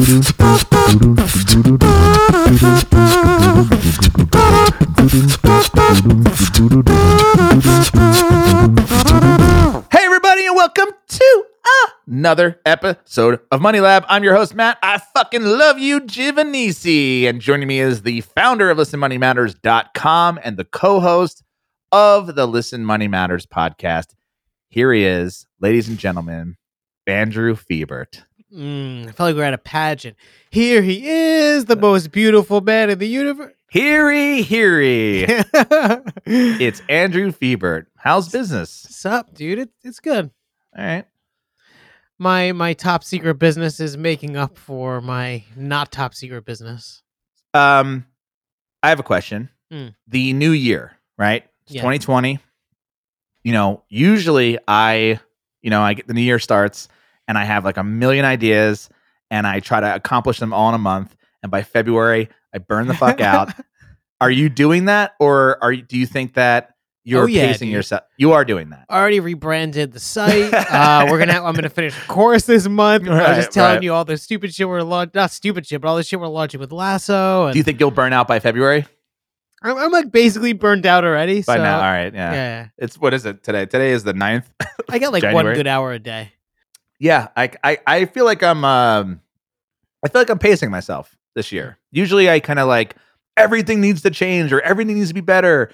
Hey, 0.00 0.06
everybody, 10.06 10.46
and 10.46 10.56
welcome 10.56 10.88
to 11.06 11.44
another 12.06 12.58
episode 12.64 13.40
of 13.50 13.60
Money 13.60 13.80
Lab. 13.80 14.06
I'm 14.08 14.24
your 14.24 14.34
host, 14.34 14.54
Matt. 14.54 14.78
I 14.82 14.96
fucking 14.96 15.44
love 15.44 15.78
you, 15.78 16.00
Giovanisci. 16.00 17.24
And 17.24 17.42
joining 17.42 17.68
me 17.68 17.80
is 17.80 18.00
the 18.00 18.22
founder 18.22 18.70
of 18.70 18.78
ListenMoneyMatters.com 18.78 20.40
and 20.42 20.56
the 20.56 20.64
co 20.64 21.00
host 21.00 21.42
of 21.92 22.34
the 22.36 22.46
Listen 22.46 22.86
Money 22.86 23.06
Matters 23.06 23.44
podcast. 23.44 24.14
Here 24.70 24.94
he 24.94 25.04
is, 25.04 25.46
ladies 25.60 25.90
and 25.90 25.98
gentlemen, 25.98 26.56
Andrew 27.06 27.54
Fiebert. 27.54 28.22
Mm, 28.54 29.08
I 29.08 29.12
felt 29.12 29.28
like 29.28 29.36
we 29.36 29.42
are 29.42 29.44
at 29.44 29.54
a 29.54 29.58
pageant. 29.58 30.16
Here 30.50 30.82
he 30.82 31.08
is, 31.08 31.66
the 31.66 31.76
most 31.76 32.10
beautiful 32.10 32.60
man 32.60 32.90
in 32.90 32.98
the 32.98 33.06
universe. 33.06 33.52
Heary, 33.70 34.42
heary. 34.42 35.24
it's 36.26 36.82
Andrew 36.88 37.30
Fiebert. 37.30 37.86
How's 37.96 38.28
business? 38.28 38.84
What's 38.84 39.06
up, 39.06 39.32
dude? 39.34 39.60
It, 39.60 39.70
it's 39.84 40.00
good. 40.00 40.30
All 40.76 40.84
right. 40.84 41.04
My 42.18 42.52
my 42.52 42.74
top 42.74 43.04
secret 43.04 43.34
business 43.36 43.78
is 43.78 43.96
making 43.96 44.36
up 44.36 44.58
for 44.58 45.00
my 45.00 45.44
not 45.56 45.92
top 45.92 46.14
secret 46.14 46.44
business. 46.44 47.02
Um, 47.54 48.04
I 48.82 48.88
have 48.88 48.98
a 49.00 49.04
question. 49.04 49.48
Mm. 49.72 49.94
The 50.08 50.32
new 50.32 50.50
year, 50.50 50.96
right? 51.16 51.44
It's 51.62 51.74
Yeah. 51.76 51.82
2020. 51.82 52.40
You 53.44 53.52
know, 53.52 53.84
usually 53.88 54.58
I, 54.68 55.20
you 55.62 55.70
know, 55.70 55.80
I 55.80 55.94
get 55.94 56.08
the 56.08 56.14
new 56.14 56.20
year 56.20 56.38
starts 56.38 56.88
and 57.30 57.38
I 57.38 57.44
have 57.44 57.64
like 57.64 57.76
a 57.76 57.84
million 57.84 58.24
ideas 58.24 58.88
and 59.30 59.46
I 59.46 59.60
try 59.60 59.78
to 59.78 59.94
accomplish 59.94 60.40
them 60.40 60.52
all 60.52 60.68
in 60.68 60.74
a 60.74 60.78
month. 60.78 61.14
And 61.44 61.52
by 61.52 61.62
February, 61.62 62.28
I 62.52 62.58
burn 62.58 62.88
the 62.88 62.94
fuck 62.94 63.20
out. 63.20 63.52
Are 64.20 64.30
you 64.32 64.48
doing 64.48 64.86
that, 64.86 65.12
or 65.20 65.56
are 65.62 65.72
you, 65.72 65.82
do 65.82 65.96
you 65.96 66.04
think 66.06 66.34
that 66.34 66.74
you're 67.04 67.22
Oh, 67.22 67.26
yeah, 67.26 67.46
pacing 67.46 67.68
dude. 67.68 67.76
yourself? 67.76 68.02
You 68.18 68.32
are 68.32 68.44
doing 68.44 68.68
that. 68.70 68.84
Already 68.90 69.20
rebranded 69.20 69.92
the 69.92 70.00
site. 70.00 70.52
Uh, 70.70 71.06
we're 71.08 71.18
gonna. 71.18 71.40
I'm 71.42 71.54
gonna 71.54 71.70
finish 71.70 71.96
a 71.96 72.06
course 72.06 72.44
this 72.44 72.68
month. 72.68 73.06
I 73.08 73.10
was 73.12 73.18
Right, 73.20 73.36
just 73.36 73.52
telling 73.52 73.74
right. 73.76 73.82
you 73.82 73.94
all 73.94 74.04
the 74.04 74.18
stupid 74.18 74.52
shit 74.52 74.68
we're 74.68 74.82
launching. 74.82 75.12
Not 75.14 75.30
stupid 75.30 75.66
shit, 75.66 75.80
but 75.80 75.88
all 75.88 75.96
the 75.96 76.02
shit 76.02 76.20
we're 76.20 76.26
launching 76.28 76.60
with 76.60 76.70
Lasso. 76.72 77.46
And 77.46 77.54
Do 77.54 77.58
you 77.58 77.62
think 77.62 77.80
you'll 77.80 77.90
burn 77.92 78.12
out 78.12 78.28
by 78.28 78.40
February? 78.40 78.84
I'm, 79.62 79.78
I'm 79.78 79.90
like 79.90 80.10
basically 80.12 80.52
burned 80.52 80.84
out 80.84 81.04
already. 81.04 81.40
By 81.40 81.56
so, 81.56 81.62
now, 81.62 81.76
all 81.76 81.82
right, 81.90 82.12
yeah. 82.12 82.32
yeah. 82.32 82.68
It's 82.76 82.98
what 82.98 83.14
is 83.14 83.24
it 83.24 83.42
today? 83.42 83.64
Today 83.64 83.92
is 83.92 84.04
the 84.04 84.12
9th. 84.12 84.44
I 84.90 84.98
got 84.98 85.12
like 85.14 85.22
January. 85.22 85.44
one 85.46 85.54
good 85.54 85.66
hour 85.66 85.92
a 85.92 85.98
day. 85.98 86.32
Yeah, 87.00 87.28
I, 87.36 87.50
I 87.64 87.78
I 87.86 88.04
feel 88.04 88.24
like 88.24 88.42
I'm 88.42 88.64
um 88.64 89.20
I 90.04 90.08
feel 90.08 90.20
like 90.20 90.30
I'm 90.30 90.38
pacing 90.38 90.70
myself 90.70 91.16
this 91.34 91.50
year. 91.50 91.78
Usually 91.90 92.30
I 92.30 92.38
kind 92.40 92.58
of 92.58 92.68
like 92.68 92.94
everything 93.36 93.80
needs 93.80 94.02
to 94.02 94.10
change 94.10 94.52
or 94.52 94.60
everything 94.60 94.96
needs 94.96 95.08
to 95.08 95.14
be 95.14 95.20
better. 95.22 95.70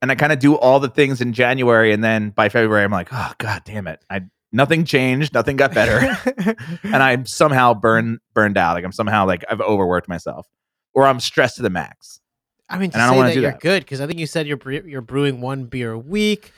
And 0.00 0.10
I 0.10 0.14
kind 0.14 0.32
of 0.32 0.38
do 0.38 0.54
all 0.54 0.80
the 0.80 0.88
things 0.88 1.20
in 1.20 1.32
January 1.34 1.92
and 1.92 2.02
then 2.02 2.30
by 2.30 2.48
February 2.48 2.84
I'm 2.84 2.90
like, 2.92 3.08
"Oh 3.12 3.32
god 3.38 3.62
damn 3.64 3.86
it. 3.88 4.02
I 4.08 4.22
nothing 4.52 4.84
changed, 4.84 5.34
nothing 5.34 5.56
got 5.56 5.74
better." 5.74 6.16
and 6.84 6.96
I'm 7.02 7.26
somehow 7.26 7.74
burned 7.74 8.20
burned 8.32 8.56
out. 8.56 8.74
Like 8.76 8.84
I'm 8.84 8.92
somehow 8.92 9.26
like 9.26 9.44
I've 9.50 9.60
overworked 9.60 10.08
myself 10.08 10.46
or 10.94 11.04
I'm 11.06 11.20
stressed 11.20 11.56
to 11.56 11.62
the 11.62 11.70
max. 11.70 12.20
I 12.68 12.78
mean, 12.78 12.90
to 12.90 12.96
And 12.96 13.02
I 13.02 13.08
don't 13.08 13.16
wanna 13.16 13.28
that 13.30 13.34
do 13.34 13.40
you're 13.42 13.50
that. 13.50 13.60
good 13.60 13.82
because 13.82 14.00
I 14.00 14.06
think 14.06 14.20
you 14.20 14.26
said 14.26 14.46
you're 14.46 14.60
you're 14.86 15.02
brewing 15.02 15.40
one 15.40 15.64
beer 15.64 15.90
a 15.92 15.98
week. 15.98 16.52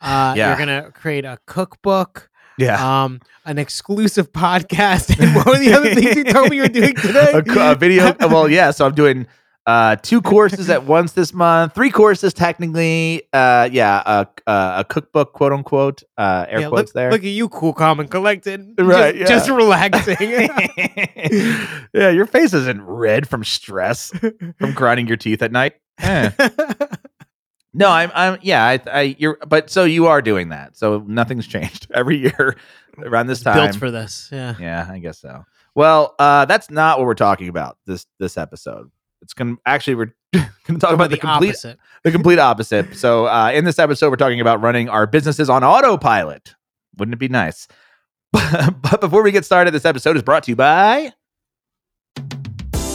Uh, 0.00 0.34
Yeah. 0.36 0.48
You're 0.50 0.58
gonna 0.58 0.90
create 0.92 1.24
a 1.24 1.38
cookbook, 1.46 2.28
Yeah. 2.58 3.04
um, 3.04 3.20
an 3.44 3.58
exclusive 3.58 4.32
podcast, 4.32 5.18
and 5.20 5.34
what 5.34 5.46
were 5.46 5.58
the 5.58 5.72
other 5.74 5.94
things 5.94 6.16
you 6.16 6.24
told 6.24 6.50
me 6.50 6.56
you 6.56 6.62
were 6.62 6.68
doing 6.68 6.94
today? 6.96 7.32
a, 7.32 7.70
a 7.72 7.74
video. 7.74 8.14
well, 8.20 8.48
yeah. 8.48 8.70
So 8.70 8.86
I'm 8.86 8.94
doing 8.94 9.26
uh, 9.66 9.96
two 9.96 10.20
courses 10.22 10.68
at 10.70 10.84
once 10.84 11.12
this 11.12 11.32
month. 11.32 11.74
Three 11.74 11.90
courses 11.90 12.32
technically. 12.34 13.22
Uh, 13.32 13.68
yeah, 13.72 14.02
a, 14.06 14.26
a, 14.46 14.74
a 14.80 14.84
cookbook, 14.88 15.32
quote 15.32 15.52
unquote. 15.52 16.02
Uh, 16.16 16.46
air 16.48 16.60
Yeah, 16.60 16.68
quotes 16.68 16.88
look, 16.90 16.94
there. 16.94 17.10
look 17.10 17.20
at 17.22 17.26
you, 17.26 17.48
cool, 17.48 17.72
calm, 17.72 17.98
and 18.00 18.10
collected. 18.10 18.74
Right, 18.78 19.16
Just, 19.16 19.30
just 19.30 19.50
relaxing. 19.50 20.16
yeah, 21.92 22.10
your 22.10 22.26
face 22.26 22.52
isn't 22.54 22.82
red 22.82 23.28
from 23.28 23.42
stress 23.44 24.10
from 24.58 24.72
grinding 24.74 25.06
your 25.08 25.16
teeth 25.16 25.42
at 25.42 25.50
night. 25.52 25.74
Eh. 25.98 26.30
No, 27.74 27.88
I'm. 27.88 28.10
I'm. 28.14 28.38
Yeah, 28.40 28.64
I. 28.64 28.80
I. 28.86 29.16
You're. 29.18 29.38
But 29.46 29.68
so 29.68 29.84
you 29.84 30.06
are 30.06 30.22
doing 30.22 30.50
that. 30.50 30.76
So 30.76 31.04
nothing's 31.06 31.46
changed 31.48 31.90
every 31.92 32.16
year 32.18 32.56
around 32.98 33.26
this 33.26 33.42
time. 33.42 33.56
Built 33.56 33.76
for 33.76 33.90
this. 33.90 34.28
Yeah. 34.32 34.54
Yeah, 34.58 34.88
I 34.88 34.98
guess 34.98 35.18
so. 35.18 35.44
Well, 35.74 36.14
uh, 36.18 36.44
that's 36.44 36.70
not 36.70 36.98
what 36.98 37.06
we're 37.06 37.14
talking 37.14 37.48
about 37.48 37.76
this 37.86 38.06
this 38.18 38.38
episode. 38.38 38.90
It's 39.22 39.34
gonna 39.34 39.56
actually 39.66 39.96
we're 39.96 40.14
gonna 40.32 40.78
talk 40.78 40.92
about 40.92 41.10
the, 41.10 41.16
the 41.16 41.20
complete 41.20 41.48
opposite. 41.48 41.78
the 42.04 42.12
complete 42.12 42.38
opposite. 42.38 42.94
So 42.94 43.26
uh, 43.26 43.50
in 43.52 43.64
this 43.64 43.78
episode, 43.78 44.10
we're 44.10 44.16
talking 44.16 44.40
about 44.40 44.62
running 44.62 44.88
our 44.88 45.06
businesses 45.06 45.50
on 45.50 45.64
autopilot. 45.64 46.54
Wouldn't 46.96 47.14
it 47.14 47.18
be 47.18 47.28
nice? 47.28 47.66
but 48.32 49.00
before 49.00 49.22
we 49.22 49.32
get 49.32 49.44
started, 49.44 49.72
this 49.72 49.84
episode 49.84 50.16
is 50.16 50.22
brought 50.22 50.44
to 50.44 50.52
you 50.52 50.56
by 50.56 51.12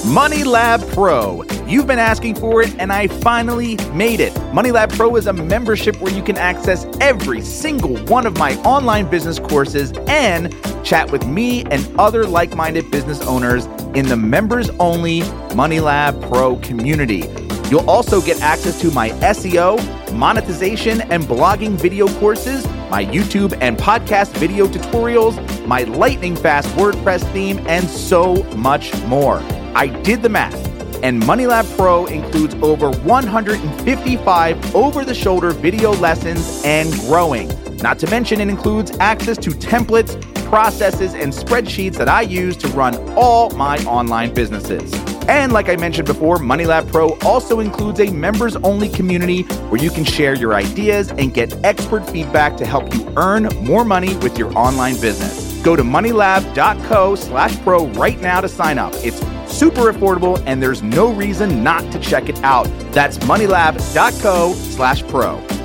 Money 0.10 0.44
Lab 0.44 0.82
Pro. 0.94 1.44
You've 1.68 1.86
been 1.86 2.00
asking 2.00 2.34
for 2.34 2.64
it, 2.64 2.76
and 2.80 2.92
I 2.92 3.06
finally 3.08 3.76
made 3.94 4.20
it. 4.20 4.36
Money 4.52 4.72
Lab 4.72 4.92
Pro 4.92 5.16
is 5.18 5.28
a 5.28 5.34
membership 5.34 6.02
where 6.02 6.12
you 6.12 6.24
can 6.24 6.36
access 6.36 6.88
every 7.00 7.42
single 7.42 7.96
one 8.06 8.26
of 8.26 8.36
my 8.36 8.56
online 8.64 9.08
business 9.08 9.38
courses 9.38 9.94
and 10.08 10.52
chat 10.84 11.12
with 11.12 11.28
me 11.28 11.64
and 11.66 11.88
other 12.00 12.26
like 12.26 12.56
minded 12.56 12.90
business 12.90 13.22
owners 13.22 13.66
in 13.94 14.08
the 14.08 14.18
members 14.18 14.72
only 14.80 15.22
Money 15.54 15.80
Lab 15.80 16.20
Pro 16.24 16.56
community. 16.56 17.22
You'll 17.70 17.88
also 17.88 18.20
get 18.20 18.42
access 18.42 18.82
to 18.82 18.90
my 18.90 19.12
SEO, 19.22 19.78
monetization, 20.14 21.02
and 21.02 21.24
blogging 21.24 21.74
video 21.74 22.08
courses, 22.20 22.66
my 22.90 23.06
YouTube 23.06 23.56
and 23.62 23.78
podcast 23.78 24.36
video 24.38 24.66
tutorials, 24.66 25.38
my 25.68 25.84
lightning 25.84 26.36
fast 26.36 26.68
WordPress 26.70 27.32
theme, 27.32 27.60
and 27.68 27.88
so 27.88 28.42
much 28.56 28.92
more. 29.04 29.38
I 29.76 29.86
did 30.02 30.24
the 30.24 30.30
math, 30.30 30.56
and 31.04 31.22
MoneyLab 31.22 31.78
Pro 31.78 32.08
includes 32.08 32.56
over 32.56 32.90
155 32.90 34.76
over 34.76 35.06
the 35.06 35.14
shoulder 35.14 35.52
video 35.52 35.92
lessons 35.94 36.64
and 36.66 36.92
growing. 37.02 37.50
Not 37.84 38.00
to 38.00 38.10
mention, 38.10 38.42
it 38.42 38.50
includes 38.50 38.98
access 39.00 39.38
to 39.38 39.52
templates, 39.52 40.20
processes, 40.46 41.14
and 41.14 41.32
spreadsheets 41.32 41.98
that 41.98 42.10
I 42.10 42.22
use 42.22 42.58
to 42.58 42.68
run 42.70 42.96
all 43.16 43.52
my 43.52 43.78
online 43.86 44.34
businesses. 44.34 44.92
And 45.30 45.54
like 45.54 45.70
I 45.70 45.76
mentioned 45.76 46.08
before, 46.08 46.38
MoneyLab 46.40 46.92
Pro 46.92 47.10
also 47.20 47.60
includes 47.60 48.00
a 48.00 48.10
members 48.10 48.56
only 48.56 48.90
community 48.90 49.44
where 49.70 49.80
you 49.80 49.92
can 49.92 50.04
share 50.04 50.34
your 50.34 50.56
ideas 50.56 51.12
and 51.12 51.32
get 51.32 51.54
expert 51.64 52.04
feedback 52.10 52.58
to 52.58 52.66
help 52.66 52.92
you 52.96 53.14
earn 53.16 53.44
more 53.62 53.86
money 53.86 54.18
with 54.18 54.40
your 54.40 54.52
online 54.58 55.00
business. 55.00 55.62
Go 55.62 55.76
to 55.76 55.84
moneylab.co 55.84 57.14
slash 57.14 57.56
pro 57.62 57.86
right 57.90 58.20
now 58.20 58.42
to 58.42 58.50
sign 58.50 58.80
up. 58.80 58.92
It's 58.96 59.20
super 59.56 59.94
affordable 59.94 60.42
and 60.48 60.64
there's 60.64 60.82
no 60.82 61.14
reason 61.14 61.64
not 61.64 61.92
to 61.92 62.00
check 62.00 62.28
it 62.28 62.44
out. 62.44 62.66
That's 62.92 63.20
moneylab.co 63.20 64.54
slash 64.54 65.04
pro. 65.04 65.59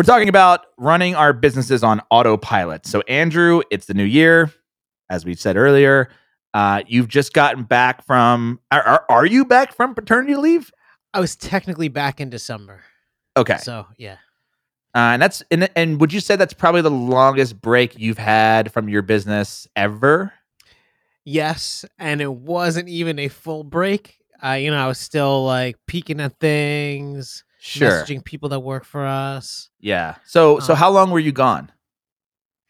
We're 0.00 0.04
talking 0.04 0.30
about 0.30 0.68
running 0.78 1.14
our 1.14 1.34
businesses 1.34 1.84
on 1.84 2.00
autopilot. 2.10 2.86
So, 2.86 3.02
Andrew, 3.02 3.60
it's 3.70 3.84
the 3.84 3.92
new 3.92 4.04
year. 4.04 4.50
As 5.10 5.26
we 5.26 5.34
said 5.34 5.58
earlier, 5.58 6.08
uh, 6.54 6.82
you've 6.86 7.08
just 7.08 7.34
gotten 7.34 7.64
back 7.64 8.06
from, 8.06 8.60
are, 8.70 8.80
are, 8.80 9.04
are 9.10 9.26
you 9.26 9.44
back 9.44 9.74
from 9.74 9.94
paternity 9.94 10.36
leave? 10.36 10.72
I 11.12 11.20
was 11.20 11.36
technically 11.36 11.88
back 11.88 12.18
in 12.18 12.30
December. 12.30 12.80
Okay. 13.36 13.58
So 13.58 13.88
yeah. 13.98 14.16
Uh, 14.94 15.12
and 15.12 15.20
that's, 15.20 15.42
and, 15.50 15.68
and 15.76 16.00
would 16.00 16.14
you 16.14 16.20
say 16.20 16.34
that's 16.34 16.54
probably 16.54 16.80
the 16.80 16.90
longest 16.90 17.60
break 17.60 17.98
you've 17.98 18.16
had 18.16 18.72
from 18.72 18.88
your 18.88 19.02
business 19.02 19.68
ever? 19.76 20.32
Yes, 21.26 21.84
and 21.98 22.22
it 22.22 22.32
wasn't 22.32 22.88
even 22.88 23.18
a 23.18 23.28
full 23.28 23.64
break. 23.64 24.16
Uh, 24.42 24.52
you 24.52 24.70
know, 24.70 24.82
I 24.82 24.86
was 24.86 24.96
still 24.98 25.44
like 25.44 25.76
peeking 25.86 26.20
at 26.20 26.40
things, 26.40 27.44
Sure. 27.60 27.90
messaging 27.90 28.24
people 28.24 28.48
that 28.50 28.60
work 28.60 28.84
for 28.84 29.04
us. 29.06 29.68
Yeah. 29.80 30.16
So, 30.24 30.58
so 30.60 30.72
Um, 30.72 30.78
how 30.78 30.90
long 30.90 31.10
were 31.10 31.18
you 31.18 31.32
gone? 31.32 31.70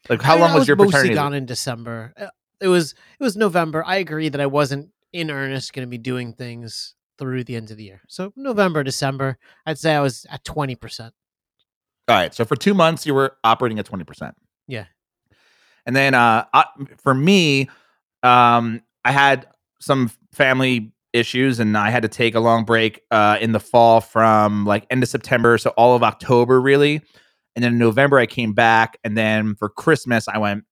Like, 0.09 0.21
how 0.21 0.35
I- 0.35 0.39
long 0.39 0.51
I 0.51 0.55
was, 0.55 0.67
your 0.67 0.75
mostly 0.75 0.91
paternity? 0.91 1.15
gone 1.15 1.33
in 1.33 1.45
December? 1.45 2.13
Uh, 2.17 2.27
It 2.59 2.67
was 2.67 2.91
it 3.19 3.23
was 3.23 3.35
November. 3.37 3.83
I 3.85 3.95
agree 3.97 4.29
that 4.29 4.39
I 4.41 4.45
wasn't 4.45 4.89
in 5.13 5.31
earnest 5.31 5.73
going 5.73 5.85
to 5.85 5.89
be 5.89 5.97
doing 5.97 6.33
things 6.33 6.93
through 7.17 7.43
the 7.43 7.55
end 7.55 7.71
of 7.71 7.77
the 7.77 7.83
year. 7.83 8.01
So 8.07 8.33
November, 8.35 8.83
December, 8.83 9.37
I'd 9.65 9.77
say 9.79 9.95
I 9.95 9.99
was 10.01 10.25
at 10.29 10.43
twenty 10.43 10.75
percent. 10.75 11.13
All 12.07 12.15
right. 12.15 12.33
So 12.33 12.43
for 12.45 12.55
two 12.55 12.73
months, 12.73 13.05
you 13.05 13.13
were 13.13 13.37
operating 13.43 13.79
at 13.79 13.85
20%. 13.85 14.33
Yeah. 14.67 14.85
And 15.85 15.95
then 15.95 16.13
uh, 16.13 16.45
I, 16.53 16.65
for 16.97 17.13
me, 17.13 17.69
um, 18.23 18.81
I 19.05 19.11
had 19.11 19.47
some 19.79 20.11
family 20.33 20.91
issues 21.13 21.59
and 21.59 21.77
I 21.77 21.89
had 21.89 22.03
to 22.03 22.09
take 22.09 22.35
a 22.35 22.39
long 22.39 22.65
break 22.65 23.01
uh, 23.11 23.37
in 23.41 23.51
the 23.51 23.59
fall 23.59 24.01
from 24.01 24.65
like 24.65 24.85
end 24.89 25.03
of 25.03 25.09
September. 25.09 25.57
So 25.57 25.71
all 25.71 25.95
of 25.95 26.03
October, 26.03 26.61
really. 26.61 27.01
and 27.55 27.63
then 27.63 27.73
in 27.73 27.77
November 27.77 28.17
I 28.17 28.25
came 28.25 28.53
back, 28.53 28.97
and 29.03 29.17
then 29.17 29.55
for 29.55 29.69
Christmas 29.69 30.27
I 30.27 30.37
went 30.37 30.63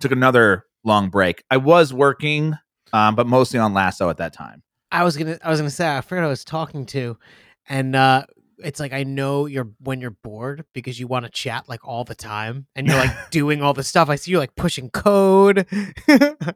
took 0.00 0.12
another 0.12 0.64
long 0.84 1.10
break. 1.10 1.42
I 1.50 1.56
was 1.56 1.92
working, 1.92 2.54
um, 2.92 3.14
but 3.14 3.26
mostly 3.26 3.58
on 3.58 3.74
Lasso 3.74 4.08
at 4.10 4.16
that 4.18 4.32
time. 4.32 4.62
I 4.90 5.04
was 5.04 5.16
gonna 5.16 5.38
I 5.44 5.50
was 5.50 5.60
gonna 5.60 5.70
say 5.70 5.88
I 5.88 6.00
forgot 6.00 6.24
I 6.24 6.28
was 6.28 6.44
talking 6.44 6.86
to, 6.86 7.18
and 7.68 7.94
uh 7.94 8.24
it's 8.58 8.80
like 8.80 8.92
I 8.92 9.04
know 9.04 9.46
you're 9.46 9.68
when 9.80 10.00
you're 10.00 10.10
bored 10.22 10.64
because 10.72 10.98
you 10.98 11.06
want 11.06 11.24
to 11.24 11.30
chat 11.30 11.68
like 11.68 11.86
all 11.86 12.04
the 12.04 12.14
time 12.14 12.66
and 12.74 12.86
you're 12.86 12.96
like 12.96 13.12
doing 13.30 13.62
all 13.62 13.72
the 13.74 13.82
stuff. 13.84 14.08
I 14.08 14.16
see 14.16 14.30
you 14.32 14.38
like 14.38 14.54
pushing 14.56 14.90
code. 14.90 15.66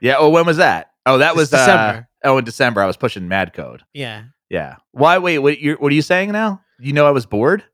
Yeah. 0.00 0.16
Oh, 0.18 0.30
when 0.30 0.46
was 0.46 0.56
that? 0.56 0.90
Oh, 1.06 1.18
that 1.18 1.36
was 1.36 1.50
December. 1.50 1.72
December. 1.72 2.08
oh, 2.24 2.38
in 2.38 2.44
December 2.44 2.80
I 2.82 2.86
was 2.86 2.96
pushing 2.96 3.28
Mad 3.28 3.52
Code. 3.52 3.82
yeah. 3.92 4.24
Yeah. 4.50 4.76
Why? 4.90 5.16
Wait. 5.18 5.38
What? 5.38 5.60
You 5.60 5.76
what 5.76 5.92
are 5.92 5.94
you 5.94 6.02
saying 6.02 6.30
now? 6.32 6.60
You 6.78 6.92
know 6.92 7.06
I 7.06 7.10
was 7.10 7.24
bored. 7.24 7.64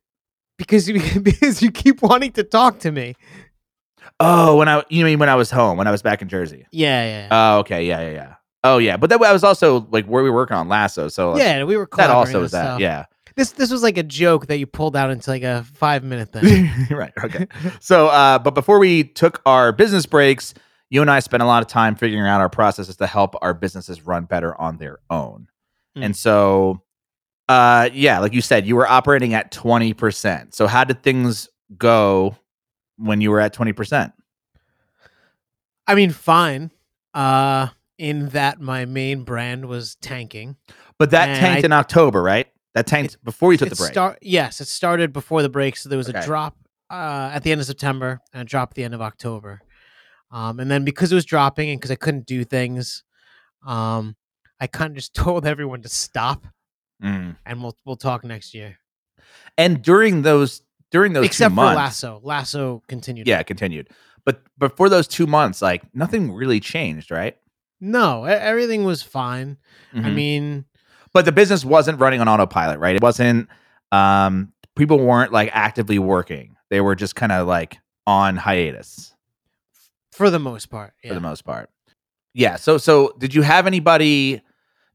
Because 0.59 0.89
you 0.89 1.01
because 1.23 1.61
you 1.63 1.71
keep 1.73 2.03
wanting 2.03 2.33
to 2.33 2.45
talk 2.45 2.79
to 2.81 2.93
me. 2.93 3.15
Oh, 4.21 4.57
when 4.57 4.69
I 4.69 4.85
you 4.89 5.05
mean 5.05 5.19
when 5.19 5.29
I 5.29 5.35
was 5.35 5.51
home 5.51 5.77
when 5.79 5.87
I 5.87 5.91
was 5.91 6.03
back 6.03 6.23
in 6.23 6.29
Jersey. 6.29 6.67
Yeah, 6.71 7.05
yeah. 7.05 7.29
Oh, 7.31 7.59
okay. 7.61 7.85
Yeah, 7.87 8.01
yeah, 8.03 8.11
yeah. 8.11 8.35
Oh, 8.65 8.79
yeah. 8.79 8.97
But 8.97 9.11
that 9.11 9.23
I 9.23 9.33
was 9.33 9.45
also 9.45 9.87
like 9.91 10.07
where 10.07 10.23
we 10.23 10.31
were 10.31 10.37
working 10.37 10.57
on 10.57 10.69
Lasso, 10.69 11.09
so 11.09 11.37
yeah, 11.37 11.65
we 11.65 11.77
were 11.77 11.89
that 11.97 12.11
also 12.11 12.43
is 12.43 12.53
that. 12.53 12.65
stuff. 12.65 12.81
Yeah. 12.81 13.07
This 13.39 13.53
this 13.53 13.71
was 13.71 13.85
like 13.85 13.97
a 13.97 14.03
joke 14.03 14.49
that 14.49 14.59
you 14.59 14.67
pulled 14.67 14.97
out 14.97 15.11
into 15.11 15.31
like 15.31 15.45
a 15.45 15.65
five 15.75 16.03
minute 16.03 16.33
thing. 16.33 16.69
right. 16.91 17.13
Okay. 17.23 17.47
So, 17.79 18.09
uh, 18.09 18.41
but 18.41 18.53
before 18.53 18.81
we 18.81 19.05
took 19.05 19.41
our 19.47 19.71
business 19.71 20.07
breaks, 20.07 20.55
you 20.91 21.03
and 21.03 21.09
I 21.09 21.21
spent 21.21 21.45
a 21.45 21.47
lot 21.47 21.63
of 21.63 21.69
time 21.69 21.95
figuring 21.95 22.27
out 22.27 22.41
our 22.41 22.49
processes 22.49 22.97
to 22.97 23.07
help 23.07 23.37
our 23.41 23.55
businesses 23.55 24.05
run 24.05 24.25
better 24.25 24.61
on 24.61 24.79
their 24.79 24.99
own. 25.09 25.47
Mm. 25.97 26.07
And 26.07 26.17
so, 26.17 26.83
uh, 27.49 27.91
yeah, 27.93 28.19
like 28.19 28.33
you 28.33 28.41
said, 28.41 28.67
you 28.67 28.75
were 28.75 28.89
operating 28.89 29.35
at 29.35 29.53
20%. 29.53 30.53
So, 30.53 30.67
how 30.67 30.83
did 30.83 31.05
things 31.05 31.49
go 31.77 32.37
when 32.97 33.21
you 33.21 33.31
were 33.31 33.39
at 33.39 33.55
20%? 33.55 34.13
I 35.87 35.95
mean, 35.95 36.11
fine. 36.11 36.73
Uh, 37.15 37.69
in 37.99 38.31
that 38.31 38.61
my 38.61 38.85
main 38.85 39.23
brand 39.23 39.67
was 39.67 39.95
tanking. 39.97 40.57
But 40.99 41.11
that 41.13 41.37
tanked 41.37 41.65
I- 41.65 41.67
in 41.67 41.73
October, 41.73 42.21
right? 42.21 42.49
That 42.75 42.87
tanked 42.87 43.23
before 43.25 43.53
you 43.53 43.59
took 43.59 43.71
the 43.71 43.77
break. 43.77 43.93
start 43.93 44.19
yes, 44.23 44.61
it 44.61 44.69
started 44.69 45.13
before 45.13 45.43
the 45.43 45.49
break, 45.49 45.77
so 45.77 45.89
there 45.89 45.99
was 45.99 46.09
Okay. 46.09 46.19
a 46.21 46.25
drop 46.25 46.57
uh, 46.91 47.31
at 47.33 47.43
the 47.43 47.51
end 47.53 47.61
of 47.61 47.67
September 47.67 48.21
and 48.33 48.43
a 48.43 48.45
drop 48.45 48.71
at 48.71 48.75
the 48.75 48.85
end 48.85 48.95
of 48.95 49.01
October. 49.01 49.61
Um, 50.31 50.61
and 50.61 50.71
then 50.71 50.85
because 50.85 51.11
it 51.11 51.15
was 51.15 51.25
dropping 51.25 51.71
and 51.71 51.81
because 51.81 51.91
I 51.91 51.97
couldn't 51.97 52.27
do 52.27 52.45
things, 52.45 53.03
um, 53.67 54.17
I 54.61 54.67
kind 54.67 54.91
of 54.91 54.97
just 54.97 55.15
told 55.25 55.47
everyone 55.47 55.83
to 55.83 55.89
stop 55.89 56.47
Mm. 57.03 57.37
and 57.47 57.63
we'll 57.63 57.77
we'll 57.85 57.97
talk 57.97 58.25
next 58.25 58.55
year. 58.55 58.79
And 59.57 59.83
during 59.83 60.23
those 60.23 60.63
during 60.91 61.13
those 61.13 61.27
Except 61.27 61.51
two 61.53 61.55
for 61.55 61.63
months, 61.63 61.77
Lasso, 61.77 62.21
Lasso 62.25 62.83
continued. 62.89 63.27
yeah, 63.29 63.39
it 63.39 63.47
continued. 63.47 63.89
But 64.25 64.77
for 64.77 64.89
those 64.89 65.07
two 65.07 65.27
months, 65.29 65.63
like 65.63 65.83
nothing 65.95 66.33
really 66.33 66.59
changed, 66.61 67.11
right? 67.11 67.37
no, 67.81 68.25
everything 68.25 68.83
was 68.83 69.01
fine. 69.03 69.57
I 69.95 69.99
Mhm. 69.99 70.15
mean, 70.15 70.65
but 71.13 71.25
the 71.25 71.33
business 71.33 71.65
wasn't 71.65 72.01
running 72.01 72.21
on 72.21 72.29
autopilot, 72.29 72.79
right? 72.79 72.97
It 72.97 73.03
wasn't. 73.03 73.49
Um, 73.93 74.53
people 74.77 74.99
weren't 74.99 75.33
like 75.33 75.51
actively 75.53 75.99
working; 75.99 76.57
they 76.71 76.81
were 76.81 76.95
just 76.95 77.15
kind 77.15 77.33
of 77.33 77.47
like 77.47 77.79
on 78.07 78.37
hiatus 78.37 79.15
for 80.13 80.31
the 80.31 80.39
most 80.39 80.67
part, 80.67 80.95
for 81.07 81.15
the 81.15 81.21
most 81.21 81.43
part. 81.45 81.71
Yeah. 82.35 82.57
So 82.57 82.79
so 82.79 83.15
did 83.19 83.35
you 83.35 83.43
have 83.43 83.67
anybody? 83.67 84.43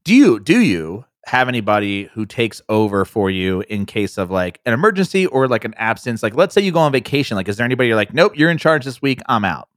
Do 0.04 0.14
you 0.14 0.38
do 0.40 0.60
you 0.60 1.04
have 1.26 1.48
anybody 1.48 2.04
who 2.12 2.26
takes 2.26 2.60
over 2.68 3.06
for 3.06 3.30
you 3.30 3.64
in 3.70 3.86
case 3.86 4.18
of 4.18 4.30
like 4.30 4.60
an 4.66 4.74
emergency 4.74 5.26
or 5.26 5.48
like 5.48 5.64
an 5.64 5.74
absence? 5.78 6.22
Like, 6.22 6.34
let's 6.36 6.54
say 6.54 6.60
you 6.60 6.70
go 6.72 6.80
on 6.80 6.92
vacation. 6.92 7.36
Like, 7.36 7.48
is 7.48 7.56
there 7.56 7.64
anybody 7.64 7.88
you're 7.88 7.96
like, 7.96 8.12
nope, 8.12 8.36
you're 8.36 8.50
in 8.50 8.58
charge 8.58 8.84
this 8.84 9.00
week. 9.00 9.20
I'm 9.26 9.44
out. 9.44 9.68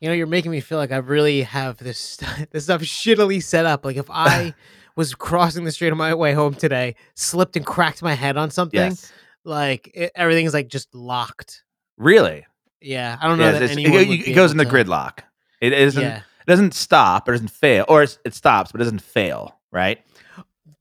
you 0.00 0.08
know, 0.08 0.14
you're 0.14 0.26
making 0.26 0.50
me 0.50 0.60
feel 0.60 0.78
like 0.78 0.90
I 0.90 0.96
really 0.96 1.42
have 1.42 1.78
this 1.78 2.16
this 2.50 2.64
stuff 2.64 2.82
shittily 2.82 3.42
set 3.42 3.66
up. 3.66 3.84
Like 3.84 3.96
if 3.96 4.10
I 4.10 4.54
was 4.96 5.14
crossing 5.14 5.64
the 5.64 5.72
street 5.72 5.90
on 5.90 5.98
my 5.98 6.14
way 6.14 6.32
home 6.32 6.54
today, 6.54 6.94
slipped 7.14 7.56
and 7.56 7.66
cracked 7.66 8.02
my 8.02 8.14
head 8.14 8.36
on 8.36 8.50
something, 8.50 8.78
Yes. 8.78 9.12
like 9.44 9.90
it, 9.94 10.12
everything's 10.14 10.54
like 10.54 10.68
just 10.68 10.94
locked. 10.94 11.64
Really? 11.96 12.46
Yeah, 12.80 13.16
I 13.20 13.26
don't 13.28 13.38
know 13.38 13.48
it's- 13.48 13.70
it, 13.70 13.78
anyone 13.78 14.00
it 14.20 14.34
goes 14.34 14.52
into 14.52 14.64
to- 14.64 14.70
gridlock. 14.70 15.20
It 15.60 15.72
isn't. 15.72 16.02
Yeah, 16.02 16.18
It 16.18 16.46
doesn't 16.46 16.74
stop. 16.74 17.28
It 17.28 17.32
doesn't 17.32 17.50
fail, 17.50 17.86
or 17.88 18.02
it's, 18.02 18.18
it 18.24 18.34
stops, 18.34 18.72
but 18.72 18.80
it 18.80 18.84
doesn't 18.84 19.02
fail. 19.02 19.58
Right? 19.72 20.00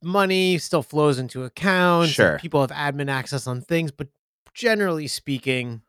money 0.02 0.58
still 0.58 0.84
flows 0.84 1.18
into 1.18 1.44
accounts. 1.44 2.12
Sure. 2.12 2.38
people 2.40 2.62
have 2.62 2.72
admin 2.72 3.10
access 3.10 3.48
on 3.48 3.62
things, 3.62 3.90
but 3.92 4.08
generally 4.54 5.08
speaking, 5.08 5.82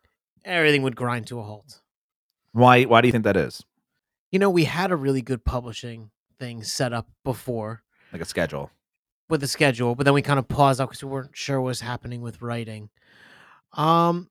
everything 0.45 0.83
would 0.83 0.95
grind 0.97 1.27
to 1.27 1.41
a 1.41 1.43
halt. 1.43 1.81
Why? 2.53 2.85
Why 2.85 3.01
do 3.01 3.09
you 3.09 3.13
think 3.13 3.25
that 3.25 3.37
is? 3.37 3.65
You 4.31 4.39
know, 4.39 4.51
we 4.51 4.65
had 4.65 4.91
a 4.93 4.97
really 4.97 5.23
good 5.23 5.45
publishing 5.45 6.11
thing 6.39 6.63
set 6.63 6.93
up 6.93 7.09
before 7.25 7.83
Like 8.15 8.23
a 8.23 8.25
schedule. 8.25 8.71
with 9.29 9.43
a 9.43 9.49
schedule, 9.49 9.95
but 9.95 10.05
then 10.05 10.15
we 10.15 10.23
kind 10.23 10.39
of 10.39 10.47
paused 10.49 10.81
out 10.81 10.89
because 10.89 11.03
we 11.05 11.11
weren't 11.11 11.37
sure 11.37 11.61
what 11.61 11.67
was 11.67 11.81
happening 11.81 12.21
with 12.23 12.41
writing. 12.41 12.89
Um, 13.73 14.31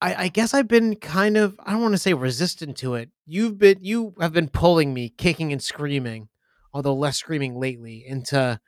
I, 0.00 0.24
I 0.24 0.28
guess 0.28 0.52
I've 0.54 0.66
been 0.68 0.96
kind 0.96 1.36
of 1.36 1.58
I 1.64 1.72
don't 1.72 1.80
want 1.82 1.94
to 1.94 1.98
say 1.98 2.12
resistant 2.14 2.76
to 2.78 2.94
it. 2.94 3.10
You've 3.26 3.56
been 3.58 3.78
you 3.82 4.14
have 4.20 4.32
been 4.32 4.48
pulling 4.48 4.92
me, 4.92 5.08
kicking 5.10 5.52
and 5.52 5.62
screaming, 5.62 6.28
although 6.72 6.94
less 6.94 7.16
screaming 7.18 7.58
lately, 7.58 8.04
into 8.06 8.60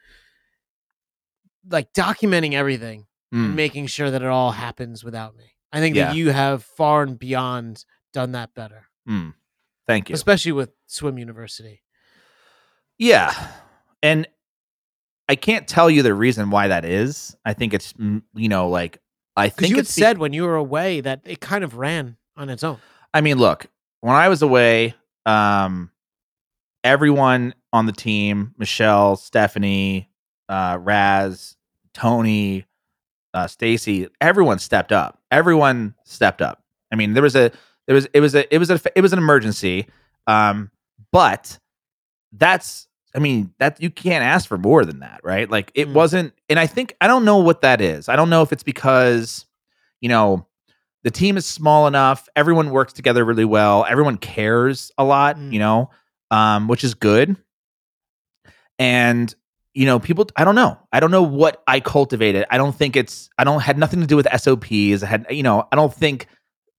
like 1.69 1.93
documenting 1.93 2.53
everything 2.55 3.06
and 3.32 3.53
Mm. 3.53 3.55
making 3.55 3.87
sure 3.87 4.11
that 4.11 4.23
it 4.23 4.29
all 4.29 4.50
happens 4.53 5.05
without 5.05 5.37
me. 5.37 5.53
I 5.73 5.79
think 5.81 5.94
Yeah. 5.94 6.06
that 6.06 6.17
you 6.17 6.31
have 6.31 6.65
far 6.65 7.03
and 7.03 7.19
beyond 7.19 7.85
done 8.12 8.32
that 8.32 8.55
better, 8.55 8.88
Mm. 9.09 9.35
Thank 9.87 10.09
you. 10.09 10.15
especially 10.15 10.53
with 10.53 10.71
Swim 10.87 11.17
University. 11.19 11.82
Yeah. 12.99 13.53
And 14.02 14.26
I 15.29 15.37
can't 15.37 15.69
tell 15.69 15.88
you 15.91 16.02
the 16.02 16.14
reason 16.14 16.50
why 16.50 16.69
that 16.69 16.85
is. 16.85 17.37
I 17.44 17.52
think 17.55 17.75
it's, 17.75 17.93
mm, 17.93 18.23
you 18.35 18.49
know, 18.49 18.69
like, 18.69 18.99
I 19.37 19.49
think 19.49 19.70
you 19.70 19.76
had 19.76 19.87
said 19.87 20.19
when 20.19 20.32
you 20.32 20.43
were 20.43 20.56
away 20.56 21.00
that 21.00 21.20
it 21.25 21.41
kind 21.41 21.62
of 21.62 21.76
ran 21.76 22.17
on 22.37 22.49
its 22.49 22.64
own. 22.64 22.79
I 23.14 23.20
mean, 23.20 23.38
look, 23.38 23.67
when 24.00 24.17
I 24.17 24.29
was 24.29 24.43
away, 24.43 24.94
um, 25.26 25.91
everyone 26.82 27.55
on 27.73 27.87
the 27.87 27.93
team, 27.93 28.55
Michelle, 28.58 29.17
Stephanie, 29.17 30.11
uh, 30.49 30.79
Raz, 30.81 31.56
Tony, 31.94 32.67
uh, 33.35 33.46
Stacy, 33.46 34.08
everyone 34.20 34.58
stepped 34.58 34.91
up. 34.91 35.20
Everyone 35.31 35.94
stepped 36.05 36.43
up. 36.43 36.62
I 36.93 36.96
mean, 36.96 37.14
there 37.14 37.23
was 37.23 37.37
a, 37.37 37.53
there 37.86 37.94
was, 37.94 38.08
it 38.13 38.20
was 38.20 38.34
a, 38.34 38.53
it 38.53 38.58
was 38.58 38.70
a, 38.70 38.81
it 38.96 39.01
was 39.01 39.13
an 39.13 39.19
emergency. 39.19 39.86
Um, 40.27 40.70
but 41.13 41.58
that's, 42.32 42.89
I 43.14 43.19
mean, 43.19 43.52
that 43.58 43.81
you 43.82 43.90
can't 43.90 44.24
ask 44.24 44.48
for 44.48 44.56
more 44.58 44.84
than 44.84 45.00
that, 45.00 45.20
right? 45.24 45.50
Like 45.50 45.72
it 45.74 45.88
Mm. 45.88 45.94
wasn't, 45.94 46.32
and 46.48 46.58
I 46.58 46.67
think, 46.67 46.94
I 47.00 47.06
don't 47.08 47.24
know 47.24 47.38
what 47.38 47.62
that 47.62 47.81
is. 47.81 48.08
I 48.08 48.14
don't 48.17 48.31
know 48.31 48.43
if 48.43 48.52
it's 48.52 48.62
because, 48.62 49.46
you 50.00 50.08
know, 50.08 50.46
the 51.02 51.10
team 51.10 51.36
is 51.38 51.46
small 51.46 51.86
enough 51.86 52.29
everyone 52.36 52.69
works 52.70 52.93
together 52.93 53.24
really 53.24 53.46
well 53.46 53.86
everyone 53.88 54.19
cares 54.19 54.93
a 54.98 55.05
lot 55.05 55.36
Mm. 55.38 55.50
you 55.50 55.58
know 55.58 55.88
um, 56.31 56.69
which 56.69 56.84
is 56.84 56.93
good 56.93 57.36
and 58.79 59.34
you 59.74 59.86
know 59.86 59.98
people 59.98 60.26
i 60.36 60.44
don't 60.44 60.55
know 60.55 60.79
i 60.93 61.00
don't 61.00 61.10
know 61.10 61.22
what 61.22 61.62
i 61.67 61.81
cultivated 61.81 62.44
i 62.50 62.58
don't 62.58 62.74
think 62.74 62.96
it's 62.96 63.31
i 63.38 63.44
don't 63.44 63.60
had 63.60 63.79
nothing 63.79 64.00
to 64.00 64.06
do 64.06 64.14
with 64.17 64.26
sops 64.38 65.02
i 65.02 65.06
had 65.06 65.26
you 65.31 65.43
know 65.43 65.67
i 65.72 65.76
don't 65.76 65.94
think 65.94 66.26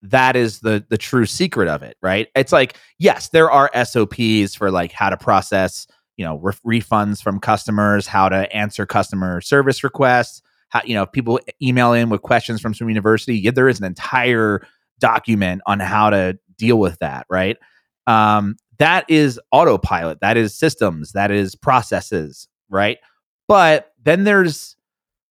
that 0.04 0.36
is 0.36 0.60
the 0.60 0.86
the 0.90 0.98
true 1.00 1.26
secret 1.26 1.68
of 1.68 1.82
it 1.84 1.96
right 2.02 2.28
it's 2.36 2.52
like 2.52 2.78
yes 3.00 3.30
there 3.30 3.50
are 3.50 3.72
sops 3.86 4.54
for 4.56 4.70
like 4.72 4.92
how 4.92 5.10
to 5.10 5.18
process 5.18 5.88
you 6.22 6.28
know 6.28 6.38
re- 6.38 6.80
refunds 6.80 7.20
from 7.20 7.40
customers 7.40 8.06
how 8.06 8.30
to 8.30 8.56
answer 8.56 8.86
customer 8.86 9.42
service 9.42 9.84
requests 9.84 10.44
how 10.70 10.80
you 10.86 10.94
know 10.94 11.02
if 11.02 11.12
people 11.12 11.40
email 11.64 11.94
in 11.94 12.10
with 12.10 12.22
questions 12.22 12.62
from 12.62 12.76
Swim 12.76 12.90
University 12.90 13.40
yeah, 13.40 13.50
there 13.50 13.68
is 13.68 13.80
an 13.80 13.86
entire 13.86 14.62
document 15.00 15.64
on 15.66 15.80
how 15.80 16.12
to 16.12 16.38
deal 16.58 16.78
with 16.78 17.00
that 17.00 17.26
right? 17.28 17.58
Um, 18.06 18.56
that 18.78 19.10
is 19.10 19.40
autopilot 19.52 20.20
that 20.22 20.38
is 20.38 20.56
systems 20.56 21.14
that 21.14 21.32
is 21.32 21.56
processes 21.56 22.48
right? 22.70 23.00
But 23.48 23.92
then 24.04 24.24
there's 24.24 24.76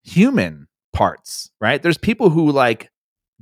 human 0.03 0.67
parts 0.93 1.53
right? 1.61 1.81
There's 1.81 1.99
people 1.99 2.31
who 2.31 2.51
like 2.51 2.91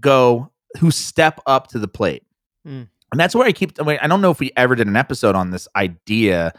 go 0.00 0.52
who 0.78 0.90
step 0.90 1.40
up 1.46 1.68
to 1.68 1.78
the 1.78 1.88
plate. 1.88 2.24
Mm. 2.66 2.88
and 3.12 3.20
that's 3.20 3.34
where 3.34 3.46
i 3.46 3.52
keep 3.52 3.80
I, 3.80 3.84
mean, 3.84 3.98
I 4.02 4.08
don't 4.08 4.20
know 4.20 4.32
if 4.32 4.40
we 4.40 4.50
ever 4.56 4.74
did 4.74 4.88
an 4.88 4.96
episode 4.96 5.36
on 5.36 5.52
this 5.52 5.68
idea 5.74 6.52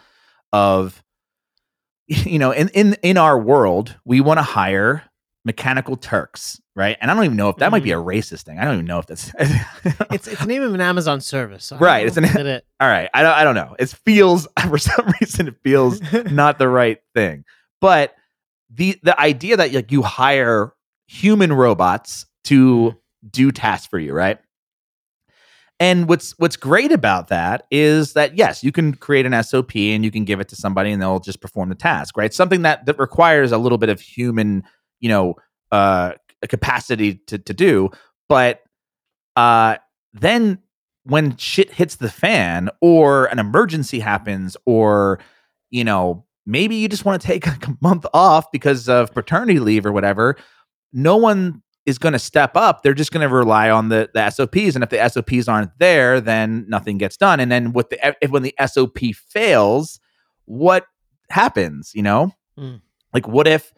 of 0.54 1.04
you 2.08 2.40
know 2.40 2.52
in 2.52 2.70
in 2.70 2.96
in 3.04 3.18
our 3.18 3.38
world 3.38 3.96
we 4.06 4.22
want 4.22 4.38
to 4.38 4.44
hire 4.44 5.04
mechanical 5.46 5.96
turks 5.96 6.60
right 6.76 6.98
and 7.00 7.10
i 7.10 7.14
don't 7.14 7.24
even 7.24 7.38
know 7.38 7.50
if 7.50 7.56
that 7.58 7.72
might 7.72 7.82
be 7.82 7.92
mm-hmm. 7.92 8.02
a 8.02 8.04
racist 8.04 8.44
thing 8.44 8.60
i 8.60 8.66
don't 8.66 8.74
even 8.76 8.86
know 8.86 9.00
if 9.00 9.06
that's 9.08 9.32
It's 10.12 10.28
it's 10.28 10.42
the 10.42 10.48
name 10.48 10.64
of 10.64 10.74
an 10.74 10.82
Amazon 10.82 11.22
service. 11.22 11.72
I 11.72 11.78
Right, 11.78 12.06
it's 12.06 12.18
an- 12.18 12.26
it. 12.26 12.66
all 12.80 12.88
right 12.88 13.10
i 13.14 13.22
don't 13.22 13.34
i 13.34 13.44
don't 13.44 13.56
know 13.56 13.76
it 13.80 13.90
feels 13.90 14.48
for 14.68 14.78
some 14.78 15.12
reason 15.22 15.48
it 15.48 15.56
feels 15.64 16.02
not 16.32 16.60
the 16.60 16.68
right 16.68 17.00
thing 17.16 17.46
but 17.80 18.16
the 18.70 19.00
the 19.04 19.20
idea 19.20 19.58
that 19.58 19.74
like 19.74 19.92
you 19.92 20.02
hire 20.02 20.74
human 21.08 21.52
robots 21.52 22.26
to 22.46 22.66
mm-hmm. 22.66 23.28
do 23.30 23.52
tasks 23.52 23.88
for 23.88 24.00
you, 24.00 24.14
right? 24.14 24.40
And 25.80 26.10
what's 26.10 26.38
what's 26.40 26.58
great 26.58 26.92
about 26.92 27.30
that 27.30 27.66
is 27.72 28.14
that 28.14 28.38
yes, 28.38 28.64
you 28.64 28.72
can 28.72 28.94
create 28.94 29.26
an 29.26 29.44
SOP 29.44 29.76
and 29.78 30.04
you 30.04 30.12
can 30.12 30.26
give 30.26 30.42
it 30.42 30.50
to 30.50 30.56
somebody 30.56 30.92
and 30.92 31.02
they'll 31.02 31.22
just 31.22 31.40
perform 31.42 31.70
the 31.70 31.76
task, 31.76 32.18
right? 32.18 32.34
Something 32.34 32.64
that 32.64 32.86
that 32.86 33.00
requires 33.00 33.52
a 33.52 33.58
little 33.58 33.78
bit 33.78 33.90
of 33.90 34.02
human, 34.02 34.64
you 35.00 35.10
know, 35.10 35.36
uh 35.72 36.14
capacity 36.50 37.16
to 37.28 37.38
to 37.38 37.54
do, 37.54 37.90
but 38.28 38.62
uh 39.38 39.78
then 40.14 40.60
when 41.04 41.38
shit 41.38 41.72
hits 41.72 41.96
the 41.96 42.10
fan 42.10 42.70
or 42.82 43.26
an 43.28 43.40
emergency 43.40 44.00
happens 44.00 44.58
or 44.66 45.20
you 45.72 45.84
know, 45.84 46.26
maybe 46.46 46.76
you 46.76 46.90
just 46.90 47.06
want 47.06 47.22
to 47.22 47.26
take 47.26 47.48
like 47.48 47.68
a 47.70 47.78
month 47.80 48.06
off 48.14 48.52
because 48.52 48.90
of 48.90 49.14
paternity 49.14 49.60
leave 49.60 49.86
or 49.86 49.94
whatever, 49.94 50.36
no 50.92 51.16
one 51.16 51.62
is 51.90 51.98
going 51.98 52.14
to 52.14 52.20
step 52.20 52.56
up. 52.56 52.82
They're 52.84 52.94
just 52.94 53.12
going 53.12 53.28
to 53.28 53.34
rely 53.34 53.70
on 53.70 53.90
the, 53.90 54.10
the 54.14 54.30
SOPs, 54.30 54.76
and 54.76 54.84
if 54.84 54.90
the 54.90 55.10
SOPs 55.10 55.48
aren't 55.50 55.78
there, 55.80 56.22
then 56.22 56.66
nothing 56.70 56.98
gets 56.98 57.18
done. 57.18 57.40
And 57.42 57.52
then 57.52 57.74
with 57.74 57.90
the 57.90 58.16
if 58.22 58.32
when 58.32 58.44
the 58.44 58.56
SOP 58.66 59.00
fails, 59.28 60.00
what 60.46 60.86
happens? 61.30 61.92
You 61.94 62.04
know, 62.04 62.32
Mm. 62.58 62.82
like 63.14 63.28
what 63.28 63.48
if 63.48 63.72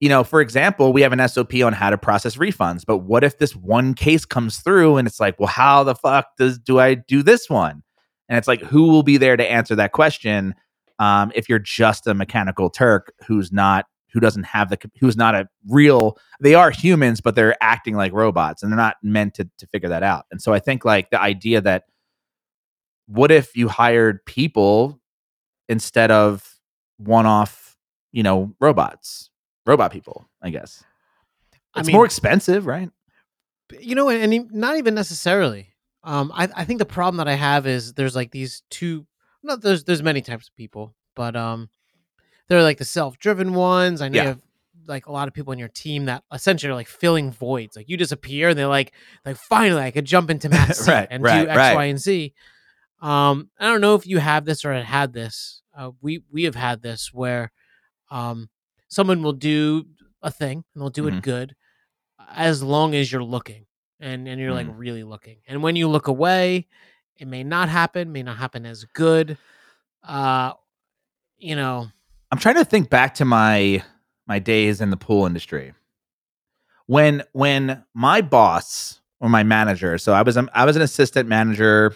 you 0.00 0.08
know, 0.10 0.24
for 0.24 0.40
example, 0.42 0.92
we 0.92 1.00
have 1.02 1.12
an 1.14 1.26
SOP 1.28 1.54
on 1.64 1.72
how 1.72 1.88
to 1.90 1.96
process 1.96 2.36
refunds, 2.36 2.84
but 2.86 2.98
what 2.98 3.24
if 3.24 3.38
this 3.38 3.56
one 3.56 3.94
case 3.94 4.26
comes 4.26 4.58
through 4.58 4.98
and 4.98 5.08
it's 5.08 5.18
like, 5.18 5.40
well, 5.40 5.46
how 5.48 5.84
the 5.84 5.94
fuck 5.94 6.26
does 6.36 6.58
do 6.58 6.78
I 6.78 6.94
do 6.94 7.22
this 7.22 7.48
one? 7.48 7.82
And 8.28 8.36
it's 8.36 8.46
like, 8.46 8.60
who 8.60 8.88
will 8.88 9.02
be 9.02 9.16
there 9.16 9.36
to 9.38 9.50
answer 9.50 9.74
that 9.76 9.92
question? 9.92 10.54
Um, 10.98 11.32
if 11.34 11.48
you're 11.48 11.58
just 11.60 12.06
a 12.06 12.12
mechanical 12.12 12.68
Turk 12.68 13.12
who's 13.26 13.50
not 13.52 13.86
who 14.16 14.20
doesn't 14.20 14.44
have 14.44 14.70
the 14.70 14.78
who's 14.98 15.14
not 15.14 15.34
a 15.34 15.46
real 15.68 16.16
they 16.40 16.54
are 16.54 16.70
humans 16.70 17.20
but 17.20 17.34
they're 17.34 17.54
acting 17.62 17.94
like 17.94 18.14
robots 18.14 18.62
and 18.62 18.72
they're 18.72 18.76
not 18.78 18.96
meant 19.02 19.34
to 19.34 19.46
to 19.58 19.66
figure 19.66 19.90
that 19.90 20.02
out 20.02 20.24
and 20.30 20.40
so 20.40 20.54
i 20.54 20.58
think 20.58 20.86
like 20.86 21.10
the 21.10 21.20
idea 21.20 21.60
that 21.60 21.84
what 23.08 23.30
if 23.30 23.54
you 23.54 23.68
hired 23.68 24.24
people 24.24 24.98
instead 25.68 26.10
of 26.10 26.58
one-off 26.96 27.76
you 28.10 28.22
know 28.22 28.54
robots 28.58 29.28
robot 29.66 29.92
people 29.92 30.26
i 30.42 30.48
guess 30.48 30.82
I 31.74 31.80
it's 31.80 31.88
mean- 31.88 31.94
more 31.96 32.06
expensive 32.06 32.64
right 32.66 32.88
you 33.80 33.94
know, 33.96 34.08
and 34.08 34.48
not 34.52 34.76
even 34.76 34.94
necessarily. 34.94 35.74
Um, 36.04 36.30
I, 36.32 36.48
I 36.54 36.64
think 36.64 36.78
the 36.78 36.86
problem 36.86 37.16
that 37.16 37.26
I 37.26 37.34
have 37.34 37.66
is 37.66 37.94
there's 37.94 38.14
like 38.14 38.30
these 38.30 38.62
two. 38.70 39.06
Not 39.42 39.60
there's 39.60 39.82
there's 39.82 40.02
many 40.04 40.20
types 40.20 40.46
of 40.48 40.54
people, 40.54 40.94
but 41.16 41.34
um, 41.34 41.68
there 42.48 42.58
are 42.58 42.62
like 42.62 42.78
the 42.78 42.84
self-driven 42.84 43.54
ones. 43.54 44.00
I 44.00 44.08
know 44.08 44.16
Yeah. 44.16 44.22
you 44.22 44.28
have 44.28 44.40
like 44.86 45.06
a 45.06 45.12
lot 45.12 45.26
of 45.26 45.34
people 45.34 45.52
in 45.52 45.58
your 45.58 45.68
team 45.68 46.04
that 46.04 46.22
essentially 46.32 46.70
are 46.70 46.74
like 46.76 46.86
filling 46.88 47.30
voids. 47.32 47.76
Like 47.76 47.88
you 47.88 47.96
disappear, 47.96 48.50
and 48.50 48.58
they're 48.58 48.66
like, 48.68 48.92
like 49.24 49.36
finally 49.36 49.82
I 49.82 49.90
could 49.90 50.04
jump 50.04 50.30
into 50.30 50.48
seat 50.74 50.88
Right, 50.92 51.08
and 51.10 51.22
right, 51.24 51.42
do 51.44 51.48
X, 51.48 51.56
right. 51.56 51.74
Y, 51.74 51.84
and 51.86 51.98
Z. 51.98 52.34
Um, 53.02 53.50
I 53.58 53.66
don't 53.66 53.80
know 53.80 53.94
if 53.94 54.06
you 54.06 54.18
have 54.18 54.44
this 54.44 54.64
or 54.64 54.72
had 54.72 54.84
had 54.84 55.12
this. 55.12 55.62
Uh, 55.76 55.90
we 56.00 56.22
we 56.32 56.44
have 56.44 56.54
had 56.54 56.82
this 56.82 57.12
where, 57.12 57.52
um, 58.10 58.48
someone 58.88 59.22
will 59.22 59.32
do 59.34 59.86
a 60.22 60.30
thing 60.30 60.64
and 60.74 60.80
they'll 60.82 60.88
do 60.88 61.02
Mhm. 61.04 61.18
it 61.18 61.22
good, 61.22 61.56
as 62.30 62.62
long 62.62 62.94
as 62.94 63.10
you're 63.12 63.22
looking 63.24 63.66
and 64.00 64.26
and 64.28 64.40
you're 64.40 64.52
like 64.54 64.66
Mm. 64.68 64.78
really 64.78 65.02
looking. 65.04 65.38
And 65.46 65.62
when 65.62 65.76
you 65.76 65.88
look 65.88 66.06
away, 66.06 66.66
it 67.16 67.26
may 67.26 67.42
not 67.44 67.68
happen, 67.68 68.12
may 68.12 68.22
not 68.22 68.38
happen 68.38 68.64
as 68.64 68.84
good. 68.84 69.36
Uh, 70.02 70.52
you 71.38 71.54
know, 71.56 71.88
I'm 72.30 72.38
trying 72.38 72.56
to 72.56 72.64
think 72.64 72.90
back 72.90 73.14
to 73.14 73.24
my 73.24 73.82
my 74.26 74.38
days 74.38 74.80
in 74.80 74.90
the 74.90 74.96
pool 74.96 75.26
industry. 75.26 75.72
When 76.86 77.22
when 77.32 77.84
my 77.94 78.20
boss 78.20 79.00
or 79.20 79.28
my 79.28 79.42
manager, 79.42 79.98
so 79.98 80.12
I 80.12 80.22
was 80.22 80.36
um, 80.36 80.50
I 80.54 80.64
was 80.64 80.76
an 80.76 80.82
assistant 80.82 81.28
manager, 81.28 81.94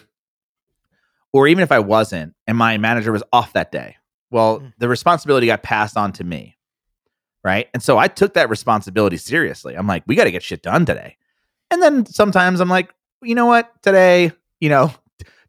or 1.33 1.47
even 1.47 1.63
if 1.63 1.71
I 1.71 1.79
wasn't, 1.79 2.33
and 2.47 2.57
my 2.57 2.77
manager 2.77 3.11
was 3.11 3.23
off 3.31 3.53
that 3.53 3.71
day, 3.71 3.97
well, 4.29 4.59
Mm. 4.59 4.73
the 4.79 4.87
responsibility 4.89 5.47
got 5.47 5.63
passed 5.63 5.97
on 5.97 6.11
to 6.13 6.23
me, 6.23 6.57
right? 7.43 7.67
And 7.73 7.81
so 7.83 7.97
I 7.97 8.07
took 8.07 8.33
that 8.33 8.49
responsibility 8.49 9.17
seriously. 9.17 9.75
I'm 9.75 9.87
like, 9.87 10.03
we 10.07 10.15
got 10.15 10.25
to 10.25 10.31
get 10.31 10.43
shit 10.43 10.61
done 10.63 10.85
today. 10.85 11.17
And 11.69 11.81
then 11.81 12.05
sometimes 12.05 12.59
I'm 12.59 12.67
like, 12.69 12.93
you 13.21 13.35
know 13.35 13.45
what, 13.45 13.71
today, 13.81 14.31
you 14.59 14.67
know, 14.69 14.91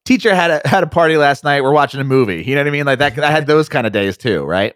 teacher 0.04 0.34
had 0.34 0.50
a 0.50 0.68
had 0.68 0.82
a 0.82 0.86
party 0.86 1.16
last 1.16 1.44
night. 1.44 1.62
We're 1.62 1.72
watching 1.72 2.00
a 2.00 2.04
movie. 2.04 2.42
You 2.42 2.54
know 2.54 2.60
what 2.60 2.68
I 2.68 2.70
mean? 2.70 2.86
Like 2.86 2.98
that. 2.98 3.18
I 3.18 3.30
had 3.30 3.46
those 3.46 3.68
kind 3.68 3.86
of 3.86 3.92
days 3.92 4.16
too, 4.16 4.44
right? 4.44 4.74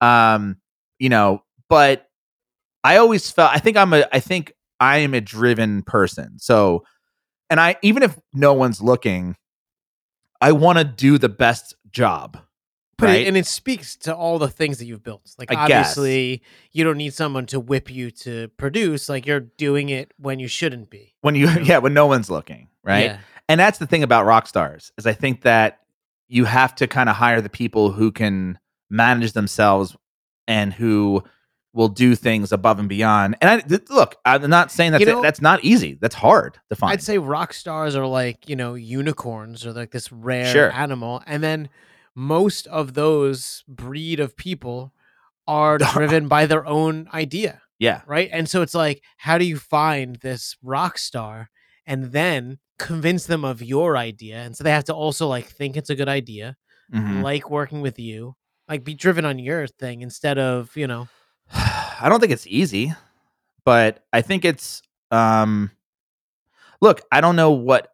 Um, 0.00 0.56
you 0.98 1.08
know, 1.08 1.42
but 1.68 2.08
I 2.82 2.98
always 2.98 3.30
felt. 3.30 3.52
I 3.52 3.58
think 3.58 3.76
I'm 3.76 3.92
a. 3.92 4.06
I 4.12 4.20
think 4.20 4.52
I 4.80 4.98
am 4.98 5.14
a 5.14 5.20
driven 5.20 5.82
person. 5.82 6.38
So, 6.38 6.84
and 7.50 7.60
I 7.60 7.76
even 7.82 8.02
if 8.02 8.18
no 8.32 8.52
one's 8.52 8.80
looking, 8.82 9.36
I 10.40 10.52
want 10.52 10.78
to 10.78 10.84
do 10.84 11.18
the 11.18 11.28
best 11.28 11.74
job. 11.90 12.38
but 12.98 13.06
right? 13.06 13.22
it, 13.22 13.28
and 13.28 13.36
it 13.36 13.46
speaks 13.46 13.96
to 13.96 14.14
all 14.14 14.38
the 14.38 14.48
things 14.48 14.78
that 14.78 14.86
you've 14.86 15.02
built. 15.02 15.34
Like 15.38 15.50
I 15.50 15.66
guess. 15.68 15.96
obviously, 15.96 16.42
you 16.72 16.84
don't 16.84 16.98
need 16.98 17.14
someone 17.14 17.46
to 17.46 17.60
whip 17.60 17.90
you 17.90 18.10
to 18.10 18.48
produce. 18.56 19.08
Like 19.08 19.26
you're 19.26 19.40
doing 19.40 19.88
it 19.88 20.12
when 20.18 20.38
you 20.38 20.48
shouldn't 20.48 20.90
be. 20.90 21.14
when 21.22 21.34
you, 21.34 21.48
yeah, 21.62 21.78
when 21.78 21.94
no 21.94 22.06
one's 22.06 22.28
looking, 22.28 22.68
right? 22.82 23.04
Yeah. 23.04 23.18
And 23.48 23.58
that's 23.60 23.78
the 23.78 23.86
thing 23.86 24.02
about 24.02 24.24
rock 24.26 24.46
stars 24.46 24.92
is 24.98 25.06
I 25.06 25.12
think 25.12 25.42
that 25.42 25.80
you 26.28 26.44
have 26.46 26.74
to 26.76 26.86
kind 26.86 27.08
of 27.08 27.16
hire 27.16 27.40
the 27.40 27.48
people 27.50 27.90
who 27.92 28.10
can 28.10 28.58
manage 28.90 29.32
themselves 29.32 29.96
and 30.48 30.72
who 30.72 31.22
will 31.72 31.88
do 31.88 32.14
things 32.14 32.52
above 32.52 32.78
and 32.78 32.88
beyond. 32.88 33.36
And 33.40 33.50
I 33.50 33.60
th- 33.60 33.90
look, 33.90 34.16
I'm 34.24 34.48
not 34.48 34.70
saying 34.70 34.92
that 34.92 35.00
You 35.00 35.06
know- 35.06 35.22
that's 35.22 35.40
not 35.40 35.62
easy. 35.64 35.98
That's 36.00 36.14
hard 36.14 36.58
to 36.70 36.76
find. 36.76 36.92
I'd 36.92 37.02
say 37.02 37.18
rock 37.18 37.52
stars 37.52 37.96
are 37.96 38.06
like, 38.06 38.48
you 38.48 38.54
know, 38.56 38.74
unicorns 38.74 39.66
or 39.66 39.72
like 39.72 39.90
this 39.90 40.12
rare 40.12 40.46
Sure. 40.52 40.70
animal. 40.72 41.22
And 41.26 41.42
then 41.42 41.68
most 42.14 42.66
of 42.68 42.94
those 42.94 43.64
breed 43.66 44.20
of 44.20 44.36
people 44.36 44.92
are 45.48 45.78
driven 45.92 46.28
by 46.28 46.46
their 46.46 46.64
own 46.64 47.08
idea, 47.12 47.60
yeah, 47.80 48.02
right? 48.06 48.30
And 48.32 48.48
so 48.48 48.62
it's 48.62 48.74
like, 48.74 49.02
how 49.18 49.36
do 49.36 49.44
you 49.44 49.58
find 49.58 50.16
this 50.16 50.56
rock 50.62 50.96
star 50.96 51.50
and 51.86 52.12
then 52.12 52.58
convince 52.78 53.26
them 53.26 53.44
of 53.44 53.62
your 53.62 53.96
idea? 53.96 54.38
And 54.38 54.56
so 54.56 54.64
they 54.64 54.70
have 54.70 54.84
to 54.84 54.94
also 54.94 55.26
like 55.28 55.46
think 55.46 55.76
it's 55.76 55.90
a 55.90 55.94
good 55.94 56.08
idea, 56.08 56.56
Mhm. 56.92 57.22
like 57.22 57.50
working 57.50 57.80
with 57.80 57.98
you, 57.98 58.34
like 58.68 58.84
be 58.84 58.94
driven 58.94 59.24
on 59.24 59.38
your 59.38 59.66
thing 59.66 60.02
instead 60.02 60.38
of, 60.38 60.76
you 60.76 60.86
know, 60.86 61.08
I 61.52 62.06
don't 62.08 62.20
think 62.20 62.32
it's 62.32 62.46
easy, 62.46 62.92
but 63.64 64.04
I 64.12 64.22
think 64.22 64.44
it's 64.44 64.82
um 65.10 65.70
look, 66.80 67.00
I 67.12 67.20
don't 67.20 67.36
know 67.36 67.50
what 67.50 67.88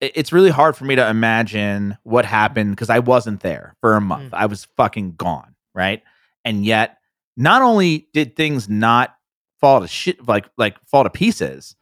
it's 0.00 0.32
really 0.32 0.50
hard 0.50 0.76
for 0.76 0.84
me 0.84 0.94
to 0.94 1.08
imagine 1.08 1.98
what 2.04 2.24
happened 2.24 2.70
because 2.70 2.88
I 2.90 3.00
wasn't 3.00 3.40
there 3.40 3.74
for 3.80 3.96
a 3.96 4.00
month. 4.00 4.32
Mm. 4.32 4.38
I 4.38 4.46
was 4.46 4.64
fucking 4.76 5.14
gone, 5.16 5.56
right? 5.74 6.02
And 6.44 6.64
yet, 6.64 6.98
not 7.36 7.62
only 7.62 8.06
did 8.14 8.36
things 8.36 8.68
not 8.68 9.14
fall 9.60 9.80
to 9.80 9.88
shit 9.88 10.26
like 10.28 10.46
like 10.56 10.76
fall 10.86 11.02
to 11.04 11.10
pieces, 11.10 11.74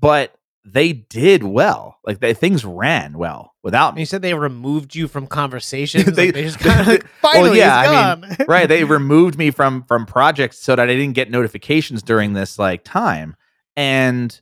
but 0.00 0.34
they 0.72 0.92
did 0.92 1.42
well. 1.42 1.98
Like 2.04 2.20
they, 2.20 2.34
things 2.34 2.64
ran 2.64 3.16
well 3.18 3.54
without 3.62 3.94
me. 3.94 4.02
you 4.02 4.06
said 4.06 4.22
they 4.22 4.34
removed 4.34 4.94
you 4.94 5.08
from 5.08 5.26
conversations. 5.40 6.04
They- 6.06 6.26
like 6.26 6.34
they 6.34 6.42
just 6.44 6.58
kind 6.58 6.80
of 6.80 6.86
like, 6.86 7.06
finally 7.20 7.58
yeah, 7.58 7.82
it's 7.82 7.88
I 7.90 8.26
gone. 8.36 8.36
right 8.48 8.68
they 8.68 8.84
removed 8.84 9.38
me 9.38 9.50
from 9.50 9.82
from 9.84 10.06
projects 10.06 10.58
so 10.58 10.74
that 10.76 10.88
i 10.88 10.94
didn't 10.94 11.14
get 11.14 11.30
notifications 11.30 12.02
during 12.02 12.32
this 12.32 12.58
like 12.58 12.84
time 12.84 13.36
and 13.76 14.40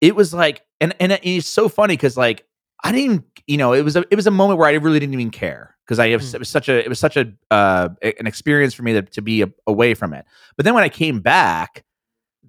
it 0.00 0.14
was 0.16 0.32
like 0.32 0.62
and 0.80 0.94
and 1.00 1.12
it's 1.22 1.46
so 1.46 1.68
funny 1.68 1.94
because 1.94 2.16
like 2.16 2.44
i 2.84 2.92
didn't 2.92 3.24
you 3.46 3.56
know 3.56 3.72
it 3.72 3.82
was 3.82 3.96
a 3.96 4.04
it 4.10 4.16
was 4.16 4.26
a 4.26 4.30
moment 4.30 4.58
where 4.58 4.68
i 4.68 4.72
really 4.74 4.98
didn't 5.00 5.14
even 5.14 5.30
care 5.30 5.76
because 5.84 5.98
i 5.98 6.08
have, 6.08 6.20
Mm. 6.22 6.34
it 6.34 6.38
was 6.38 6.48
such 6.48 6.68
a 6.68 6.78
it 6.84 6.88
was 6.88 6.98
such 6.98 7.16
a 7.16 7.32
uh 7.50 7.88
an 8.02 8.26
experience 8.26 8.74
for 8.74 8.82
me 8.82 8.92
to, 8.94 9.02
to 9.02 9.22
be 9.22 9.42
a, 9.42 9.48
away 9.66 9.94
from 9.94 10.12
it 10.14 10.24
but 10.56 10.64
then 10.64 10.74
when 10.74 10.84
i 10.84 10.88
came 10.88 11.20
back 11.20 11.84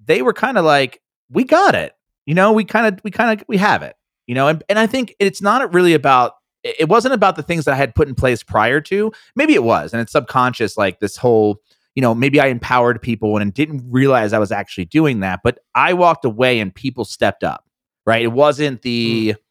they 0.04 0.22
were 0.22 0.32
kind 0.32 0.58
of 0.58 0.64
like 0.64 1.00
we 1.30 1.44
got 1.44 1.74
it 1.74 1.92
you 2.26 2.34
know 2.34 2.52
we 2.52 2.64
kind 2.64 2.86
of 2.86 3.00
we 3.04 3.10
kind 3.10 3.40
of 3.40 3.44
we 3.48 3.56
have 3.56 3.82
it 3.82 3.96
you 4.26 4.34
know 4.34 4.48
and, 4.48 4.62
and 4.68 4.78
i 4.78 4.86
think 4.86 5.14
it's 5.18 5.42
not 5.42 5.72
really 5.72 5.94
about 5.94 6.34
it 6.64 6.88
wasn't 6.88 7.12
about 7.12 7.36
the 7.36 7.42
things 7.42 7.64
that 7.64 7.74
i 7.74 7.76
had 7.76 7.94
put 7.94 8.08
in 8.08 8.14
place 8.14 8.44
prior 8.44 8.80
to. 8.80 9.10
Maybe 9.34 9.54
it 9.54 9.64
was 9.64 9.92
and 9.92 10.00
it's 10.00 10.12
subconscious 10.12 10.76
like 10.76 11.00
this 11.00 11.16
whole 11.16 11.60
you 11.94 12.02
know 12.02 12.14
maybe 12.14 12.40
i 12.40 12.46
empowered 12.46 13.02
people 13.02 13.36
and 13.36 13.52
didn't 13.52 13.84
realize 13.88 14.32
i 14.32 14.38
was 14.38 14.52
actually 14.52 14.84
doing 14.86 15.20
that 15.20 15.40
but 15.42 15.58
i 15.74 15.92
walked 15.92 16.24
away 16.24 16.60
and 16.60 16.74
people 16.74 17.04
stepped 17.04 17.44
up 17.44 17.64
right? 18.06 18.22
It 18.22 18.32
wasn't 18.32 18.82
the 18.82 19.34
mm. 19.34 19.41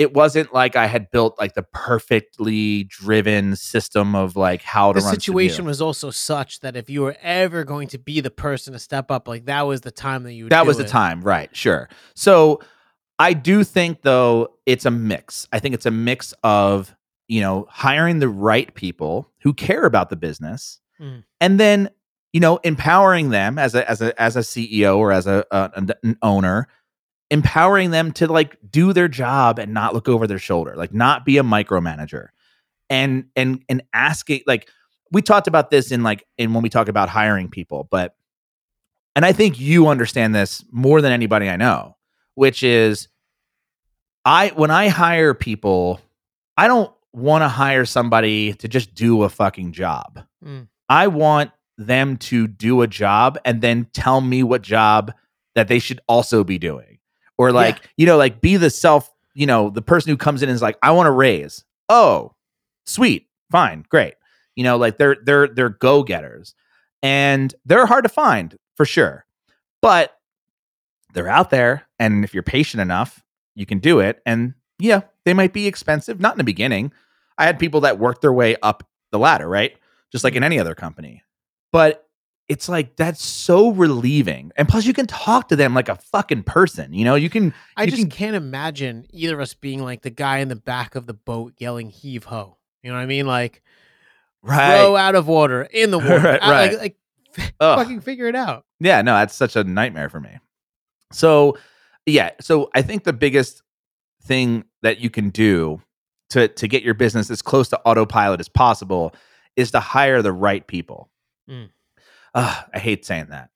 It 0.00 0.14
wasn't 0.14 0.52
like 0.54 0.76
i 0.76 0.86
had 0.86 1.10
built 1.10 1.38
like 1.38 1.52
the 1.52 1.62
perfectly 1.62 2.84
driven 2.84 3.54
system 3.54 4.14
of 4.14 4.34
like 4.34 4.62
how 4.62 4.92
to 4.92 5.00
the 5.00 5.06
situation 5.06 5.66
was 5.66 5.82
also 5.82 6.10
such 6.10 6.60
that 6.60 6.74
if 6.74 6.88
you 6.88 7.02
were 7.02 7.16
ever 7.20 7.64
going 7.64 7.86
to 7.86 7.98
be 7.98 8.20
the 8.20 8.30
person 8.30 8.72
to 8.72 8.78
step 8.78 9.10
up, 9.10 9.28
like 9.28 9.44
that 9.44 9.62
was 9.66 9.82
the 9.82 9.90
time 9.90 10.22
that 10.22 10.32
you 10.32 10.44
would 10.44 10.52
that 10.52 10.66
was 10.66 10.78
the 10.78 10.84
time 10.84 11.20
right 11.20 11.54
sure. 11.54 11.88
So 12.14 12.60
i 13.18 13.34
do 13.34 13.62
think 13.62 14.00
though 14.02 14.48
it's 14.64 14.86
a 14.86 14.90
mix. 14.90 15.46
I 15.52 15.58
think 15.58 15.74
it's 15.74 15.86
a 15.86 15.90
mix 15.90 16.32
of 16.42 16.94
you 17.28 17.42
know 17.42 17.66
hiring 17.68 18.20
the 18.20 18.28
right 18.28 18.72
people 18.74 19.30
who 19.42 19.52
care 19.52 19.84
about 19.84 20.08
the 20.10 20.16
business 20.16 20.80
Mm. 21.00 21.24
and 21.40 21.58
then 21.58 21.88
you 22.34 22.40
know 22.40 22.58
empowering 22.62 23.30
them 23.30 23.58
as 23.58 23.74
a 23.74 23.90
as 23.90 24.02
a 24.02 24.20
as 24.20 24.36
a 24.36 24.40
ceo 24.40 24.98
or 24.98 25.12
as 25.12 25.26
a, 25.26 25.44
a 25.50 25.70
an 26.02 26.16
owner 26.20 26.68
empowering 27.30 27.90
them 27.90 28.12
to 28.12 28.26
like 28.26 28.56
do 28.70 28.92
their 28.92 29.08
job 29.08 29.58
and 29.58 29.72
not 29.72 29.94
look 29.94 30.08
over 30.08 30.26
their 30.26 30.38
shoulder, 30.38 30.74
like 30.76 30.92
not 30.92 31.24
be 31.24 31.38
a 31.38 31.42
micromanager. 31.42 32.28
And 32.88 33.26
and 33.36 33.62
and 33.68 33.82
asking 33.94 34.42
like 34.46 34.68
we 35.12 35.22
talked 35.22 35.46
about 35.46 35.70
this 35.70 35.92
in 35.92 36.02
like 36.02 36.26
in 36.38 36.52
when 36.54 36.62
we 36.62 36.68
talk 36.68 36.88
about 36.88 37.08
hiring 37.08 37.48
people, 37.48 37.86
but 37.90 38.16
and 39.14 39.24
I 39.24 39.32
think 39.32 39.58
you 39.60 39.88
understand 39.88 40.34
this 40.34 40.64
more 40.70 41.00
than 41.00 41.12
anybody 41.12 41.48
I 41.48 41.56
know, 41.56 41.96
which 42.34 42.62
is 42.62 43.08
I 44.24 44.48
when 44.48 44.70
I 44.70 44.88
hire 44.88 45.34
people, 45.34 46.00
I 46.56 46.66
don't 46.66 46.92
want 47.12 47.42
to 47.42 47.48
hire 47.48 47.84
somebody 47.84 48.54
to 48.54 48.68
just 48.68 48.94
do 48.94 49.22
a 49.22 49.28
fucking 49.28 49.72
job. 49.72 50.20
Mm. 50.44 50.68
I 50.88 51.06
want 51.06 51.52
them 51.78 52.16
to 52.16 52.46
do 52.46 52.82
a 52.82 52.86
job 52.86 53.38
and 53.44 53.62
then 53.62 53.86
tell 53.92 54.20
me 54.20 54.42
what 54.42 54.62
job 54.62 55.12
that 55.54 55.68
they 55.68 55.78
should 55.78 56.00
also 56.08 56.44
be 56.44 56.58
doing. 56.58 56.89
Or 57.40 57.52
like, 57.52 57.88
you 57.96 58.04
know, 58.04 58.18
like 58.18 58.42
be 58.42 58.58
the 58.58 58.68
self, 58.68 59.10
you 59.32 59.46
know, 59.46 59.70
the 59.70 59.80
person 59.80 60.10
who 60.10 60.18
comes 60.18 60.42
in 60.42 60.50
and 60.50 60.54
is 60.54 60.60
like, 60.60 60.76
I 60.82 60.90
want 60.90 61.06
to 61.06 61.10
raise. 61.10 61.64
Oh, 61.88 62.34
sweet, 62.84 63.28
fine, 63.50 63.86
great. 63.88 64.12
You 64.56 64.64
know, 64.64 64.76
like 64.76 64.98
they're 64.98 65.16
they're 65.24 65.48
they're 65.48 65.70
go-getters. 65.70 66.54
And 67.02 67.54
they're 67.64 67.86
hard 67.86 68.04
to 68.04 68.10
find 68.10 68.58
for 68.76 68.84
sure. 68.84 69.24
But 69.80 70.14
they're 71.14 71.30
out 71.30 71.48
there. 71.48 71.86
And 71.98 72.24
if 72.24 72.34
you're 72.34 72.42
patient 72.42 72.82
enough, 72.82 73.24
you 73.54 73.64
can 73.64 73.78
do 73.78 74.00
it. 74.00 74.20
And 74.26 74.52
yeah, 74.78 75.00
they 75.24 75.32
might 75.32 75.54
be 75.54 75.66
expensive, 75.66 76.20
not 76.20 76.34
in 76.34 76.38
the 76.38 76.44
beginning. 76.44 76.92
I 77.38 77.46
had 77.46 77.58
people 77.58 77.80
that 77.80 77.98
worked 77.98 78.20
their 78.20 78.34
way 78.34 78.56
up 78.62 78.86
the 79.12 79.18
ladder, 79.18 79.48
right? 79.48 79.74
Just 80.12 80.24
like 80.24 80.34
mm-hmm. 80.34 80.42
in 80.42 80.44
any 80.44 80.58
other 80.58 80.74
company. 80.74 81.22
But 81.72 82.06
it's 82.50 82.68
like 82.68 82.96
that's 82.96 83.24
so 83.24 83.70
relieving. 83.70 84.50
And 84.56 84.68
plus 84.68 84.84
you 84.84 84.92
can 84.92 85.06
talk 85.06 85.48
to 85.50 85.56
them 85.56 85.72
like 85.72 85.88
a 85.88 85.94
fucking 85.94 86.42
person. 86.42 86.92
You 86.92 87.04
know, 87.04 87.14
you 87.14 87.30
can 87.30 87.54
I 87.76 87.84
you 87.84 87.90
just 87.92 88.02
can- 88.02 88.10
can't 88.10 88.36
imagine 88.36 89.06
either 89.10 89.34
of 89.34 89.40
us 89.40 89.54
being 89.54 89.82
like 89.84 90.02
the 90.02 90.10
guy 90.10 90.38
in 90.38 90.48
the 90.48 90.56
back 90.56 90.96
of 90.96 91.06
the 91.06 91.14
boat 91.14 91.54
yelling 91.58 91.90
"heave 91.90 92.24
ho." 92.24 92.56
You 92.82 92.90
know 92.90 92.96
what 92.96 93.02
I 93.02 93.06
mean? 93.06 93.26
Like 93.26 93.62
right. 94.42 94.80
row 94.80 94.96
out 94.96 95.14
of 95.14 95.28
water 95.28 95.62
in 95.62 95.92
the 95.92 95.98
water. 96.00 96.18
Right, 96.18 96.42
right. 96.42 96.78
Like, 96.78 96.96
like 97.38 97.54
fucking 97.60 98.00
figure 98.00 98.26
it 98.26 98.34
out. 98.34 98.64
Yeah, 98.80 99.00
no, 99.02 99.14
that's 99.14 99.36
such 99.36 99.54
a 99.54 99.62
nightmare 99.62 100.08
for 100.08 100.18
me. 100.18 100.38
So, 101.12 101.56
yeah, 102.04 102.30
so 102.40 102.68
I 102.74 102.82
think 102.82 103.04
the 103.04 103.12
biggest 103.12 103.62
thing 104.24 104.64
that 104.82 104.98
you 104.98 105.08
can 105.08 105.30
do 105.30 105.80
to 106.30 106.48
to 106.48 106.66
get 106.66 106.82
your 106.82 106.94
business 106.94 107.30
as 107.30 107.42
close 107.42 107.68
to 107.68 107.80
autopilot 107.82 108.40
as 108.40 108.48
possible 108.48 109.14
is 109.54 109.70
to 109.70 109.78
hire 109.78 110.20
the 110.20 110.32
right 110.32 110.66
people. 110.66 111.10
Mm. 111.48 111.68
Ugh, 112.34 112.64
I 112.74 112.78
hate 112.78 113.04
saying 113.04 113.26
that. 113.30 113.50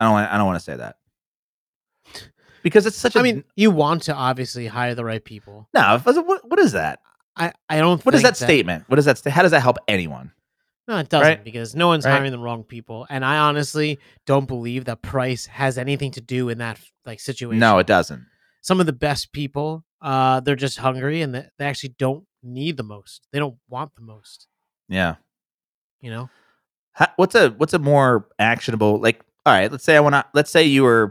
I 0.00 0.04
don't. 0.06 0.12
Want, 0.12 0.32
I 0.32 0.36
don't 0.36 0.46
want 0.46 0.58
to 0.58 0.64
say 0.64 0.76
that 0.76 0.96
because 2.62 2.86
it's 2.86 2.96
such 2.96 3.14
a. 3.16 3.18
I 3.18 3.22
mean, 3.22 3.44
you 3.56 3.70
want 3.70 4.02
to 4.04 4.14
obviously 4.14 4.66
hire 4.66 4.94
the 4.94 5.04
right 5.04 5.24
people. 5.24 5.68
no. 5.74 6.00
What, 6.04 6.48
what 6.48 6.58
is 6.58 6.72
that? 6.72 7.00
I, 7.36 7.52
I 7.68 7.78
don't. 7.78 8.04
What 8.04 8.14
is 8.14 8.22
think 8.22 8.34
that 8.34 8.44
statement? 8.44 8.84
What 8.88 8.98
is 8.98 9.04
that? 9.04 9.18
Sta- 9.18 9.30
how 9.30 9.42
does 9.42 9.50
that 9.52 9.60
help 9.60 9.78
anyone? 9.88 10.32
No, 10.86 10.98
it 10.98 11.08
doesn't 11.08 11.26
Right? 11.26 11.44
because 11.44 11.74
no 11.74 11.86
one's 11.86 12.04
Right? 12.04 12.12
hiring 12.12 12.30
the 12.32 12.38
wrong 12.38 12.62
people, 12.64 13.06
and 13.08 13.24
I 13.24 13.38
honestly 13.38 13.98
don't 14.26 14.46
believe 14.46 14.84
that 14.84 15.00
price 15.00 15.46
has 15.46 15.78
anything 15.78 16.10
to 16.12 16.20
do 16.20 16.48
in 16.50 16.58
that 16.58 16.78
like 17.06 17.20
situation. 17.20 17.58
No, 17.58 17.78
it 17.78 17.86
doesn't. 17.86 18.26
some 18.60 18.80
of 18.80 18.86
the 18.86 18.92
best 18.92 19.32
people, 19.32 19.84
uh, 20.02 20.40
they're 20.40 20.56
just 20.56 20.78
hungry 20.78 21.22
and 21.22 21.34
they, 21.34 21.46
they 21.58 21.64
actually 21.66 21.94
don't 21.98 22.24
need 22.42 22.76
the 22.76 22.82
most. 22.82 23.26
They 23.32 23.38
don't 23.38 23.56
want 23.68 23.94
the 23.94 24.02
most. 24.02 24.46
Yeah. 24.88 25.16
You 26.02 26.10
know. 26.10 26.30
How, 26.94 27.08
what's 27.16 27.34
a 27.34 27.50
what's 27.50 27.74
a 27.74 27.78
more 27.78 28.28
actionable 28.38 28.98
like 29.00 29.20
all 29.44 29.52
right 29.52 29.70
let's 29.70 29.82
say 29.84 29.96
i 29.96 30.00
want 30.00 30.14
to 30.14 30.24
let's 30.32 30.50
say 30.50 30.62
you 30.64 30.84
were 30.84 31.10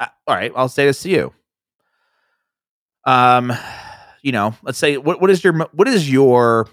uh, 0.00 0.06
all 0.26 0.34
right 0.36 0.52
i'll 0.56 0.68
say 0.68 0.86
this 0.86 1.02
to 1.02 1.08
you 1.10 1.32
um 3.04 3.52
you 4.22 4.30
know 4.32 4.54
let's 4.62 4.78
say 4.78 4.96
what 4.96 5.20
what 5.20 5.30
is 5.30 5.42
your 5.44 5.52
what 5.72 5.88
is 5.88 6.10
your 6.10 6.68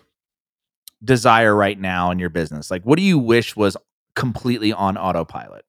desire 1.03 1.55
right 1.55 1.79
now 1.79 2.11
in 2.11 2.19
your 2.19 2.29
business 2.29 2.69
like 2.71 2.83
what 2.83 2.97
do 2.97 3.03
you 3.03 3.17
wish 3.19 3.55
was 3.55 3.75
completely 4.15 4.71
on 4.71 4.97
autopilot 4.97 5.65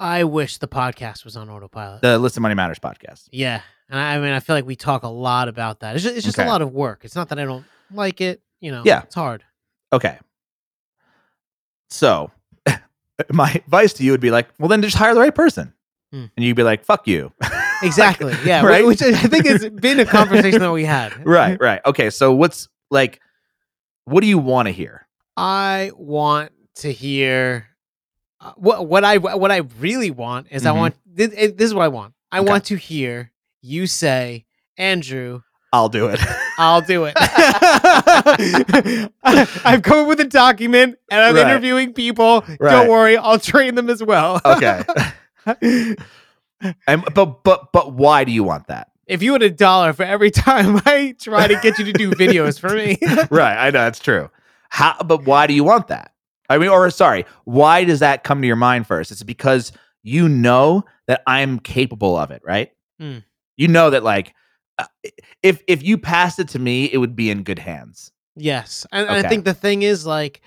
I 0.00 0.22
wish 0.24 0.58
the 0.58 0.68
podcast 0.68 1.24
was 1.24 1.36
on 1.36 1.50
autopilot. 1.50 2.02
the 2.02 2.18
listen 2.20 2.40
money 2.42 2.54
matters 2.54 2.78
podcast 2.78 3.24
yeah, 3.32 3.62
and 3.88 3.98
I, 3.98 4.14
I 4.14 4.18
mean, 4.20 4.32
I 4.32 4.38
feel 4.38 4.54
like 4.54 4.64
we 4.66 4.76
talk 4.76 5.02
a 5.02 5.08
lot 5.08 5.48
about 5.48 5.80
that. 5.80 5.96
It's 5.96 6.04
just, 6.04 6.14
it's 6.16 6.24
just 6.24 6.38
Okay. 6.38 6.46
a 6.46 6.50
lot 6.50 6.62
of 6.62 6.72
work. 6.72 7.00
It's 7.04 7.16
not 7.16 7.30
that 7.30 7.38
I 7.40 7.44
don't 7.44 7.64
like 7.92 8.20
it. 8.20 8.40
You 8.60 8.70
know. 8.70 8.82
Yeah. 8.84 9.02
it's 9.02 9.16
hard. 9.16 9.42
okay 9.92 10.18
so 11.90 12.30
my 13.32 13.50
advice 13.52 13.92
to 13.94 14.04
you 14.04 14.12
would 14.12 14.20
be 14.20 14.30
like 14.30 14.48
well 14.58 14.68
then 14.68 14.82
just 14.82 14.96
hire 14.96 15.14
the 15.14 15.20
right 15.20 15.34
person 15.34 15.72
Hmm. 16.10 16.24
and 16.38 16.44
you'd 16.46 16.56
be 16.56 16.62
like 16.62 16.84
fuck 16.84 17.06
you 17.06 17.32
Exactly. 17.82 18.34
yeah. 18.44 18.64
right? 18.64 18.84
Which 18.84 19.02
I 19.02 19.12
think 19.12 19.46
has 19.46 19.68
been 19.68 20.00
a 20.00 20.06
conversation 20.06 20.60
that 20.60 20.72
we 20.72 20.84
had. 20.84 21.12
right 21.26 21.60
right 21.60 21.80
okay 21.84 22.08
so 22.10 22.32
what's 22.32 22.68
like 22.90 23.20
what 24.06 24.22
do 24.22 24.26
you 24.26 24.38
want 24.38 24.66
to 24.68 24.72
hear 24.72 25.06
I 25.36 25.92
want 25.96 26.50
to 26.76 26.90
hear 26.92 27.66
uh, 28.40 28.52
what 28.56 28.86
what 28.86 29.04
I 29.04 29.18
what 29.18 29.50
I 29.52 29.58
really 29.78 30.10
want 30.10 30.46
is 30.50 30.64
I 30.64 30.70
Mhm. 30.70 30.76
want 30.76 30.94
this, 31.06 31.28
this 31.28 31.66
is 31.66 31.74
what 31.74 31.82
I 31.84 31.88
want. 31.88 32.14
I 32.32 32.38
Okay. 32.40 32.48
want 32.48 32.64
to 32.66 32.76
hear 32.76 33.30
you 33.60 33.86
say, 33.86 34.46
Andrew, 34.76 35.42
i'll 35.72 35.88
do 35.88 36.08
it 36.08 36.20
I'll 36.60 36.80
do 36.80 37.04
it. 37.04 37.14
I've 39.64 39.82
come 39.82 39.98
up 40.00 40.08
with 40.08 40.18
a 40.18 40.24
document 40.28 40.98
and 41.08 41.20
I'm 41.20 41.36
Right. 41.36 41.46
interviewing 41.46 41.92
people. 41.92 42.40
Right. 42.58 42.72
Don't 42.72 42.88
worry, 42.88 43.16
I'll 43.16 43.38
train 43.38 43.76
them 43.76 43.88
as 43.88 44.02
well. 44.02 44.40
okay 44.44 44.82
and, 46.86 47.04
but 47.14 47.44
but 47.44 47.72
but 47.72 47.92
why 47.92 48.24
do 48.24 48.32
you 48.32 48.42
want 48.42 48.66
that 48.66 48.88
if 49.06 49.22
you 49.22 49.32
had 49.32 49.42
a 49.42 49.50
dollar 49.50 49.92
for 49.92 50.02
every 50.02 50.30
time 50.30 50.80
I 50.86 51.14
try 51.20 51.46
to 51.46 51.54
get 51.60 51.78
you 51.78 51.84
to 51.86 51.92
do 51.92 52.10
videos 52.12 52.58
for 52.58 52.70
me, 52.74 52.98
right 53.30 53.56
i 53.56 53.66
know 53.70 53.78
that's 53.84 54.00
true 54.00 54.30
how 54.68 54.96
but 55.04 55.24
why 55.24 55.46
do 55.46 55.54
you 55.54 55.64
want 55.64 55.88
that 55.88 56.12
i 56.50 56.58
mean 56.58 56.68
or 56.68 56.90
sorry 56.90 57.24
why 57.44 57.84
does 57.84 58.00
that 58.00 58.24
come 58.24 58.40
to 58.42 58.46
your 58.46 58.56
mind 58.56 58.86
first 58.86 59.10
it's 59.12 59.22
because 59.22 59.72
you 60.02 60.28
know 60.28 60.84
that 61.06 61.22
i'm 61.26 61.58
capable 61.60 62.16
of 62.16 62.30
it 62.32 62.42
right 62.44 62.72
Mm. 63.00 63.22
you 63.56 63.68
know 63.68 63.90
that 63.90 64.02
like 64.02 64.34
if 65.42 65.62
if 65.66 65.82
you 65.82 65.98
passed 65.98 66.38
it 66.38 66.48
to 66.48 66.58
me 66.58 66.84
it 66.86 66.98
would 66.98 67.16
be 67.16 67.30
in 67.30 67.42
good 67.42 67.58
hands 67.58 68.12
yes. 68.36 68.86
And, 68.92 69.08
and 69.08 69.26
I 69.26 69.28
think 69.28 69.44
the 69.44 69.54
thing 69.54 69.82
is 69.82 70.06
like 70.06 70.40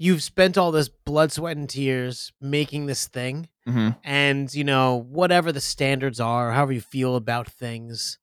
you've 0.00 0.22
spent 0.22 0.56
all 0.58 0.70
this 0.72 0.88
blood, 0.88 1.30
sweat, 1.32 1.56
and 1.56 1.68
tears 1.68 2.32
making 2.40 2.86
this 2.86 3.06
thing. 3.08 3.48
mm-hmm. 3.68 3.90
and 4.04 4.52
you 4.54 4.64
know 4.64 4.96
whatever 5.08 5.52
the 5.52 5.60
standards 5.60 6.18
are 6.20 6.52
however 6.52 6.72
you 6.72 6.80
feel 6.80 7.14
about 7.16 7.48
things 7.48 8.18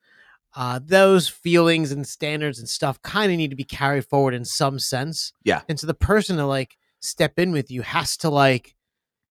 uh, 0.58 0.80
those 0.84 1.28
feelings 1.28 1.92
and 1.92 2.08
standards 2.08 2.60
and 2.60 2.70
stuff 2.70 3.02
kind 3.02 3.30
of 3.32 3.38
need 3.38 3.50
to 3.50 3.58
be 3.58 3.64
carried 3.66 4.06
forward 4.06 4.34
in 4.34 4.46
some 4.46 4.80
sense 4.80 5.34
Yeah. 5.44 5.62
and 5.70 5.78
so 5.80 5.86
the 5.88 5.94
person 5.94 6.38
to 6.38 6.46
like 6.46 6.78
step 7.02 7.38
in 7.40 7.52
with 7.52 7.70
you 7.70 7.82
has 7.84 8.18
to 8.18 8.30
like 8.30 8.74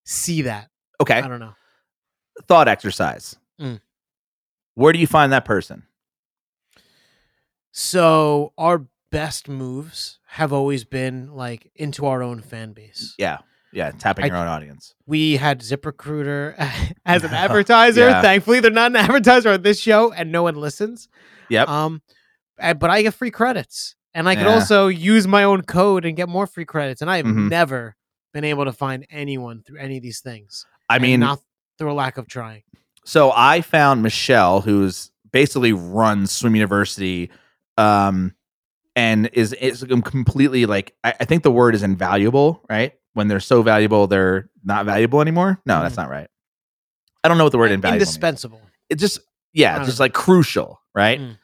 see 0.04 0.42
that 0.42 0.68
okay 1.00 1.18
i 1.18 1.26
don't 1.28 1.40
know 1.40 1.54
thought 2.48 2.68
exercise 2.68 3.36
Mm. 3.60 3.80
where 4.74 4.92
do 4.92 4.98
you 4.98 5.06
find 5.06 5.32
that 5.32 5.44
person 5.44 5.84
so 7.76 8.52
our 8.56 8.86
best 9.10 9.48
moves 9.48 10.20
have 10.26 10.52
always 10.52 10.84
been 10.84 11.32
like 11.34 11.70
into 11.74 12.06
our 12.06 12.22
own 12.22 12.40
fan 12.40 12.72
base 12.72 13.14
yeah 13.18 13.38
yeah 13.72 13.90
tapping 13.90 14.24
I- 14.24 14.28
your 14.28 14.36
own 14.36 14.46
audience 14.46 14.94
we 15.06 15.36
had 15.36 15.60
ZipRecruiter 15.60 16.54
as 17.04 17.24
an 17.24 17.30
advertiser. 17.34 18.08
Yeah. 18.08 18.22
Thankfully, 18.22 18.60
they're 18.60 18.70
not 18.70 18.92
an 18.92 18.96
advertiser 19.06 19.50
on 19.50 19.62
this 19.62 19.78
show, 19.80 20.12
and 20.12 20.30
no 20.32 20.42
one 20.44 20.54
listens. 20.54 21.08
Yep. 21.50 21.68
Um, 21.68 22.00
but 22.56 22.84
I 22.88 23.02
get 23.02 23.12
free 23.12 23.30
credits, 23.30 23.96
and 24.14 24.26
I 24.28 24.34
can 24.36 24.44
Yeah. 24.46 24.54
also 24.54 24.86
use 24.88 25.26
my 25.26 25.42
own 25.44 25.62
code 25.62 26.04
and 26.06 26.16
get 26.16 26.28
more 26.28 26.46
free 26.46 26.64
credits. 26.64 27.02
And 27.02 27.10
I 27.10 27.18
have 27.18 27.26
Mhm. 27.26 27.50
never 27.50 27.96
been 28.32 28.44
able 28.44 28.64
to 28.64 28.72
find 28.72 29.04
anyone 29.10 29.62
through 29.62 29.78
any 29.78 29.96
of 29.98 30.02
these 30.02 30.20
things. 30.20 30.64
i 30.88 30.98
mean 30.98 31.20
not 31.20 31.40
through 31.78 31.90
a 31.90 31.94
lack 31.94 32.16
of 32.18 32.28
trying. 32.28 32.62
so 33.04 33.30
I 33.36 33.60
found 33.60 34.02
Michelle, 34.02 34.60
who's 34.62 35.10
basically 35.32 35.72
runs 35.74 36.32
Swim 36.32 36.54
University, 36.54 37.30
um, 37.76 38.34
and 38.96 39.28
is 39.32 39.52
is 39.54 39.84
completely 40.04 40.66
like 40.66 40.94
I, 41.02 41.14
I 41.20 41.24
think 41.24 41.42
the 41.42 41.50
word 41.50 41.74
is 41.74 41.82
invaluable, 41.82 42.62
right? 42.70 42.92
When 43.14 43.28
they're 43.28 43.40
so 43.40 43.62
valuable, 43.62 44.06
they're 44.06 44.48
not 44.64 44.86
valuable 44.86 45.20
anymore. 45.20 45.60
No, 45.66 45.80
that's 45.82 45.94
Mhm. 45.94 45.98
not 45.98 46.10
right. 46.10 46.28
I 47.22 47.28
don't 47.28 47.38
know 47.38 47.44
what 47.44 47.52
the 47.52 47.58
word 47.58 47.70
invaluable. 47.72 47.98
means. 48.00 48.08
Indispensable, 48.08 48.60
It 48.90 48.96
just 48.96 49.20
yeah, 49.52 49.78
just 49.84 49.98
don't 49.98 50.04
like 50.04 50.12
crucial, 50.14 50.80
right? 50.94 51.20
Mm. 51.20 51.36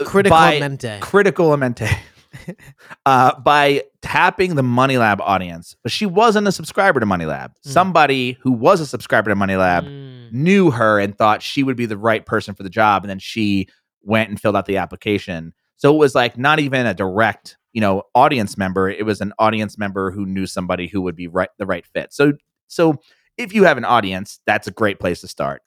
Uh, 0.00 0.04
critical 0.04 0.36
by- 0.36 0.98
critical 1.00 1.52
uh, 3.06 3.38
by 3.40 3.82
tapping 4.02 4.54
the 4.56 4.62
Money 4.62 4.98
Lab 4.98 5.20
audience. 5.20 5.76
But 5.82 5.92
she 5.92 6.04
wasn't 6.04 6.48
a 6.48 6.52
subscriber 6.52 6.98
to 7.00 7.06
Money 7.06 7.26
Lab. 7.26 7.52
Mm. 7.52 7.70
Somebody 7.70 8.32
who 8.42 8.50
was 8.52 8.80
a 8.80 8.86
subscriber 8.86 9.30
to 9.30 9.36
Money 9.36 9.56
Lab 9.56 9.84
Mm. 9.84 10.32
knew 10.32 10.70
her 10.72 10.98
and 10.98 11.16
thought 11.16 11.42
she 11.42 11.62
would 11.62 11.76
be 11.76 11.86
the 11.86 11.96
right 11.96 12.24
person 12.26 12.54
for 12.54 12.64
the 12.64 12.70
job 12.70 13.04
and 13.04 13.10
then 13.10 13.18
she 13.20 13.68
went 14.04 14.30
and 14.30 14.40
filled 14.40 14.56
out 14.56 14.66
the 14.66 14.76
application 14.76 15.52
so 15.76 15.94
it 15.94 15.98
was 15.98 16.14
like 16.14 16.38
not 16.38 16.60
even 16.60 16.86
a 16.86 16.94
direct 16.94 17.56
you 17.72 17.80
know 17.80 18.02
audience 18.14 18.56
member 18.56 18.88
it 18.88 19.04
was 19.04 19.20
an 19.20 19.32
audience 19.38 19.76
member 19.78 20.10
who 20.10 20.26
knew 20.26 20.46
somebody 20.46 20.86
who 20.86 21.02
would 21.02 21.16
be 21.16 21.26
right 21.26 21.50
the 21.58 21.66
right 21.66 21.86
fit 21.86 22.12
so 22.12 22.32
so 22.68 22.98
if 23.36 23.52
you 23.52 23.64
have 23.64 23.78
an 23.78 23.84
audience, 23.84 24.40
that's 24.46 24.66
a 24.66 24.72
great 24.72 24.98
place 24.98 25.20
to 25.22 25.28
start. 25.28 25.62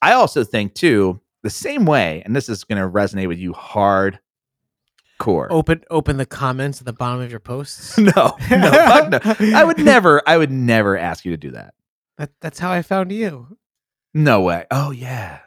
I 0.00 0.12
also 0.12 0.44
think 0.44 0.74
too, 0.74 1.20
the 1.42 1.50
same 1.50 1.84
way, 1.84 2.22
and 2.24 2.34
this 2.34 2.48
is 2.48 2.64
going 2.64 2.80
to 2.80 2.88
resonate 2.88 3.28
with 3.28 3.38
you 3.38 3.52
hard 3.52 4.18
core. 5.18 5.48
Open 5.50 5.84
open 5.90 6.16
the 6.16 6.26
comments 6.26 6.80
at 6.80 6.86
the 6.86 6.92
bottom 6.92 7.20
of 7.20 7.30
your 7.30 7.40
posts. 7.40 7.96
no, 7.98 8.36
no, 8.50 9.08
no. 9.08 9.20
I 9.22 9.64
would 9.64 9.78
never, 9.84 10.22
I 10.26 10.36
would 10.36 10.50
never 10.50 10.96
ask 10.96 11.24
you 11.24 11.30
to 11.32 11.36
do 11.36 11.52
that. 11.52 11.74
That, 12.18 12.30
that's 12.40 12.58
how 12.58 12.70
I 12.70 12.82
found 12.82 13.12
you. 13.12 13.56
No 14.14 14.42
way. 14.42 14.66
Oh 14.70 14.90
yeah. 14.90 15.40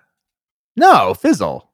No, 0.78 1.14
fizzle. 1.14 1.70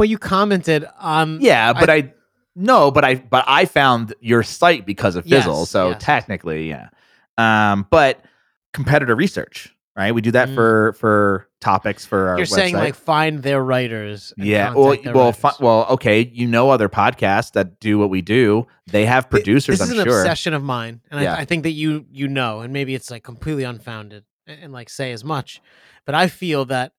But 0.00 0.08
you 0.08 0.16
commented 0.16 0.86
on 0.98 1.42
Yeah, 1.42 1.74
but 1.74 1.90
I, 1.90 2.14
no, 2.56 2.90
but 2.90 3.04
I 3.04 3.16
but 3.16 3.44
I 3.46 3.66
found 3.66 4.14
your 4.20 4.42
site 4.42 4.86
because 4.86 5.14
of 5.14 5.24
Fizzle. 5.26 5.58
Yes, 5.60 5.68
so 5.70 5.90
yes. 5.90 6.02
technically, 6.02 6.70
yeah. 6.70 6.88
Um, 7.36 7.86
but 7.90 8.24
competitor 8.72 9.14
research, 9.14 9.74
right? 9.94 10.12
We 10.14 10.22
do 10.22 10.30
that 10.30 10.48
Mm. 10.48 10.54
for 10.54 10.92
for 10.94 11.48
topics 11.60 12.06
for 12.06 12.28
our 12.30 12.38
You're 12.38 12.46
saying 12.46 12.74
like 12.74 12.94
find 12.94 13.42
their 13.42 13.62
writers. 13.62 14.32
yeah, 14.38 14.72
well, 14.72 14.96
well, 15.12 15.32
fi- 15.32 15.52
well, 15.60 15.84
okay. 15.90 16.30
You 16.32 16.46
know 16.46 16.70
other 16.70 16.88
podcasts 16.88 17.52
that 17.52 17.78
do 17.78 17.98
what 17.98 18.08
we 18.08 18.22
do. 18.22 18.66
They 18.86 19.04
have 19.04 19.28
producers. 19.28 19.80
This 19.80 19.88
I'm 19.90 19.92
is 19.96 19.98
an 20.00 20.06
sure. 20.06 20.20
obsession 20.20 20.54
of 20.54 20.62
mine, 20.62 21.02
and 21.10 21.20
Yeah. 21.22 21.34
I, 21.34 21.40
I 21.40 21.44
think 21.44 21.64
that 21.64 21.72
you 21.72 22.06
you 22.10 22.26
know, 22.26 22.60
and 22.60 22.72
maybe 22.72 22.94
it's 22.94 23.10
like 23.10 23.22
completely 23.22 23.64
unfounded, 23.64 24.24
and, 24.46 24.62
and 24.62 24.72
like 24.72 24.88
say 24.88 25.12
as 25.12 25.24
much, 25.24 25.60
but 26.06 26.14
I 26.14 26.28
feel 26.28 26.64
that 26.66 26.92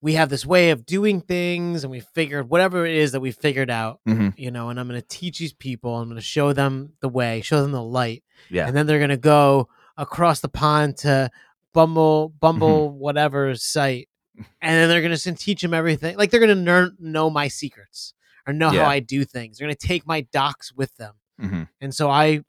we 0.00 0.12
have 0.14 0.28
this 0.28 0.46
way 0.46 0.70
of 0.70 0.86
doing 0.86 1.20
things, 1.20 1.82
and 1.84 1.90
we 1.90 2.00
figured 2.00 2.48
whatever 2.48 2.86
it 2.86 2.94
is 2.94 3.12
that 3.12 3.20
we 3.20 3.32
figured 3.32 3.70
out, 3.70 4.00
Mhm. 4.06 4.32
you 4.38 4.50
know, 4.50 4.68
and 4.70 4.78
I'm 4.78 4.88
going 4.88 5.00
to 5.00 5.06
teach 5.06 5.38
these 5.40 5.52
people, 5.52 5.96
I'm 5.96 6.08
going 6.08 6.16
to 6.16 6.22
show 6.22 6.52
them 6.52 6.92
the 7.00 7.08
way, 7.08 7.40
show 7.40 7.60
them 7.60 7.72
the 7.72 7.82
light, 7.82 8.22
Yeah. 8.48 8.66
and 8.68 8.76
then 8.76 8.86
they're 8.86 8.98
going 8.98 9.10
to 9.10 9.16
go 9.16 9.68
across 9.96 10.40
the 10.40 10.48
pond 10.48 10.96
to 10.98 11.30
Bumble 11.74 12.28
Mm-hmm. 12.30 12.38
Bumble 12.38 12.90
whatever 12.90 13.54
site, 13.56 14.08
and 14.36 14.46
then 14.60 14.88
they're 14.88 15.02
going 15.02 15.16
to 15.16 15.32
teach 15.34 15.62
them 15.62 15.74
everything. 15.74 16.16
Like 16.16 16.30
they're 16.30 16.40
going 16.46 16.64
to 16.64 16.92
know 17.00 17.28
my 17.30 17.48
secrets 17.48 18.14
or 18.46 18.52
know 18.52 18.70
Yeah. 18.72 18.84
how 18.84 18.90
I 18.90 19.00
do 19.00 19.24
things. 19.24 19.58
They're 19.58 19.66
going 19.66 19.76
to 19.76 19.86
take 19.86 20.06
my 20.06 20.20
docs 20.32 20.72
with 20.72 20.94
them. 20.96 21.14
Mhm. 21.40 21.68
And 21.80 21.94
so 21.94 22.08
I, 22.08 22.40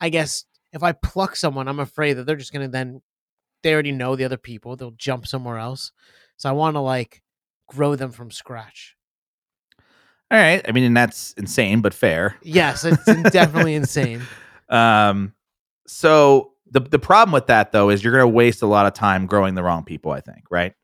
I 0.00 0.08
guess 0.08 0.44
if 0.72 0.82
I 0.82 0.92
pluck 0.92 1.36
someone, 1.36 1.68
I'm 1.68 1.80
afraid 1.80 2.14
that 2.14 2.24
they're 2.24 2.36
just 2.36 2.52
gonna 2.52 2.68
then 2.68 3.02
they 3.62 3.72
already 3.72 3.92
know 3.92 4.16
the 4.16 4.24
other 4.24 4.36
people. 4.36 4.76
They'll 4.76 4.90
jump 4.92 5.26
somewhere 5.26 5.58
else. 5.58 5.92
So 6.38 6.48
I 6.48 6.52
want 6.52 6.74
to 6.76 6.80
like 6.80 7.22
grow 7.68 7.94
them 7.94 8.10
from 8.10 8.30
scratch. 8.30 8.96
All 10.30 10.38
right. 10.38 10.62
I 10.68 10.72
mean, 10.72 10.84
and 10.84 10.96
that's 10.96 11.32
insane, 11.34 11.80
but 11.80 11.94
fair. 11.94 12.36
Yes, 12.42 12.84
it's 12.84 13.04
definitely 13.30 13.74
insane. 13.74 14.22
Um, 14.70 15.32
so 15.86 16.52
the 16.70 16.80
the 16.80 16.98
problem 16.98 17.32
with 17.32 17.46
that 17.46 17.72
though 17.72 17.88
is 17.88 18.04
you're 18.04 18.12
going 18.12 18.30
to 18.30 18.36
waste 18.36 18.60
a 18.60 18.66
lot 18.66 18.84
of 18.84 18.92
time 18.92 19.24
growing 19.24 19.54
the 19.54 19.62
wrong 19.62 19.82
people. 19.82 20.12
I 20.12 20.20
think, 20.20 20.42
right? 20.50 20.74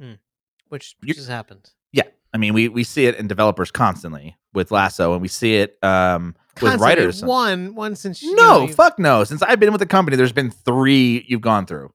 Which 0.70 0.96
You- 1.02 1.12
just 1.12 1.28
happened. 1.28 1.68
Yeah, 1.92 2.04
I 2.32 2.38
mean, 2.38 2.54
we 2.54 2.68
we 2.68 2.82
see 2.82 3.04
it 3.04 3.16
in 3.16 3.26
developers 3.26 3.70
constantly 3.70 4.36
with 4.54 4.70
Lasso, 4.70 5.12
and 5.12 5.20
we 5.20 5.28
see 5.28 5.56
it 5.56 5.76
um, 5.82 6.34
with 6.62 6.80
writers. 6.80 7.22
One, 7.22 7.74
one 7.74 7.94
since 7.94 8.22
you 8.22 8.34
no, 8.34 8.64
know, 8.64 8.72
fuck 8.72 8.98
no. 8.98 9.22
Since 9.24 9.42
I've 9.42 9.60
been 9.60 9.70
with 9.72 9.80
the 9.80 9.86
company, 9.86 10.16
there's 10.16 10.32
been 10.32 10.50
three 10.50 11.26
you've 11.28 11.42
gone 11.42 11.66
through. 11.66 11.92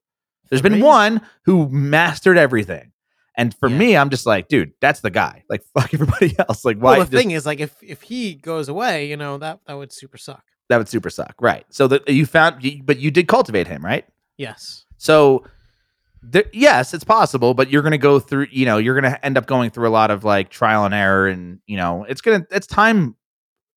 There's 0.50 0.62
been 0.62 0.80
one 0.80 1.22
who 1.46 1.70
mastered 1.70 2.38
everything, 2.38 2.92
and 3.36 3.54
for 3.56 3.70
Yeah. 3.70 3.78
me, 3.78 3.98
I'm 3.98 4.10
just 4.10 4.26
like, 4.26 4.48
dude, 4.48 4.74
that's 4.82 5.00
the 5.02 5.10
guy. 5.12 5.44
Like, 5.50 5.64
fuck 5.74 5.94
everybody 5.94 6.36
else. 6.40 6.66
Like, 6.66 6.78
why? 6.78 6.98
Well, 6.98 7.06
the 7.06 7.12
just- 7.12 7.24
thing 7.24 7.32
is, 7.32 7.46
like, 7.46 7.60
if 7.60 7.76
if 7.82 8.02
he 8.02 8.36
goes 8.36 8.70
away, 8.70 9.08
you 9.10 9.18
know 9.18 9.38
that 9.38 9.60
that 9.68 9.74
would 9.76 9.92
super 9.94 10.18
suck. 10.18 10.44
that 10.70 10.78
would 10.78 10.88
super 10.90 11.10
suck, 11.10 11.36
right? 11.42 11.66
So 11.70 11.88
that 11.88 12.08
you 12.10 12.26
found, 12.26 12.62
but 12.86 13.00
you 13.00 13.12
did 13.12 13.28
cultivate 13.28 13.68
him, 13.68 13.84
right? 13.84 14.06
Yes. 14.38 14.86
So, 14.98 15.46
there, 16.22 16.44
yes, 16.54 16.94
it's 16.94 17.04
possible, 17.06 17.54
but 17.54 17.70
you're 17.72 17.82
going 17.82 17.92
to 17.92 17.98
go 17.98 18.20
through. 18.20 18.48
You 18.52 18.66
know, 18.66 18.78
you're 18.78 19.00
going 19.00 19.12
to 19.12 19.26
end 19.26 19.38
up 19.38 19.46
going 19.48 19.70
through 19.70 19.88
a 19.88 19.90
lot 19.92 20.12
of 20.12 20.24
like 20.24 20.50
trial 20.50 20.84
and 20.86 20.94
error, 20.94 21.28
and 21.28 21.60
you 21.66 21.78
know, 21.78 22.04
it's 22.04 22.22
gonna 22.22 22.46
it's 22.52 22.68
time 22.68 23.16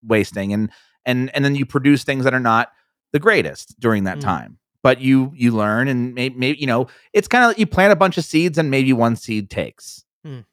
wasting, 0.05 0.53
and 0.53 0.71
and 1.07 1.31
and 1.35 1.45
then 1.45 1.55
you 1.55 1.65
produce 1.67 2.05
things 2.05 2.25
that 2.25 2.35
are 2.35 2.41
not 2.41 2.71
the 3.13 3.19
greatest 3.21 3.79
during 3.81 4.05
that 4.05 4.19
Mm. 4.19 4.23
time. 4.23 4.59
But 4.83 5.01
you 5.01 5.33
you 5.37 5.53
learn, 5.53 5.87
and 5.89 6.13
maybe, 6.15 6.35
maybe 6.37 6.59
you 6.59 6.67
know, 6.67 6.89
it's 7.13 7.29
kind 7.29 7.45
of 7.45 7.49
like 7.51 7.59
you 7.59 7.67
plant 7.67 7.93
a 7.93 7.97
bunch 7.97 8.19
of 8.19 8.25
seeds, 8.25 8.59
and 8.59 8.71
maybe 8.71 8.93
one 8.93 9.15
seed 9.17 9.49
takes. 9.49 10.05
Mm. 10.27 10.45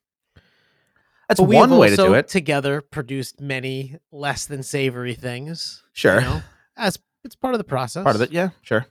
That's 1.28 1.40
But 1.40 1.50
one 1.50 1.78
way 1.78 1.90
to 1.90 1.96
do 1.96 2.14
it. 2.14 2.28
Together, 2.28 2.82
produced 2.82 3.40
many 3.42 3.98
less 4.12 4.46
than 4.46 4.64
savory 4.64 5.14
things. 5.16 5.82
you 5.86 5.90
Sure. 5.94 6.22
know, 6.22 6.42
as 6.78 6.98
it's 7.24 7.36
part 7.36 7.54
of 7.54 7.58
the 7.58 7.64
process. 7.66 8.04
part 8.04 8.16
of 8.16 8.22
it 8.22 8.32
yeah 8.32 8.50
sure 8.62 8.86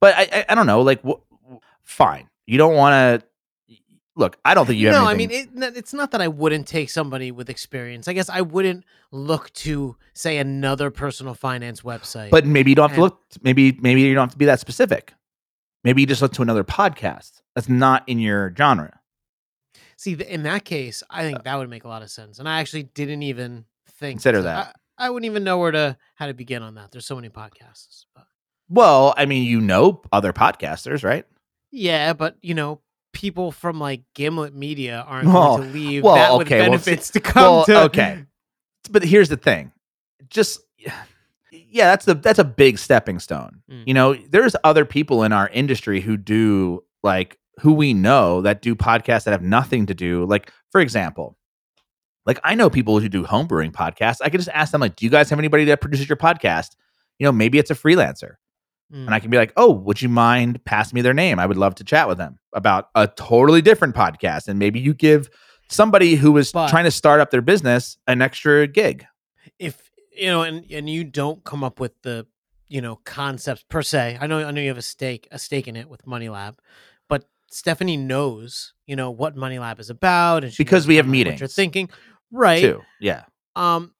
but 0.00 0.12
i 0.16 0.22
i, 0.32 0.44
I 0.48 0.54
don't 0.56 0.66
know 0.66 0.82
like 0.82 1.00
wh- 1.06 1.22
fine 1.84 2.28
you 2.46 2.58
don't 2.58 2.74
want 2.74 3.22
to 3.22 3.26
look 4.14 4.38
i 4.44 4.54
don't 4.54 4.66
think 4.66 4.78
you 4.78 4.88
have 4.88 5.02
no, 5.02 5.08
I 5.08 5.14
mean 5.14 5.30
it, 5.30 5.48
it's 5.54 5.94
not 5.94 6.10
that 6.10 6.20
I 6.20 6.28
wouldn't 6.28 6.66
take 6.66 6.90
somebody 6.90 7.30
with 7.30 7.48
experience. 7.48 8.08
I 8.08 8.12
guess 8.12 8.28
I 8.28 8.42
wouldn't 8.42 8.84
look 9.10 9.52
to 9.54 9.96
say 10.14 10.38
another 10.38 10.90
personal 10.90 11.34
finance 11.34 11.80
website. 11.82 12.30
but 12.30 12.44
maybe 12.46 12.70
you 12.70 12.74
don't 12.74 12.90
have 12.90 12.96
to 12.96 13.02
look 13.02 13.20
maybe 13.42 13.78
maybe 13.80 14.02
you 14.02 14.14
don't 14.14 14.24
have 14.28 14.32
to 14.32 14.38
be 14.38 14.44
that 14.46 14.60
specific 14.60 15.14
maybe 15.84 16.02
you 16.02 16.06
just 16.06 16.22
look 16.22 16.32
to 16.34 16.42
another 16.42 16.64
podcast 16.64 17.40
that's 17.54 17.68
not 17.68 18.06
in 18.08 18.18
your 18.18 18.54
genre 18.56 19.00
see, 19.96 20.14
in 20.14 20.42
that 20.42 20.64
case, 20.64 21.02
I 21.08 21.20
uh 21.20 21.28
think 21.28 21.44
that 21.44 21.56
would 21.56 21.70
make 21.70 21.84
a 21.84 21.88
lot 21.88 22.02
of 22.02 22.10
sense. 22.10 22.40
And 22.40 22.48
I 22.48 22.60
actually 22.60 22.82
didn't 22.82 23.22
even 23.22 23.66
think 23.88 24.16
Consider 24.16 24.42
that. 24.42 24.76
I, 24.98 25.06
I 25.06 25.10
wouldn't 25.10 25.30
even 25.30 25.44
know 25.44 25.58
where 25.58 25.70
to 25.70 25.96
how 26.16 26.26
to 26.26 26.34
begin 26.34 26.62
on 26.62 26.74
that. 26.74 26.90
There's 26.90 27.06
so 27.06 27.14
many 27.14 27.28
podcasts. 27.28 28.06
But 28.14 28.24
well 28.68 29.12
i 29.16 29.26
mean 29.26 29.44
you 29.44 29.60
know 29.60 30.00
other 30.12 30.32
podcasters 30.32 31.04
right 31.04 31.26
yeah, 31.72 32.12
but 32.12 32.36
you 32.42 32.54
know. 32.54 32.80
People 33.12 33.52
from 33.52 33.78
like 33.78 34.02
Gimlet 34.14 34.54
Media 34.54 35.04
aren't 35.06 35.26
going 35.30 35.62
to 35.62 35.68
leave 35.68 36.02
well, 36.02 36.14
that 36.14 36.36
with 36.38 36.46
okay, 36.46 36.68
well, 36.68 36.78
to 36.78 37.20
come 37.20 37.42
well, 37.42 37.64
to. 37.66 37.82
okay. 37.82 38.24
but 38.90 39.04
here's 39.04 39.28
the 39.28 39.36
thing 39.36 39.70
just 40.28 40.60
yeah 41.50 41.90
that's 41.90 42.04
the 42.06 42.14
that's 42.14 42.38
a 42.38 42.44
big 42.44 42.78
stepping 42.78 43.18
stone 43.18 43.62
Mm. 43.70 43.86
you 43.86 43.94
know 43.94 44.14
there's 44.14 44.56
other 44.64 44.84
people 44.84 45.22
in 45.22 45.32
our 45.32 45.48
industry 45.48 46.00
who 46.00 46.16
do 46.16 46.82
like 47.02 47.38
who 47.60 47.72
we 47.74 47.92
know 47.94 48.40
that 48.40 48.62
do 48.62 48.74
podcasts 48.74 49.24
that 49.24 49.32
have 49.32 49.42
nothing 49.42 49.86
to 49.86 49.94
do 49.94 50.24
like 50.24 50.50
for 50.70 50.80
example 50.80 51.36
like 52.26 52.40
i 52.44 52.54
know 52.54 52.70
people 52.70 52.98
who 52.98 53.08
do 53.08 53.24
homebrewing 53.24 53.72
podcasts 53.72 54.18
i 54.22 54.28
could 54.30 54.40
just 54.40 54.50
ask 54.54 54.72
them 54.72 54.80
like 54.80 54.96
do 54.96 55.04
you 55.04 55.10
guys 55.10 55.28
have 55.30 55.38
anybody 55.38 55.64
that 55.64 55.80
produces 55.80 56.08
your 56.08 56.16
podcast 56.16 56.76
you 57.18 57.24
know 57.24 57.32
maybe 57.32 57.58
it's 57.58 57.70
a 57.70 57.74
freelancer 57.74 58.34
Mm. 58.92 59.06
and 59.06 59.14
i 59.14 59.20
can 59.20 59.30
be 59.30 59.38
like 59.38 59.52
oh 59.56 59.70
would 59.72 60.02
you 60.02 60.08
mind 60.10 60.62
passing 60.66 60.94
me 60.96 61.00
their 61.02 61.14
name? 61.14 61.38
I 61.38 61.46
would 61.46 61.56
love 61.56 61.74
to 61.76 61.84
chat 61.84 62.08
with 62.08 62.18
them 62.18 62.38
about 62.52 62.88
a 62.94 63.06
totally 63.08 63.62
different 63.62 63.94
podcast 63.94 64.48
and 64.48 64.58
maybe 64.58 64.78
you 64.80 64.92
give 64.92 65.30
somebody 65.70 66.14
who 66.16 66.36
is 66.36 66.52
But- 66.52 66.68
trying 66.68 66.84
to 66.84 66.90
start 66.90 67.18
up 67.20 67.30
their 67.30 67.40
business 67.40 67.96
an 68.06 68.20
extra 68.20 68.66
gig. 68.66 69.06
If 69.58 69.90
you 70.14 70.26
know 70.26 70.42
and 70.42 70.70
and 70.70 70.90
you 70.90 71.04
don't 71.04 71.42
come 71.44 71.64
up 71.64 71.80
with 71.80 71.92
the 72.02 72.26
you 72.68 72.80
know 72.82 72.96
concepts 73.04 73.64
per 73.68 73.80
se 73.82 74.18
i 74.20 74.26
know 74.26 74.46
i 74.46 74.50
know 74.50 74.60
you 74.60 74.68
have 74.68 74.78
a 74.78 74.82
stake 74.82 75.26
a 75.30 75.38
stake 75.38 75.68
in 75.68 75.76
it 75.76 75.88
with 75.88 76.06
money 76.06 76.28
lab 76.28 76.58
but 77.08 77.24
stephanie 77.50 77.96
knows 77.96 78.74
you 78.86 78.96
know 78.96 79.10
what 79.10 79.36
money 79.36 79.58
lab 79.58 79.80
is 79.80 79.88
about 79.90 80.44
and 80.44 80.54
Because 80.56 80.86
we 80.86 80.96
have 80.96 81.06
kinda 81.06 81.18
what 81.18 81.26
you're 81.26 81.34
meetings, 81.34 81.54
thinking 81.54 81.88
right? 82.30 82.60
Too 82.62 82.80
yeah. 83.00 83.24
Um 83.56 83.94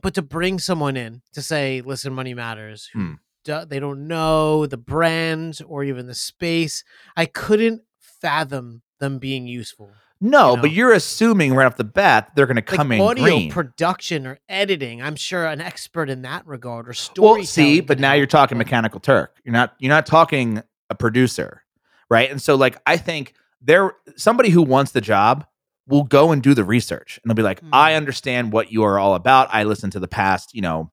but 0.00 0.14
to 0.14 0.22
bring 0.22 0.58
someone 0.58 0.96
in 0.96 1.20
to 1.34 1.42
say 1.42 1.80
listen 1.82 2.12
money 2.14 2.32
matters 2.34 2.88
who 2.92 2.98
Hmm. 3.00 3.12
They 3.44 3.78
don't 3.80 4.06
know 4.08 4.66
the 4.66 4.76
brand 4.76 5.60
or 5.66 5.84
even 5.84 6.06
the 6.06 6.14
space. 6.14 6.84
I 7.16 7.26
couldn't 7.26 7.82
fathom 8.00 8.82
them 9.00 9.18
being 9.18 9.46
useful 9.46 9.90
no 10.20 10.56
You 10.56 10.60
but 10.62 10.70
you're 10.72 10.92
assuming 10.92 11.54
right 11.54 11.64
off 11.66 11.76
the 11.76 11.84
bat 11.84 12.32
they're 12.34 12.46
going 12.46 12.56
to 12.56 12.62
come 12.62 12.88
like 12.88 12.96
in 12.98 13.04
audio 13.06 13.24
green. 13.24 13.50
production 13.52 14.26
or 14.26 14.40
editing 14.48 15.00
i'm 15.00 15.14
sure 15.14 15.46
an 15.46 15.60
expert 15.60 16.10
in 16.10 16.22
that 16.22 16.44
regard 16.44 16.88
or 16.88 16.92
story 16.92 17.38
well 17.38 17.44
see 17.46 17.80
but 17.80 18.00
now 18.00 18.14
you're 18.14 18.26
talking 18.26 18.58
mechanical 18.58 18.98
turk. 18.98 19.36
You're 19.44 19.52
not 19.52 19.74
you're 19.78 19.90
not 19.90 20.04
talking 20.06 20.60
a 20.90 20.96
producer 20.96 21.62
right? 22.10 22.28
And 22.28 22.42
so 22.42 22.56
like 22.56 22.76
i 22.86 22.96
think 22.96 23.34
there 23.62 23.92
somebody 24.16 24.50
who 24.50 24.62
wants 24.62 24.90
the 24.90 25.00
job 25.00 25.46
will 25.86 26.02
go 26.02 26.32
and 26.32 26.42
do 26.42 26.54
the 26.54 26.64
research 26.64 27.20
and 27.22 27.30
they'll 27.30 27.36
be 27.36 27.42
like 27.44 27.60
Mhm. 27.60 27.68
i 27.72 27.94
understand 27.94 28.50
what 28.52 28.72
you 28.72 28.82
are 28.82 28.98
all 28.98 29.14
about. 29.14 29.46
I 29.52 29.62
listened 29.62 29.92
to 29.92 30.00
the 30.00 30.08
past 30.08 30.52
you 30.52 30.62
know 30.62 30.90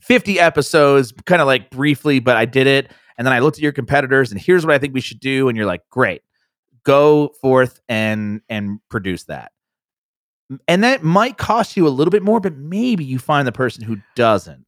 50 0.00 0.38
episodes 0.38 1.12
kind 1.24 1.40
of 1.40 1.46
like 1.46 1.70
briefly 1.70 2.18
but 2.20 2.36
i 2.36 2.44
did 2.44 2.66
it 2.66 2.92
and 3.18 3.26
then 3.26 3.32
i 3.32 3.38
looked 3.38 3.58
at 3.58 3.62
your 3.62 3.72
competitors 3.72 4.30
and 4.30 4.40
here's 4.40 4.64
what 4.64 4.74
i 4.74 4.78
think 4.78 4.94
we 4.94 5.00
should 5.00 5.20
do 5.20 5.48
and 5.48 5.56
you're 5.56 5.66
like 5.66 5.82
great 5.90 6.22
go 6.84 7.28
forth 7.40 7.80
and 7.88 8.40
and 8.48 8.78
produce 8.88 9.24
that 9.24 9.52
and 10.68 10.84
that 10.84 11.02
might 11.02 11.36
cost 11.38 11.76
you 11.76 11.86
a 11.86 11.90
little 11.90 12.10
bit 12.12 12.22
more 12.22 12.40
but 12.40 12.54
maybe 12.56 13.04
you 13.04 13.18
find 13.18 13.46
the 13.46 13.52
person 13.52 13.82
who 13.82 13.96
doesn't 14.14 14.66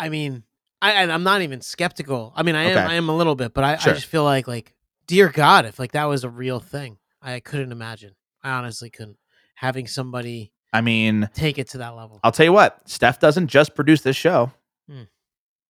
I 0.00 0.08
mean, 0.08 0.44
I, 0.80 1.02
I'm 1.02 1.22
not 1.22 1.42
even 1.42 1.60
skeptical. 1.60 2.32
I 2.34 2.42
mean, 2.42 2.54
I 2.54 2.64
am. 2.64 2.78
Okay. 2.78 2.86
I 2.86 2.94
am 2.94 3.10
a 3.10 3.16
little 3.16 3.36
bit, 3.36 3.52
but 3.52 3.64
I, 3.64 3.76
Sure. 3.76 3.92
I 3.92 3.94
just 3.94 4.06
feel 4.06 4.24
like, 4.24 4.48
like, 4.48 4.74
dear 5.06 5.28
God, 5.28 5.66
if 5.66 5.78
like 5.78 5.92
that 5.92 6.06
was 6.06 6.24
a 6.24 6.30
real 6.30 6.58
thing, 6.58 6.96
I 7.20 7.40
couldn't 7.40 7.70
imagine. 7.70 8.14
I 8.42 8.52
honestly 8.52 8.88
couldn't 8.88 9.18
having 9.56 9.86
somebody 9.86 10.52
i 10.72 10.80
mean 10.80 11.28
take 11.34 11.58
it 11.58 11.68
to 11.68 11.78
that 11.78 11.90
level. 11.94 12.18
I'll 12.24 12.32
tell 12.32 12.46
you 12.46 12.52
what, 12.52 12.88
Steph 12.88 13.20
doesn't 13.20 13.48
just 13.48 13.74
produce 13.74 14.00
this 14.00 14.16
show. 14.16 14.52
Hmm. 14.90 15.02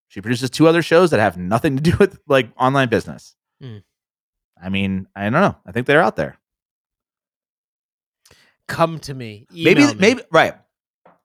She 0.08 0.20
produces 0.20 0.50
two 0.50 0.66
other 0.66 0.82
shows 0.82 1.10
that 1.10 1.20
have 1.20 1.36
nothing 1.36 1.76
to 1.76 1.82
do 1.82 1.96
with 1.98 2.18
like 2.26 2.50
online 2.58 2.88
business. 2.88 3.36
Hmm. 3.60 3.78
I 4.60 4.68
mean, 4.68 5.08
I 5.14 5.24
don't 5.24 5.32
know. 5.32 5.56
I 5.66 5.72
think 5.72 5.86
they're 5.86 6.02
out 6.02 6.16
there. 6.16 6.38
Come 8.68 8.98
to 9.00 9.14
me. 9.14 9.46
maybe 9.52 9.86
me. 9.86 9.94
maybe 9.94 10.22
right. 10.30 10.54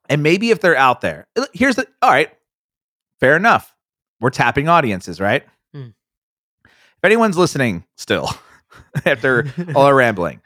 And 0.09 0.23
maybe 0.23 0.51
if 0.51 0.61
they're 0.61 0.75
out 0.75 1.01
there. 1.01 1.27
Here's 1.53 1.75
the 1.75 1.87
all 2.01 2.11
right. 2.11 2.31
Fair 3.19 3.35
enough. 3.35 3.73
We're 4.19 4.29
tapping 4.29 4.67
audiences, 4.67 5.19
right? 5.19 5.43
Hmm. 5.73 5.89
If 6.63 7.03
anyone's 7.03 7.37
listening 7.37 7.85
still 7.97 8.29
after 9.05 9.45
all 9.75 9.83
our 9.83 9.95
rambling 9.95 10.41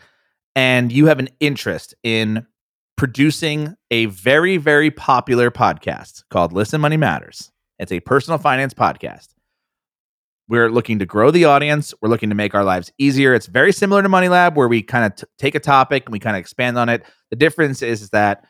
and 0.56 0.92
you 0.92 1.06
have 1.06 1.20
an 1.20 1.30
interest 1.40 1.96
in 2.04 2.46
producing 3.00 3.74
a 3.92 4.08
very 4.08 4.58
very 4.58 4.92
popular 4.92 5.50
podcast 5.50 6.26
called 6.30 6.52
Listen 6.52 6.82
Money 6.82 6.98
Matters. 6.98 7.50
It's 7.80 7.94
a 7.94 8.02
personal 8.02 8.38
finance 8.38 8.74
podcast. 8.74 9.30
We're 10.50 10.70
looking 10.70 11.00
to 11.00 11.06
grow 11.06 11.32
the 11.32 11.46
audience. 11.46 11.94
We're 12.02 12.10
looking 12.10 12.28
to 12.28 12.36
make 12.36 12.54
our 12.54 12.66
lives 12.66 12.92
easier. 12.98 13.34
It's 13.34 13.46
very 13.46 13.72
similar 13.72 14.04
to 14.04 14.10
Money 14.10 14.28
Lab, 14.28 14.58
where 14.58 14.68
we 14.68 14.82
kind 14.82 15.06
of 15.06 15.16
t- 15.16 15.24
take 15.38 15.56
a 15.56 15.62
topic 15.62 16.08
and 16.08 16.12
we 16.12 16.20
kind 16.20 16.36
of 16.36 16.42
expand 16.42 16.78
on 16.78 16.90
it. 16.90 17.06
The 17.30 17.38
difference 17.38 17.82
is 17.82 18.10
that, 18.10 18.44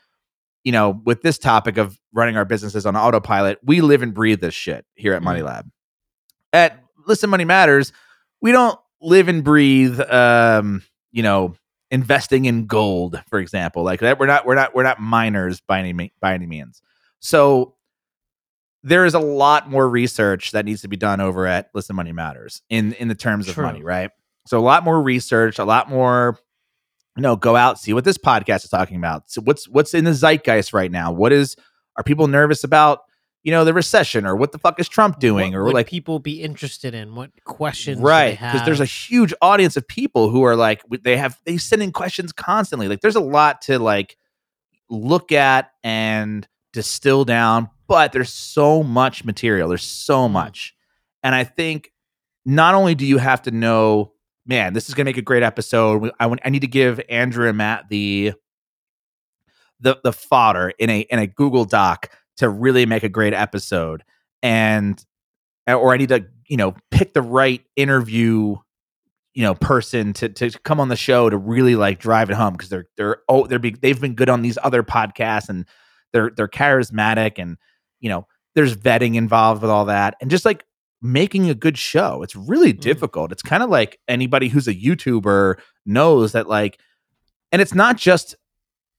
you 0.63 0.71
know, 0.71 0.99
with 1.05 1.21
this 1.21 1.37
topic 1.37 1.77
of 1.77 1.99
running 2.11 2.35
our 2.35 2.45
businesses 2.45 2.87
on 2.87 2.95
autopilot, 2.95 3.59
we 3.63 3.81
live 3.81 4.01
and 4.01 4.15
breathe 4.15 4.41
this 4.41 4.55
shit 4.55 4.83
here 4.95 5.13
at 5.13 5.21
Money 5.21 5.43
Lab. 5.43 5.69
At 6.53 6.83
Listen 7.05 7.29
Money 7.29 7.45
Matters, 7.45 7.93
we 8.41 8.51
don't 8.51 8.79
live 8.99 9.27
and 9.27 9.43
breathe, 9.43 10.01
um, 10.09 10.81
you 11.11 11.21
know, 11.21 11.53
investing 11.91 12.45
in 12.45 12.65
gold, 12.65 13.21
for 13.29 13.39
example. 13.39 13.83
Like 13.83 13.99
that, 14.01 14.19
we're 14.19 14.27
not, 14.27 14.45
we're 14.45 14.55
not, 14.55 14.75
we're 14.75 14.83
not 14.83 14.99
miners 14.99 15.61
by 15.61 15.79
any 15.79 16.13
by 16.21 16.33
any 16.33 16.45
means. 16.45 16.81
So 17.19 17.75
there 18.83 19.05
is 19.05 19.13
a 19.13 19.19
lot 19.19 19.69
more 19.69 19.89
research 19.89 20.51
that 20.51 20.65
needs 20.65 20.81
to 20.81 20.87
be 20.87 20.97
done 20.97 21.19
over 21.19 21.45
at 21.47 21.69
Listen 21.73 21.95
Money 21.95 22.13
Matters 22.13 22.61
in 22.69 22.93
in 22.93 23.07
the 23.07 23.15
terms 23.15 23.49
of 23.49 23.57
money, 23.57 23.83
right? 23.83 24.11
So 24.47 24.57
a 24.57 24.61
lot 24.61 24.83
more 24.83 25.01
research, 25.01 25.59
a 25.59 25.65
lot 25.65 25.89
more 25.89 26.39
you 27.19 27.23
know, 27.23 27.35
go 27.35 27.57
out, 27.57 27.77
see 27.77 27.93
what 27.93 28.05
this 28.05 28.17
podcast 28.17 28.63
is 28.63 28.69
talking 28.69 28.95
about. 28.95 29.29
So 29.29 29.41
what's 29.41 29.67
what's 29.67 29.93
in 29.93 30.05
the 30.05 30.13
zeitgeist 30.13 30.71
right 30.71 30.89
now? 30.89 31.11
What 31.11 31.33
is 31.33 31.57
are 31.97 32.03
people 32.03 32.27
nervous 32.27 32.63
about, 32.63 32.99
you 33.43 33.51
know, 33.51 33.63
the 33.63 33.73
recession 33.73 34.25
or 34.25 34.35
what 34.35 34.51
the 34.51 34.57
fuck 34.57 34.79
is 34.79 34.89
Trump 34.89 35.19
doing 35.19 35.53
What 35.53 35.59
or 35.59 35.71
like 35.71 35.87
people 35.87 36.19
be 36.19 36.41
interested 36.41 36.93
in? 36.93 37.15
What 37.15 37.31
questions? 37.45 37.99
right 38.01 38.31
Because 38.31 38.65
there's 38.65 38.79
a 38.81 38.85
huge 38.85 39.33
audience 39.41 39.77
of 39.77 39.87
people 39.87 40.29
who 40.29 40.43
are 40.43 40.55
like 40.57 40.81
they 41.03 41.15
have 41.17 41.37
they 41.45 41.57
send 41.57 41.81
in 41.81 41.91
questions 41.91 42.31
constantly 42.33 42.87
like 42.89 42.99
there's 43.01 43.15
a 43.15 43.21
lot 43.21 43.61
to 43.63 43.79
like 43.79 44.17
look 44.89 45.31
at 45.31 45.71
and 45.83 46.47
distill 46.73 47.23
down 47.25 47.69
but 47.87 48.11
there's 48.11 48.31
so 48.33 48.83
much 48.83 49.23
material 49.25 49.69
there's 49.69 49.83
so 49.85 50.27
Mm. 50.27 50.31
much 50.31 50.75
and 51.23 51.33
i 51.33 51.43
think 51.43 51.91
not 52.45 52.75
only 52.75 52.93
do 52.95 53.05
you 53.05 53.17
have 53.19 53.41
to 53.43 53.51
know 53.51 54.11
man 54.45 54.73
this 54.73 54.87
is 54.89 54.95
going 54.95 55.05
to 55.05 55.09
make 55.09 55.17
a 55.17 55.21
great 55.23 55.43
episode 55.43 56.11
I, 56.19 56.25
want- 56.27 56.41
I 56.45 56.49
need 56.49 56.61
to 56.61 56.67
give 56.67 56.99
andrew 57.09 57.47
and 57.47 57.57
matt 57.57 57.85
the 57.89 58.33
the 59.79 59.97
the 60.03 60.13
fodder 60.13 60.73
in 60.77 60.89
a 60.89 60.99
in 61.01 61.19
a 61.19 61.27
google 61.27 61.65
doc 61.65 62.09
to 62.39 62.49
really 62.49 62.85
make 62.85 63.03
a 63.03 63.09
great 63.09 63.33
episode 63.33 64.03
and 64.43 65.03
or 65.67 65.93
I 65.93 65.97
need 65.97 66.09
to, 66.09 66.25
you 66.47 66.57
know, 66.57 66.73
pick 66.89 67.13
the 67.13 67.21
right 67.21 67.61
interview, 67.75 68.55
you 69.35 69.43
know, 69.43 69.53
person 69.53 70.13
to 70.13 70.29
to 70.29 70.49
come 70.63 70.79
on 70.79 70.89
the 70.89 70.95
show 70.95 71.29
to 71.29 71.37
really 71.37 71.75
like 71.75 71.99
drive 71.99 72.29
it 72.31 72.35
home 72.35 72.53
because 72.53 72.69
they're 72.69 72.85
they're 72.97 73.17
oh 73.29 73.45
they're 73.45 73.59
be, 73.59 73.71
they've 73.71 74.01
been 74.01 74.15
good 74.15 74.29
on 74.29 74.41
these 74.41 74.57
other 74.63 74.81
podcasts 74.81 75.47
and 75.49 75.65
they're 76.11 76.31
they're 76.35 76.47
charismatic 76.47 77.33
and 77.37 77.57
you 77.99 78.09
know 78.09 78.25
there's 78.55 78.75
vetting 78.75 79.15
involved 79.15 79.61
with 79.61 79.69
all 79.69 79.85
that 79.85 80.15
and 80.21 80.31
just 80.31 80.43
like 80.45 80.65
making 81.01 81.49
a 81.49 81.55
good 81.55 81.77
show. 81.77 82.23
It's 82.23 82.35
really 82.35 82.73
Mm. 82.73 82.79
difficult. 82.81 83.31
It's 83.31 83.43
kind 83.43 83.61
of 83.63 83.69
like 83.69 83.99
anybody 84.07 84.47
who's 84.49 84.67
a 84.67 84.73
YouTuber 84.73 85.55
knows 85.85 86.31
that 86.33 86.49
like, 86.49 86.77
and 87.51 87.61
it's 87.61 87.73
not 87.75 87.95
just 87.97 88.35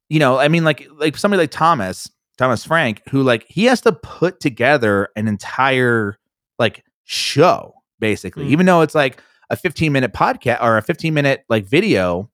you 0.09 0.21
know 0.21 0.39
I 0.39 0.47
mean 0.49 0.63
like 0.65 0.87
like 0.97 1.17
somebody 1.17 1.43
like 1.43 1.51
Thomas 1.51 2.09
Thomas 2.41 2.65
Frank 2.65 3.03
who 3.11 3.23
like 3.23 3.45
he 3.49 3.67
has 3.67 3.81
to 3.83 3.93
put 3.93 4.41
together 4.41 5.09
an 5.15 5.29
entire 5.29 6.19
like 6.59 6.85
show 7.05 7.75
basically 8.01 8.47
Mm. 8.47 8.51
even 8.51 8.67
though 8.67 8.81
it's 8.81 8.95
like 8.95 9.23
a 9.51 9.57
15 9.57 9.93
minute 9.93 10.13
podcast 10.13 10.63
or 10.63 10.77
a 10.79 10.83
15 10.83 11.13
minute 11.15 11.45
like 11.49 11.67
video 11.67 12.31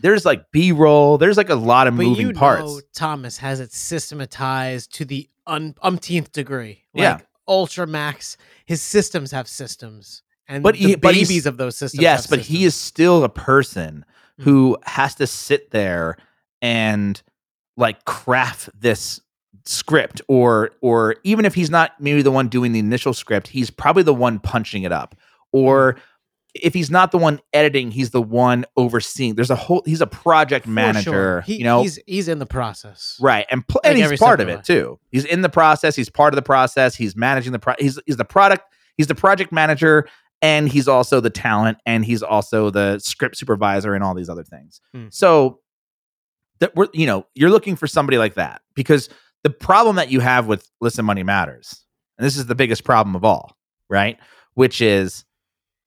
there's 0.00 0.24
like 0.24 0.44
b-roll 0.52 1.16
there's 1.18 1.36
like 1.36 1.48
a 1.50 1.54
lot 1.54 1.86
of 1.86 1.96
but 1.96 2.02
moving 2.04 2.26
you 2.28 2.32
parts 2.32 2.62
know 2.62 2.80
Thomas 2.94 3.38
has 3.38 3.60
it 3.60 3.72
systematized 3.72 4.94
to 4.96 5.04
the 5.04 5.28
un- 5.46 5.74
umpteenth 5.82 6.32
degree. 6.32 6.84
Yeah. 6.94 7.14
Like 7.14 7.26
Ultra 7.48 7.86
Max, 7.86 8.36
his 8.66 8.80
systems 8.80 9.30
have 9.32 9.48
systems, 9.48 10.22
and 10.46 10.62
But 10.62 10.74
the 10.74 10.80
he- 10.80 10.94
but 10.96 11.12
babies 11.14 11.46
of 11.46 11.56
those 11.56 11.76
systems. 11.76 12.00
yes 12.02 12.26
but 12.26 12.40
he 12.40 12.64
is 12.64 12.74
still 12.74 13.24
a 13.24 13.28
person 13.28 14.04
Mm. 14.38 14.44
who 14.44 14.78
has 14.84 15.14
to 15.16 15.26
sit 15.26 15.70
there 15.70 16.16
and 16.62 17.20
like 17.76 18.04
craft 18.04 18.70
this 18.78 19.20
script 19.70 20.20
or 20.26 20.70
or 20.80 21.14
even 21.22 21.44
if 21.44 21.54
he's 21.54 21.70
not 21.70 21.92
maybe 22.00 22.22
the 22.22 22.30
one 22.32 22.48
doing 22.48 22.72
the 22.72 22.80
initial 22.80 23.14
script 23.14 23.46
he's 23.46 23.70
probably 23.70 24.02
the 24.02 24.12
one 24.14 24.40
punching 24.40 24.82
it 24.82 24.90
up. 24.90 25.14
Or 25.52 25.96
if 26.56 26.74
he's 26.74 26.90
not 26.90 27.12
the 27.12 27.18
one 27.18 27.38
editing 27.52 27.92
he's 27.92 28.10
the 28.10 28.20
one 28.20 28.64
overseeing. 28.76 29.36
There's 29.36 29.50
a 29.50 29.54
whole 29.54 29.82
he's 29.86 30.00
a 30.00 30.08
project 30.08 30.64
For 30.64 30.70
manager 30.72 31.10
sure. 31.12 31.40
He- 31.42 31.58
you 31.58 31.64
know? 31.64 31.82
he's 31.82 32.00
he's 32.06 32.26
in 32.26 32.40
the 32.40 32.46
process. 32.46 33.16
right 33.20 33.46
and, 33.48 33.66
pl- 33.66 33.80
Like 33.84 33.96
and 33.96 34.10
he's 34.10 34.18
part 34.18 34.40
of 34.40 34.48
it 34.48 34.64
too. 34.64 34.98
He's 35.12 35.24
in 35.24 35.42
the 35.42 35.48
process 35.48 35.94
he's 35.94 36.10
part 36.10 36.34
of 36.34 36.36
the 36.36 36.42
process 36.42 36.96
he's 36.96 37.14
managing 37.14 37.52
the 37.52 37.60
pro 37.60 37.74
he's 37.78 37.98
he's 38.06 38.16
the 38.16 38.24
product 38.24 38.64
he's 38.96 39.06
the 39.06 39.14
project 39.14 39.52
manager 39.52 40.08
and 40.42 40.68
he's 40.68 40.88
also 40.88 41.20
the 41.20 41.30
talent 41.30 41.78
and 41.86 42.04
he's 42.04 42.22
also 42.24 42.70
the 42.70 42.98
script 42.98 43.36
supervisor 43.36 43.94
and 43.94 44.02
all 44.02 44.14
these 44.14 44.28
other 44.28 44.42
things. 44.44 44.80
Hmm. 44.92 45.06
so 45.10 45.60
that 46.58 46.74
we're 46.74 46.88
you 46.92 47.06
know 47.06 47.24
you're 47.34 47.50
looking 47.50 47.76
for 47.76 47.86
somebody 47.86 48.18
like 48.18 48.34
that 48.34 48.62
because 48.74 49.08
the 49.44 49.50
problem 49.50 49.96
that 49.96 50.10
you 50.10 50.20
have 50.20 50.46
with 50.46 50.68
listen 50.80 51.04
money 51.04 51.22
matters 51.22 51.84
and 52.18 52.26
this 52.26 52.36
is 52.36 52.46
the 52.46 52.54
biggest 52.54 52.84
problem 52.84 53.14
of 53.16 53.24
all 53.24 53.56
right 53.88 54.18
which 54.54 54.80
is 54.80 55.24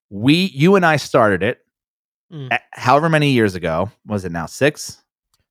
we 0.10 0.34
you 0.54 0.76
and 0.76 0.86
i 0.86 0.96
started 0.98 1.44
it 1.44 1.60
Mm. 2.32 2.58
however 2.72 3.10
many 3.10 3.30
years 3.32 3.54
ago 3.54 3.92
was 4.08 4.26
it 4.26 4.32
now 4.32 4.48
six 4.48 5.04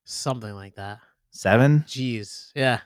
Something 0.03 0.53
like 0.53 0.75
that. 0.75 0.99
seven 1.31 1.85
Jeez. 1.87 2.51
Yeah. 2.55 2.79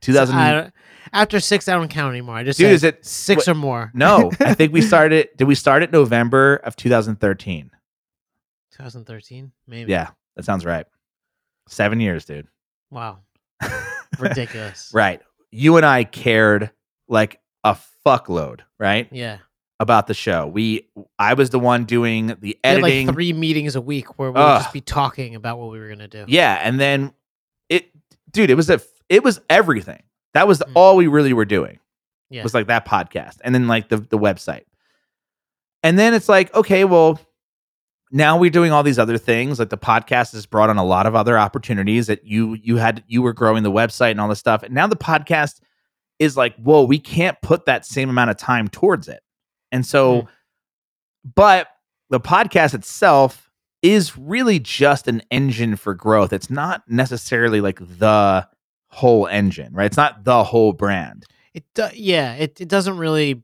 2000 0.00 0.36
I 0.36 0.70
after 1.12 1.40
six, 1.40 1.66
I 1.68 1.72
don't 1.74 1.88
count 1.88 2.12
anymore. 2.12 2.36
I 2.36 2.44
just 2.44 2.58
Dude, 2.60 2.70
is 2.70 2.84
it- 2.84 3.04
six 3.04 3.48
what- 3.48 3.56
or 3.56 3.58
more? 3.58 3.90
no 3.94 4.30
i 4.40 4.54
think 4.54 4.72
we 4.72 4.80
started 4.92 5.28
did 5.36 5.48
we 5.48 5.56
start 5.56 5.82
it 5.82 5.90
november 5.90 6.56
of 6.56 6.76
2013 6.76 7.70
2013, 8.72 9.52
maybe. 9.66 9.90
yeah 9.90 10.10
that 10.36 10.44
sounds 10.44 10.64
right 10.64 10.86
seven 11.68 11.98
years 12.00 12.24
dude 12.24 12.46
Wow. 12.90 13.20
Ridiculous. 14.18 14.90
right 14.94 15.20
you 15.50 15.76
and 15.76 15.86
i 15.86 16.04
cared 16.04 16.70
like 17.08 17.40
a 17.64 17.76
fuckload 18.06 18.60
right 18.78 19.08
Yeah. 19.12 19.38
about 19.80 20.06
the 20.06 20.14
show. 20.14 20.46
We 20.46 20.88
I 21.18 21.34
was 21.34 21.50
the 21.50 21.58
one 21.58 21.84
doing 21.84 22.26
the 22.28 22.36
We 22.40 22.60
had 22.64 22.78
editing. 22.78 23.06
like 23.08 23.14
three 23.14 23.32
meetings 23.32 23.76
a 23.76 23.80
week 23.80 24.18
where 24.18 24.30
we 24.30 24.34
would 24.34 24.40
Ugh. 24.40 24.62
just 24.62 24.72
be 24.72 24.80
talking 24.80 25.34
about 25.34 25.58
what 25.58 25.70
we 25.70 25.78
were 25.78 25.88
gonna 25.88 26.08
do. 26.08 26.24
yeah, 26.28 26.58
and 26.62 26.80
then 26.80 27.12
it 27.68 27.90
dude, 28.30 28.50
it 28.50 28.54
was 28.54 28.68
a 28.70 28.80
it 29.08 29.22
was 29.22 29.40
everything. 29.50 30.02
That 30.34 30.48
was 30.48 30.60
Mm. 30.60 30.72
all 30.74 30.96
we 30.96 31.06
really 31.06 31.32
were 31.32 31.44
doing. 31.44 31.78
Yeah. 32.30 32.42
Was 32.42 32.54
like 32.54 32.66
that 32.68 32.86
podcast 32.86 33.38
and 33.44 33.54
then 33.54 33.68
like 33.68 33.88
the 33.88 33.98
the 33.98 34.18
website. 34.18 34.64
And 35.84 35.98
then 35.98 36.14
it's 36.14 36.28
like, 36.28 36.54
okay, 36.54 36.84
well, 36.84 37.20
now 38.12 38.36
we're 38.38 38.50
doing 38.50 38.70
all 38.72 38.82
these 38.82 38.98
other 38.98 39.16
things. 39.18 39.58
Like 39.58 39.70
the 39.70 39.78
podcast 39.78 40.32
has 40.32 40.46
brought 40.46 40.68
on 40.70 40.76
a 40.76 40.84
lot 40.84 41.06
of 41.06 41.14
other 41.16 41.38
opportunities 41.38 42.06
that 42.08 42.24
you 42.26 42.54
you 42.62 42.76
had 42.76 43.02
you 43.08 43.22
were 43.22 43.32
growing 43.32 43.62
the 43.62 43.70
website 43.72 44.12
and 44.12 44.20
all 44.20 44.28
this 44.28 44.38
stuff. 44.38 44.62
And 44.62 44.74
now 44.74 44.86
the 44.86 44.96
podcast 44.96 45.60
is 46.18 46.36
like, 46.36 46.54
whoa, 46.56 46.84
we 46.84 46.98
can't 46.98 47.40
put 47.42 47.64
that 47.66 47.84
same 47.86 48.08
amount 48.10 48.30
of 48.30 48.36
time 48.36 48.68
towards 48.68 49.08
it. 49.08 49.20
And 49.72 49.84
so, 49.84 50.22
Mm. 50.22 50.28
but 51.34 51.68
the 52.10 52.20
podcast 52.20 52.74
itself 52.74 53.50
is 53.80 54.16
really 54.16 54.58
just 54.60 55.08
an 55.08 55.22
engine 55.30 55.74
for 55.76 55.94
growth. 55.94 56.32
It's 56.32 56.50
not 56.50 56.82
necessarily 56.88 57.60
like 57.60 57.78
the 57.80 58.46
whole 58.88 59.26
engine, 59.26 59.72
right? 59.72 59.86
It's 59.86 59.96
not 59.96 60.22
the 60.24 60.44
whole 60.44 60.72
brand. 60.72 61.24
It 61.54 61.64
do, 61.74 61.88
yeah, 61.94 62.34
it, 62.34 62.60
it 62.60 62.68
doesn't 62.68 62.98
really 62.98 63.42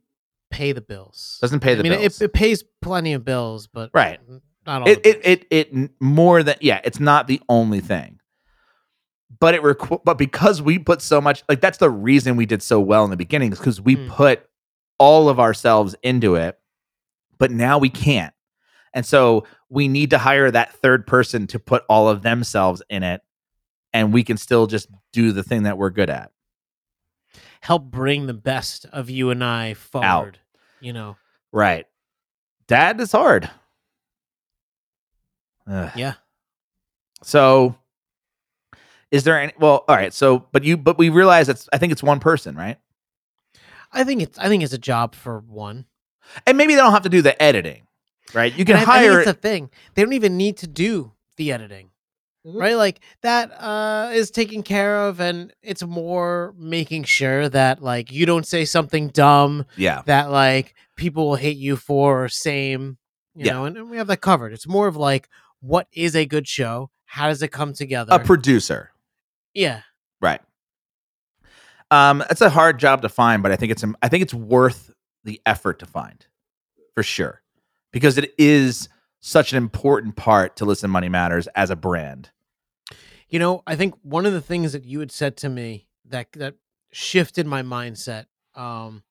pay 0.50 0.72
the 0.72 0.80
bills. 0.80 1.38
Doesn't 1.40 1.60
pay 1.60 1.74
the 1.74 1.80
I 1.80 1.82
mean, 1.82 1.92
bills. 1.98 2.20
It, 2.20 2.26
it 2.26 2.32
pays 2.32 2.62
plenty 2.82 3.14
of 3.14 3.24
bills, 3.24 3.66
but 3.66 3.90
Right. 3.92 4.20
Not 4.68 4.88
it, 4.88 5.04
it 5.06 5.20
it 5.24 5.46
it 5.50 5.90
more 6.00 6.42
than 6.42 6.56
yeah 6.60 6.80
it's 6.84 7.00
not 7.00 7.26
the 7.26 7.40
only 7.48 7.80
thing. 7.80 8.20
But 9.40 9.54
it 9.54 9.62
requ- 9.62 10.02
but 10.04 10.18
because 10.18 10.60
we 10.60 10.78
put 10.78 11.00
so 11.02 11.20
much 11.20 11.42
like 11.48 11.60
that's 11.60 11.78
the 11.78 11.90
reason 11.90 12.36
we 12.36 12.46
did 12.46 12.62
so 12.62 12.80
well 12.80 13.04
in 13.04 13.10
the 13.10 13.16
beginning 13.16 13.52
is 13.52 13.58
because 13.58 13.80
we 13.80 13.96
Mm. 13.96 14.08
put 14.08 14.48
all 14.98 15.28
of 15.28 15.38
ourselves 15.38 15.94
into 16.02 16.34
it 16.34 16.58
but 17.38 17.52
now 17.52 17.78
we 17.78 17.88
can't. 17.88 18.34
And 18.92 19.06
so 19.06 19.44
we 19.68 19.86
need 19.86 20.10
to 20.10 20.18
hire 20.18 20.50
that 20.50 20.72
third 20.72 21.06
person 21.06 21.46
to 21.48 21.60
put 21.60 21.84
all 21.88 22.08
of 22.08 22.22
themselves 22.22 22.82
in 22.90 23.04
it 23.04 23.20
and 23.92 24.12
we 24.12 24.24
can 24.24 24.36
still 24.36 24.66
just 24.66 24.88
do 25.12 25.30
the 25.30 25.44
thing 25.44 25.62
that 25.62 25.78
we're 25.78 25.90
good 25.90 26.10
at. 26.10 26.32
Help 27.60 27.84
bring 27.84 28.26
the 28.26 28.34
best 28.34 28.86
of 28.92 29.08
you 29.08 29.30
and 29.30 29.44
I 29.44 29.74
forward. 29.74 30.40
You 30.80 30.92
know, 30.92 31.16
right. 31.52 31.86
That 32.68 33.00
is 33.00 33.12
hard 33.12 33.48
Ugh. 35.70 35.90
Yeah. 35.96 36.14
So 37.22 37.74
is 39.10 39.24
there 39.24 39.40
any 39.40 39.52
well, 39.58 39.84
all 39.88 39.96
right, 39.96 40.12
so 40.12 40.46
but 40.52 40.64
you 40.64 40.76
but 40.76 40.98
we 40.98 41.08
realize 41.08 41.46
that's 41.46 41.68
I 41.72 41.78
think 41.78 41.92
it's 41.92 42.02
one 42.02 42.20
person, 42.20 42.54
right? 42.56 42.76
I 43.92 44.04
think 44.04 44.22
it's 44.22 44.38
I 44.38 44.48
think 44.48 44.62
it's 44.62 44.72
a 44.72 44.78
job 44.78 45.14
for 45.14 45.40
one. 45.40 45.86
And 46.46 46.58
maybe 46.58 46.74
they 46.74 46.80
don't 46.80 46.92
have 46.92 47.02
to 47.02 47.08
do 47.08 47.22
the 47.22 47.40
editing. 47.42 47.86
Right? 48.34 48.54
You 48.54 48.66
can 48.66 48.76
And 48.76 48.80
I- 48.88 48.96
I 48.96 48.98
think 49.00 49.10
hire 49.12 49.20
it's 49.20 49.30
a 49.30 49.34
thing. 49.34 49.70
They 49.94 50.02
don't 50.02 50.12
even 50.12 50.36
need 50.36 50.58
to 50.58 50.66
do 50.66 51.12
the 51.38 51.52
editing. 51.52 51.90
Mhm. 52.46 52.60
Right? 52.60 52.76
Like 52.76 53.00
that 53.22 53.50
uh 53.58 54.10
is 54.12 54.30
taken 54.30 54.62
care 54.62 55.06
of 55.06 55.20
and 55.20 55.54
it's 55.62 55.82
more 55.82 56.54
making 56.58 57.04
sure 57.04 57.48
that 57.48 57.82
like 57.82 58.12
you 58.12 58.26
don't 58.26 58.46
say 58.46 58.66
something 58.66 59.08
dumb 59.08 59.64
Yeah. 59.76 60.02
that 60.04 60.30
like 60.30 60.74
people 60.96 61.26
will 61.28 61.36
hate 61.36 61.56
you 61.56 61.76
for 61.76 62.24
or 62.24 62.28
same, 62.28 62.98
you 63.34 63.46
Yeah. 63.46 63.52
know, 63.54 63.64
and, 63.64 63.76
and 63.78 63.90
we 63.90 63.96
have 63.96 64.08
that 64.08 64.20
covered. 64.20 64.52
It's 64.52 64.68
more 64.68 64.86
of 64.86 64.96
like 64.96 65.30
what 65.60 65.86
is 65.92 66.14
a 66.14 66.26
good 66.26 66.46
show? 66.46 66.90
How 67.04 67.28
does 67.28 67.42
it 67.42 67.48
come 67.48 67.72
together? 67.72 68.12
A 68.12 68.18
producer. 68.18 68.92
yeah. 69.54 69.82
Right. 70.20 70.40
Um, 71.90 72.22
it's 72.30 72.40
a 72.40 72.50
hard 72.50 72.78
job 72.78 73.02
to 73.02 73.08
find, 73.08 73.42
but 73.42 73.50
I 73.52 73.56
think 73.56 73.72
it's 73.72 73.84
I 74.02 74.08
think 74.08 74.22
it's 74.22 74.34
worth 74.34 74.92
the 75.24 75.40
effort 75.46 75.78
to 75.78 75.86
find, 75.86 76.26
for 76.94 77.02
sure, 77.02 77.42
because 77.92 78.18
it 78.18 78.34
is 78.36 78.88
such 79.20 79.52
an 79.52 79.56
important 79.56 80.16
part 80.16 80.56
to 80.56 80.64
Listen 80.64 80.90
Money 80.90 81.08
Matters 81.08 81.46
as 81.48 81.70
a 81.70 81.76
brand. 81.76 82.30
You 83.28 83.38
know, 83.38 83.62
I 83.66 83.76
think 83.76 83.94
one 84.02 84.26
of 84.26 84.32
the 84.32 84.40
things 84.40 84.72
that 84.72 84.84
you 84.84 85.00
had 85.00 85.10
said 85.10 85.36
to 85.38 85.48
me 85.48 85.86
that 86.04 86.32
that 86.32 86.54
shifted 86.90 87.46
my 87.46 87.62
mindset 87.62 88.26
um 88.54 89.02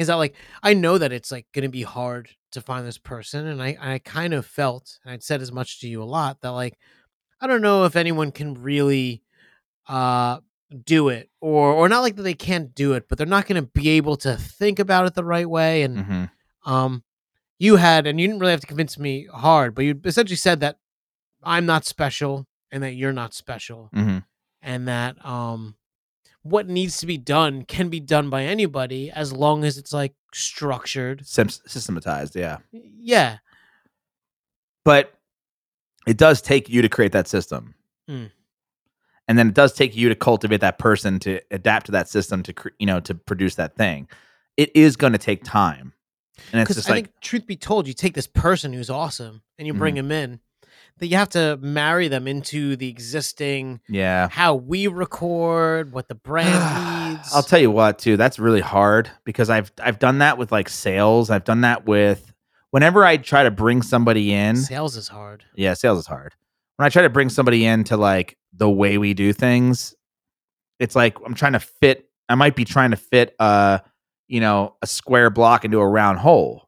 is 0.00 0.06
that 0.08 0.14
like 0.14 0.34
I 0.62 0.74
know 0.74 0.98
that 0.98 1.12
it's 1.12 1.30
like 1.30 1.46
going 1.52 1.64
to 1.64 1.68
be 1.68 1.82
hard 1.82 2.30
to 2.52 2.60
find 2.60 2.86
this 2.86 2.98
person 2.98 3.46
and 3.46 3.62
I 3.62 3.76
I 3.80 3.98
kind 3.98 4.34
of 4.34 4.46
felt 4.46 4.98
and 5.04 5.12
I'd 5.12 5.22
said 5.22 5.42
as 5.42 5.52
much 5.52 5.80
to 5.80 5.88
you 5.88 6.02
a 6.02 6.04
lot 6.04 6.40
that 6.40 6.50
like 6.50 6.78
I 7.40 7.46
don't 7.46 7.62
know 7.62 7.84
if 7.84 7.94
anyone 7.96 8.32
can 8.32 8.54
really 8.54 9.22
uh 9.88 10.38
do 10.84 11.08
it 11.08 11.28
or 11.40 11.72
or 11.72 11.88
not 11.88 12.00
like 12.00 12.16
that 12.16 12.22
they 12.22 12.34
can't 12.34 12.74
do 12.74 12.94
it 12.94 13.08
but 13.08 13.18
they're 13.18 13.26
not 13.26 13.46
going 13.46 13.62
to 13.62 13.70
be 13.70 13.90
able 13.90 14.16
to 14.16 14.36
think 14.36 14.78
about 14.78 15.06
it 15.06 15.14
the 15.14 15.24
right 15.24 15.48
way 15.48 15.82
and 15.82 15.98
hmm 16.00 16.24
um 16.64 17.02
you 17.58 17.76
had 17.76 18.06
and 18.06 18.20
you 18.20 18.26
didn't 18.26 18.40
really 18.40 18.52
have 18.52 18.60
to 18.60 18.66
convince 18.66 18.98
me 18.98 19.26
hard 19.32 19.74
but 19.74 19.84
you 19.84 19.98
essentially 20.04 20.36
said 20.36 20.60
that 20.60 20.76
i'm 21.42 21.66
not 21.66 21.84
special 21.84 22.46
and 22.70 22.82
that 22.82 22.92
you're 22.92 23.12
not 23.12 23.34
special 23.34 23.88
hmm 23.92 24.18
and 24.62 24.86
that 24.86 25.16
um 25.24 25.74
what 26.42 26.68
needs 26.68 26.98
to 26.98 27.06
be 27.06 27.18
done 27.18 27.64
can 27.64 27.88
be 27.88 28.00
done 28.00 28.30
by 28.30 28.44
anybody 28.44 29.10
as 29.10 29.32
long 29.32 29.64
as 29.64 29.76
it's 29.78 29.92
like 29.92 30.14
structured 30.32 31.26
systematized, 31.26 32.34
yeah. 32.36 32.58
yeah 32.72 33.38
But 34.84 35.12
it 36.06 36.16
does 36.16 36.40
take 36.40 36.68
you 36.68 36.82
to 36.82 36.88
create 36.88 37.12
that 37.12 37.28
system, 37.28 37.74
Mm. 38.08 38.30
and 39.28 39.38
then 39.38 39.48
it 39.48 39.54
does 39.54 39.72
take 39.74 39.94
you 39.94 40.08
to 40.08 40.14
cultivate 40.14 40.60
that 40.62 40.78
person 40.78 41.18
to 41.20 41.40
adapt 41.50 41.86
to 41.86 41.92
that 41.92 42.08
system 42.08 42.42
to 42.44 42.52
cre- 42.52 42.68
you 42.78 42.86
know 42.86 43.00
to 43.00 43.14
produce 43.14 43.54
that 43.56 43.76
thing. 43.76 44.08
It 44.56 44.74
is 44.74 44.96
going 44.96 45.12
to 45.12 45.18
take 45.18 45.44
time, 45.44 45.92
and 46.52 46.60
it's 46.62 46.74
just 46.74 46.88
i 46.88 46.94
like 46.94 47.04
think 47.06 47.20
truth 47.20 47.46
be 47.46 47.56
told 47.56 47.86
you 47.86 47.92
take 47.94 48.14
this 48.14 48.26
person 48.26 48.72
who's 48.72 48.88
awesome 48.90 49.42
and 49.58 49.66
you 49.66 49.74
bring 49.74 49.94
Mhm. 49.94 49.98
him 49.98 50.12
in 50.12 50.40
that 51.00 51.06
you 51.08 51.16
have 51.16 51.30
to 51.30 51.58
marry 51.60 52.08
them 52.08 52.28
into 52.28 52.76
the 52.76 52.88
existing 52.88 53.80
yeah. 53.88 54.28
how 54.28 54.54
we 54.54 54.86
record 54.86 55.92
what 55.92 56.08
the 56.08 56.14
brand 56.28 57.14
needs 57.16 57.34
I'll 57.34 57.42
tell 57.42 57.58
you 57.58 57.70
what, 57.70 57.98
too. 57.98 58.16
That's 58.16 58.38
really 58.38 58.60
hard 58.60 59.10
because 59.24 59.50
I've 59.50 59.72
I've 59.82 59.98
done 59.98 60.18
that 60.18 60.38
with 60.38 60.52
like 60.52 60.68
sales. 60.68 61.30
I've 61.30 61.44
done 61.44 61.62
that 61.62 61.86
with 61.86 62.32
whenever 62.70 63.04
I 63.04 63.16
try 63.16 63.42
to 63.42 63.50
bring 63.50 63.82
somebody 63.82 64.32
in. 64.32 64.56
sales 64.56 64.96
is 64.96 65.08
hard 65.08 65.44
Yeah, 65.54 65.74
sales 65.74 65.98
is 65.98 66.06
hard. 66.06 66.34
When 66.76 66.86
I 66.86 66.88
try 66.88 67.02
to 67.02 67.10
bring 67.10 67.28
somebody 67.28 67.64
into 67.66 67.96
like 67.96 68.36
the 68.52 68.70
way 68.70 68.96
we 68.98 69.12
do 69.14 69.32
things, 69.32 69.94
it's 70.78 70.94
like 70.96 71.16
I'm 71.26 71.34
trying 71.34 71.52
to 71.54 71.60
fit. 71.60 72.08
I 72.28 72.36
might 72.36 72.54
be 72.56 72.64
trying 72.64 72.90
to 72.92 72.96
fit 72.96 73.34
a 73.38 73.82
you 74.28 74.40
know 74.40 74.76
a 74.82 74.86
square 74.86 75.30
block 75.30 75.64
into 75.64 75.78
a 75.78 75.88
round 75.88 76.18
hole 76.18 76.66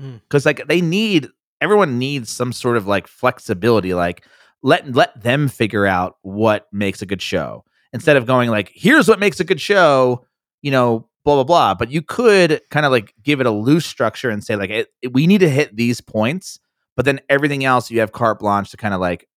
Mm. 0.00 0.20
because 0.28 0.44
like 0.44 0.68
they 0.68 0.82
need 0.82 1.28
everyone 1.60 1.98
needs 1.98 2.30
some 2.30 2.52
sort 2.52 2.76
of 2.76 2.86
like 2.86 3.06
flexibility. 3.06 3.94
Like 3.94 4.24
let 4.62 4.92
let 4.94 5.20
them 5.22 5.48
figure 5.48 5.86
out 5.86 6.16
what 6.22 6.66
makes 6.72 7.02
a 7.02 7.06
good 7.06 7.22
show 7.22 7.64
instead 7.92 8.16
of 8.16 8.26
going 8.26 8.50
like 8.50 8.70
here's 8.74 9.08
what 9.08 9.20
makes 9.20 9.40
a 9.40 9.44
good 9.44 9.60
show. 9.60 10.24
You 10.62 10.70
know, 10.70 11.08
blah 11.24 11.34
blah 11.36 11.44
blah. 11.44 11.74
But 11.74 11.90
you 11.90 12.02
could 12.02 12.60
kind 12.70 12.86
of 12.86 12.92
like 12.92 13.14
give 13.22 13.40
it 13.40 13.46
a 13.46 13.50
loose 13.50 13.86
structure 13.86 14.30
and 14.30 14.42
say 14.42 14.56
like 14.56 14.70
it, 14.70 14.88
it- 15.02 15.12
we 15.12 15.26
need 15.26 15.38
to 15.40 15.48
hit 15.50 15.76
these 15.76 16.00
points 16.00 16.58
but 16.96 17.04
then 17.04 17.20
everything 17.28 17.62
else 17.62 17.90
you 17.90 18.00
have 18.00 18.12
carte 18.12 18.38
blanche 18.38 18.70
to 18.70 18.78
kind 18.78 18.94
of 18.94 19.00
like 19.00 19.28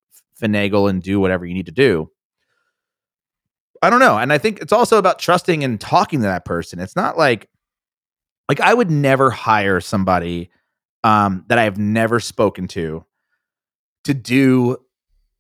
finagle 0.42 0.90
and 0.90 1.04
do 1.04 1.20
whatever 1.20 1.46
you 1.46 1.54
need 1.54 1.66
to 1.66 1.74
do. 1.74 2.10
I 3.82 3.90
don't 3.90 4.00
know. 4.00 4.18
And 4.18 4.34
I 4.34 4.38
think 4.38 4.60
it's 4.62 4.74
also 4.74 4.98
about 4.98 5.20
trusting 5.20 5.64
and 5.64 5.80
talking 5.80 6.20
to 6.20 6.28
that 6.28 6.46
person. 6.46 6.80
It's 6.80 6.96
not 6.96 7.18
like 7.18 7.50
like 8.48 8.60
I 8.60 8.74
would 8.74 8.90
never 8.90 9.30
hire 9.30 9.80
somebody 9.80 10.50
um 11.04 11.46
that 11.48 11.58
I 11.58 11.64
have 11.64 11.78
never 11.78 12.20
spoken 12.20 12.68
to 12.70 13.06
to 14.06 14.14
do 14.14 14.78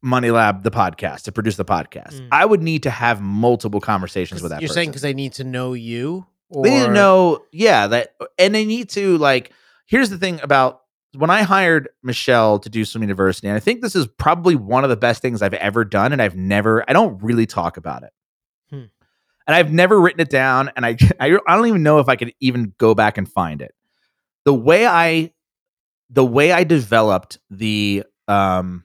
Money 0.01 0.31
Lab 0.31 0.63
the 0.63 0.71
podcast, 0.71 1.23
to 1.23 1.31
produce 1.31 1.55
the 1.57 1.65
podcast. 1.65 2.13
Mm. 2.21 2.27
I 2.31 2.45
would 2.45 2.61
need 2.61 2.83
to 2.83 2.89
have 2.89 3.21
multiple 3.21 3.81
conversations 3.81 4.41
with 4.41 4.51
that 4.51 4.61
you're 4.61 4.67
person. 4.69 4.75
saying 4.75 4.89
because 4.89 5.01
they 5.01 5.13
need 5.13 5.33
to 5.33 5.43
know 5.43 5.73
you 5.73 6.25
or 6.49 6.63
They 6.63 6.71
need 6.71 6.85
to 6.85 6.91
know, 6.93 7.43
yeah, 7.51 7.87
that, 7.87 8.13
and 8.37 8.55
they 8.55 8.65
need 8.65 8.89
to 8.91 9.17
like. 9.17 9.51
Here's 9.87 10.09
the 10.09 10.17
thing 10.17 10.39
about 10.41 10.81
when 11.17 11.29
I 11.29 11.41
hired 11.41 11.89
Michelle 12.03 12.59
to 12.59 12.69
do 12.69 12.85
Swim 12.85 13.01
University, 13.03 13.47
and 13.47 13.57
I 13.57 13.59
think 13.59 13.81
this 13.81 13.95
is 13.95 14.07
probably 14.07 14.55
one 14.55 14.83
of 14.83 14.89
the 14.89 14.95
best 14.97 15.21
things 15.21 15.41
I've 15.41 15.53
ever 15.55 15.83
done, 15.83 16.13
and 16.13 16.21
I've 16.21 16.35
never, 16.35 16.87
I 16.89 16.93
don't 16.93 17.21
really 17.23 17.45
talk 17.47 17.77
about 17.77 18.03
it, 18.03 18.11
Hmm. 18.69 18.85
and 19.47 19.55
I've 19.55 19.71
never 19.73 19.99
written 19.99 20.21
it 20.21 20.29
down, 20.29 20.71
and 20.75 20.85
I, 20.85 20.95
I, 21.19 21.37
I 21.47 21.55
don't 21.55 21.67
even 21.67 21.83
know 21.83 21.99
if 21.99 22.07
I 22.07 22.15
could 22.15 22.33
even 22.39 22.73
go 22.77 22.93
back 22.95 23.17
and 23.17 23.27
find 23.29 23.61
it. 23.61 23.73
The 24.45 24.53
way 24.53 24.85
I, 24.87 25.33
the 26.09 26.25
way 26.25 26.51
I 26.51 26.63
developed 26.63 27.37
the, 27.49 28.03
um, 28.27 28.83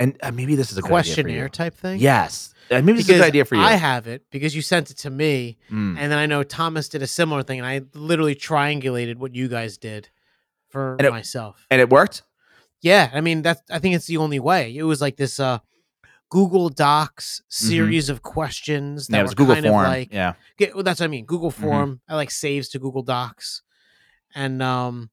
and 0.00 0.16
uh, 0.22 0.30
maybe 0.32 0.54
this 0.56 0.72
is 0.72 0.78
a 0.78 0.82
questionnaire 0.82 1.48
type 1.48 1.74
thing 1.74 2.00
Yes, 2.00 2.52
uh, 2.70 2.82
maybe 2.82 2.98
this 2.98 3.04
is 3.08 3.10
a 3.10 3.14
good 3.14 3.22
idea 3.24 3.44
for 3.44 3.54
you. 3.54 3.62
I 3.62 3.74
have 3.74 4.06
it 4.06 4.24
because 4.30 4.54
you 4.54 4.60
sent 4.62 4.90
it 4.90 4.98
to 4.98 5.10
me 5.10 5.56
Mm. 5.70 5.96
and 5.98 6.10
then 6.12 6.18
I 6.18 6.26
know 6.26 6.42
Thomas 6.42 6.88
did 6.88 7.02
a 7.02 7.06
similar 7.06 7.42
thing 7.42 7.58
and 7.60 7.66
I 7.66 7.80
literally 7.94 8.34
triangulated 8.34 9.16
what 9.16 9.34
you 9.34 9.48
guys 9.48 9.78
did 9.78 10.10
for 10.68 10.96
And 10.98 11.06
it- 11.06 11.10
myself 11.12 11.64
and 11.70 11.80
it 11.80 11.88
worked. 11.90 12.22
yeah 12.82 13.10
I 13.14 13.20
mean 13.20 13.42
that's 13.42 13.62
I 13.70 13.78
think 13.78 13.94
it's 13.94 14.06
the 14.06 14.18
only 14.18 14.38
way 14.40 14.76
it 14.76 14.82
was 14.82 15.00
like 15.00 15.16
this 15.16 15.40
uh 15.40 15.58
Google 16.28 16.68
Docs 16.70 17.42
series 17.48 18.08
of 18.10 18.20
questions 18.22 19.06
that 19.06 19.12
Mm-hmm. 19.12 19.14
Yeah, 19.14 19.20
it 19.20 19.22
was 19.22 19.30
were 19.30 19.34
Google 19.36 19.54
kind 19.54 19.66
Form. 19.66 19.84
of 19.84 19.90
like 19.92 20.12
yeah. 20.12 20.32
Yeah, 20.58 20.68
well, 20.74 20.82
that's 20.82 20.98
what 21.00 21.04
I 21.06 21.08
mean. 21.08 21.24
Google 21.24 21.50
Mhm. 21.52 21.62
Form, 21.62 22.00
I 22.08 22.16
like 22.16 22.32
saves 22.32 22.68
to 22.70 22.80
Google 22.80 23.02
Docs, 23.02 23.62
and 24.34 24.60
um, 24.60 25.08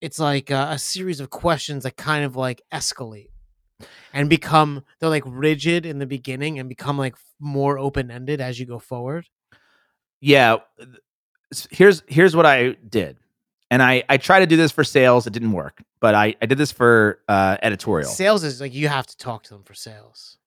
it's 0.00 0.18
like 0.18 0.50
a, 0.50 0.68
a 0.70 0.78
series 0.78 1.20
of 1.20 1.30
questions 1.30 1.84
that 1.84 1.96
kind 1.96 2.24
of 2.24 2.36
like 2.36 2.62
escalate 2.72 3.28
and 4.12 4.30
become 4.30 4.84
they're 5.00 5.08
like 5.08 5.24
rigid 5.26 5.84
in 5.86 5.98
the 5.98 6.06
beginning 6.06 6.58
and 6.58 6.68
become 6.68 6.96
like 6.98 7.16
more 7.40 7.78
open 7.78 8.10
ended 8.10 8.40
as 8.40 8.58
you 8.58 8.66
go 8.66 8.78
forward. 8.78 9.26
yeah 10.20 10.56
here's 11.70 12.02
here's 12.08 12.34
what 12.34 12.46
i 12.46 12.70
did 12.88 13.16
and 13.70 13.82
i 13.82 14.02
i 14.08 14.16
tried 14.16 14.40
to 14.40 14.46
do 14.46 14.56
this 14.56 14.72
for 14.72 14.82
sales 14.82 15.26
it 15.26 15.32
didn't 15.32 15.52
work 15.52 15.82
but 16.00 16.14
i 16.14 16.34
i 16.42 16.46
did 16.46 16.58
this 16.58 16.72
for 16.72 17.20
uh 17.28 17.56
editorial 17.62 18.08
Sales 18.08 18.42
is 18.44 18.60
like 18.60 18.74
you 18.74 18.88
have 18.88 19.06
to 19.06 19.16
talk 19.16 19.42
to 19.44 19.50
them 19.54 19.62
for 19.62 19.74
sales, 19.74 20.38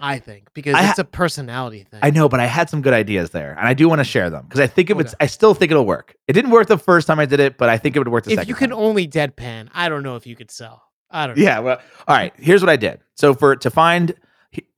I 0.00 0.18
think, 0.18 0.48
because 0.54 0.74
I 0.74 0.82
ha- 0.82 0.90
it's 0.90 0.98
a 0.98 1.04
personality 1.04 1.84
thing. 1.90 2.00
i 2.02 2.10
know 2.10 2.28
but 2.28 2.38
i 2.40 2.46
had 2.46 2.68
some 2.68 2.82
good 2.82 2.92
ideas 2.92 3.30
there 3.30 3.52
and 3.58 3.66
i 3.66 3.74
do 3.74 3.88
want 3.88 4.00
to 4.00 4.04
share 4.04 4.28
them 4.30 4.44
because 4.44 4.60
i 4.60 4.66
think 4.66 4.90
it 4.90 4.96
would 4.96 5.06
Okay. 5.06 5.16
i 5.20 5.26
still 5.26 5.54
think 5.54 5.70
it'll 5.70 5.86
work 5.86 6.14
it 6.28 6.32
didn't 6.34 6.50
work 6.50 6.66
the 6.68 6.78
first 6.78 7.06
time 7.06 7.18
i 7.18 7.24
did 7.26 7.40
it 7.40 7.56
but 7.58 7.68
i 7.68 7.78
think 7.78 7.96
it 7.96 8.00
would 8.00 8.08
work 8.08 8.24
the 8.24 8.32
if 8.32 8.36
second 8.38 8.48
you 8.48 8.54
can 8.54 8.70
time. 8.70 8.78
only 8.78 9.08
deadpan, 9.08 9.68
I 9.74 9.88
don't 9.88 10.02
know 10.02 10.16
if 10.16 10.26
you 10.26 10.36
could 10.36 10.50
sell. 10.50 10.82
I 11.10 11.26
don't 11.26 11.36
know. 11.38 11.42
yeah 11.44 11.58
well 11.60 11.80
all 12.08 12.16
right 12.16 12.32
here's 12.36 12.60
what 12.62 12.68
i 12.70 12.76
did 12.76 13.00
so 13.14 13.32
for 13.34 13.56
to 13.56 13.70
find 13.70 14.12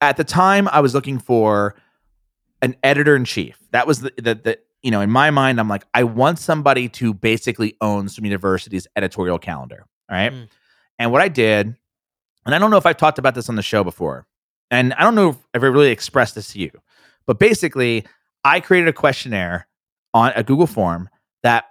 at 0.01 0.16
the 0.16 0.25
time 0.25 0.69
i 0.69 0.81
was 0.81 0.95
looking 0.95 1.19
for 1.19 1.75
an 2.62 2.77
editor 2.83 3.14
in 3.16 3.25
chief 3.25 3.59
that 3.73 3.87
was 3.87 4.01
the, 4.01 4.12
the 4.16 4.35
the 4.35 4.59
you 4.83 4.91
know 4.91 5.01
in 5.01 5.11
my 5.11 5.31
mind 5.31 5.59
i'm 5.59 5.69
like 5.69 5.85
i 5.95 6.03
want 6.05 6.39
somebody 6.39 6.89
to 6.89 7.12
basically 7.14 7.75
own 7.81 8.09
Swim 8.09 8.25
University's 8.27 8.87
editorial 8.97 9.39
calendar 9.39 9.85
all 10.11 10.16
right 10.16 10.33
Mm. 10.33 10.49
and 10.99 11.12
what 11.12 11.23
i 11.23 11.29
did 11.29 11.75
and 12.47 12.55
i 12.55 12.59
don't 12.59 12.71
know 12.71 12.77
if 12.77 12.87
i've 12.87 12.97
talked 12.97 13.19
about 13.19 13.35
this 13.35 13.49
on 13.49 13.57
the 13.57 13.62
show 13.62 13.83
before 13.85 14.27
and 14.71 14.93
i 14.95 15.03
don't 15.03 15.14
know 15.14 15.31
if 15.31 15.37
i've 15.55 15.62
ever 15.62 15.71
really 15.71 15.91
expressed 15.91 16.35
this 16.35 16.53
to 16.53 16.59
you 16.59 16.71
but 17.27 17.39
basically 17.39 18.05
i 18.45 18.61
created 18.61 18.89
a 18.89 18.93
questionnaire 18.93 19.66
on 20.14 20.33
a 20.37 20.43
google 20.43 20.66
form 20.66 21.09
that 21.43 21.64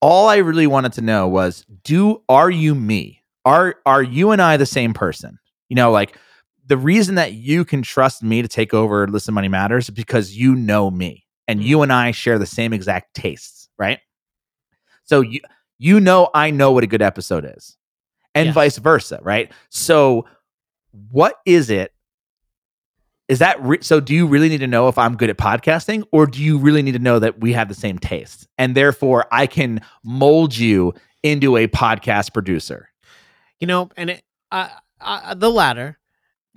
all 0.00 0.28
i 0.28 0.36
really 0.36 0.66
wanted 0.66 0.92
to 0.92 1.00
know 1.00 1.26
was 1.28 1.64
do 1.84 2.22
are 2.28 2.50
you 2.50 2.74
me 2.74 3.22
are 3.44 3.76
are 3.86 4.02
you 4.02 4.30
and 4.30 4.40
i 4.42 4.56
the 4.56 4.66
same 4.66 4.92
person 4.94 5.38
you 5.68 5.76
know 5.76 5.90
like 5.90 6.16
the 6.66 6.76
reason 6.76 7.14
that 7.14 7.32
you 7.32 7.64
can 7.64 7.80
trust 7.82 8.22
me 8.22 8.42
to 8.42 8.48
take 8.48 8.74
over 8.74 9.06
listen 9.08 9.34
money 9.34 9.48
matters 9.48 9.88
is 9.88 9.94
because 9.94 10.36
you 10.36 10.54
know 10.54 10.90
me 10.90 11.24
and 11.46 11.60
Mm. 11.60 11.64
you 11.64 11.82
and 11.82 11.92
i 11.92 12.10
share 12.10 12.38
the 12.38 12.46
same 12.46 12.72
exact 12.72 13.14
tastes 13.14 13.68
right 13.78 14.00
so 15.04 15.20
you 15.20 15.40
you 15.78 15.98
know 16.00 16.28
i 16.34 16.50
know 16.50 16.72
what 16.72 16.84
a 16.84 16.86
good 16.88 17.02
episode 17.02 17.44
is 17.56 17.76
and 18.34 18.52
vice 18.52 18.76
versa, 18.78 19.18
right? 19.22 19.50
So, 19.70 20.26
what 21.10 21.36
is 21.44 21.70
it? 21.70 21.92
Is 23.28 23.40
that 23.40 23.62
re- 23.62 23.78
so? 23.82 24.00
Do 24.00 24.14
you 24.14 24.26
really 24.26 24.48
need 24.48 24.58
to 24.60 24.66
know 24.66 24.88
if 24.88 24.96
I'm 24.96 25.16
good 25.16 25.28
at 25.28 25.36
podcasting, 25.36 26.02
or 26.12 26.26
do 26.26 26.42
you 26.42 26.58
really 26.58 26.82
need 26.82 26.92
to 26.92 26.98
know 26.98 27.18
that 27.18 27.40
we 27.40 27.52
have 27.52 27.68
the 27.68 27.74
same 27.74 27.98
taste, 27.98 28.48
and 28.56 28.74
therefore 28.74 29.26
I 29.30 29.46
can 29.46 29.80
mold 30.02 30.56
you 30.56 30.94
into 31.22 31.56
a 31.58 31.66
podcast 31.68 32.32
producer? 32.32 32.88
You 33.60 33.66
know, 33.66 33.90
and 33.96 34.10
it, 34.10 34.22
uh, 34.50 34.68
uh, 35.00 35.34
the 35.34 35.50
latter. 35.50 35.98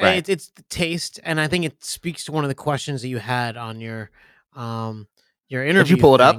Right. 0.01 0.17
It's 0.17 0.30
it's 0.30 0.49
the 0.55 0.63
taste, 0.63 1.19
and 1.24 1.39
I 1.41 1.47
think 1.47 1.65
it 1.65 1.84
speaks 1.84 2.24
to 2.26 2.32
one 2.32 2.43
of 2.45 2.47
the 2.47 2.55
questions 2.55 3.01
that 3.01 3.09
you 3.09 3.17
had 3.19 3.57
on 3.57 3.82
your 3.82 4.09
um 4.55 5.07
your 5.49 5.63
interview. 5.65 5.84
Did 5.84 5.97
you 5.97 6.01
pull 6.01 6.15
it 6.15 6.22
up? 6.22 6.38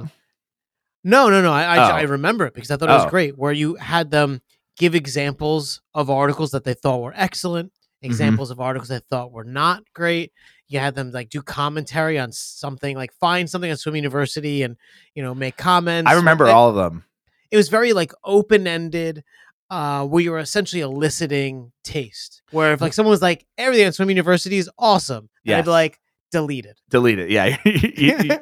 No, 1.03 1.29
no, 1.29 1.41
no. 1.41 1.53
I 1.53 1.63
I, 1.63 1.77
Oh. 1.91 1.95
I 1.97 2.01
remember 2.01 2.45
it 2.45 2.53
because 2.55 2.71
I 2.71 2.77
thought 2.77 2.89
it 2.89 2.93
was 2.93 3.05
Oh. 3.05 3.09
great. 3.09 3.37
Where 3.37 3.51
you 3.53 3.75
had 3.75 4.09
them 4.11 4.41
give 4.77 4.95
examples 4.95 5.81
of 5.93 6.09
articles 6.09 6.51
that 6.51 6.63
they 6.63 6.73
thought 6.73 7.01
were 7.01 7.13
excellent, 7.15 7.71
Mm-hmm. 8.03 8.11
examples 8.11 8.51
of 8.51 8.59
articles 8.59 8.91
I 8.91 8.99
thought 9.09 9.31
were 9.31 9.43
not 9.43 9.83
great. 9.93 10.31
You 10.67 10.79
had 10.79 10.95
them 10.95 11.11
like 11.11 11.29
do 11.29 11.41
commentary 11.41 12.17
on 12.19 12.31
something, 12.31 12.95
like 12.95 13.13
find 13.13 13.49
something 13.49 13.69
on 13.71 13.77
Swim 13.77 13.95
University, 13.95 14.63
and 14.63 14.75
you 15.15 15.23
know 15.23 15.33
make 15.35 15.55
comments. 15.57 16.09
I 16.09 16.15
remember 16.15 16.47
all 16.47 16.69
of 16.69 16.75
them. 16.75 17.05
it 17.51 17.57
was 17.57 17.69
very 17.69 17.93
like 17.93 18.11
open 18.23 18.65
ended, 18.67 19.23
uh, 19.69 20.05
where 20.05 20.21
you 20.23 20.31
were 20.31 20.39
essentially 20.39 20.81
eliciting 20.81 21.71
taste. 21.83 22.41
Where 22.51 22.73
if 22.73 22.81
like 22.81 22.93
someone 22.93 23.11
was 23.11 23.21
like, 23.21 23.45
everything 23.57 23.85
at 23.85 23.95
Swim 23.95 24.09
University 24.09 24.57
is 24.57 24.69
awesome, 24.79 25.29
yeah, 25.43 25.59
I'd 25.59 25.65
be 25.65 25.71
like, 25.71 25.99
delete 26.31 26.65
it. 26.65 26.79
Delete 26.89 27.19
it. 27.19 27.29
Yeah, 27.29 27.57
you- 27.65 27.93
you- 27.97 28.39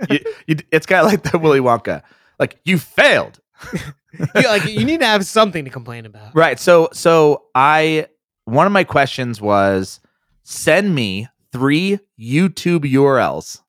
you- 0.48 0.58
it's 0.72 0.86
kind 0.86 1.06
of 1.06 1.12
like 1.12 1.24
the 1.24 1.38
Willy 1.38 1.60
Wonka. 1.60 2.04
Like 2.40 2.58
you 2.64 2.78
failed. 2.80 3.40
you, 3.74 4.42
like 4.44 4.66
you 4.66 4.86
need 4.86 5.02
to 5.02 5.06
have 5.06 5.26
something 5.26 5.66
to 5.66 5.72
complain 5.72 6.06
about. 6.06 6.34
Right. 6.36 6.60
So 6.60 6.90
so 6.94 7.44
I 7.54 8.08
one 8.46 8.66
of 8.66 8.72
my 8.74 8.84
questions 8.84 9.40
was 9.42 10.00
send 10.44 10.96
me 10.96 11.28
three 11.52 12.00
YouTube 12.20 12.86
URLs 12.92 13.62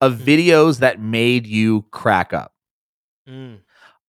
of 0.00 0.18
Mhm. 0.18 0.24
videos 0.24 0.78
that 0.80 1.00
made 1.00 1.46
you 1.46 1.82
crack 1.90 2.32
up. 2.32 2.52
Mm. 3.28 3.60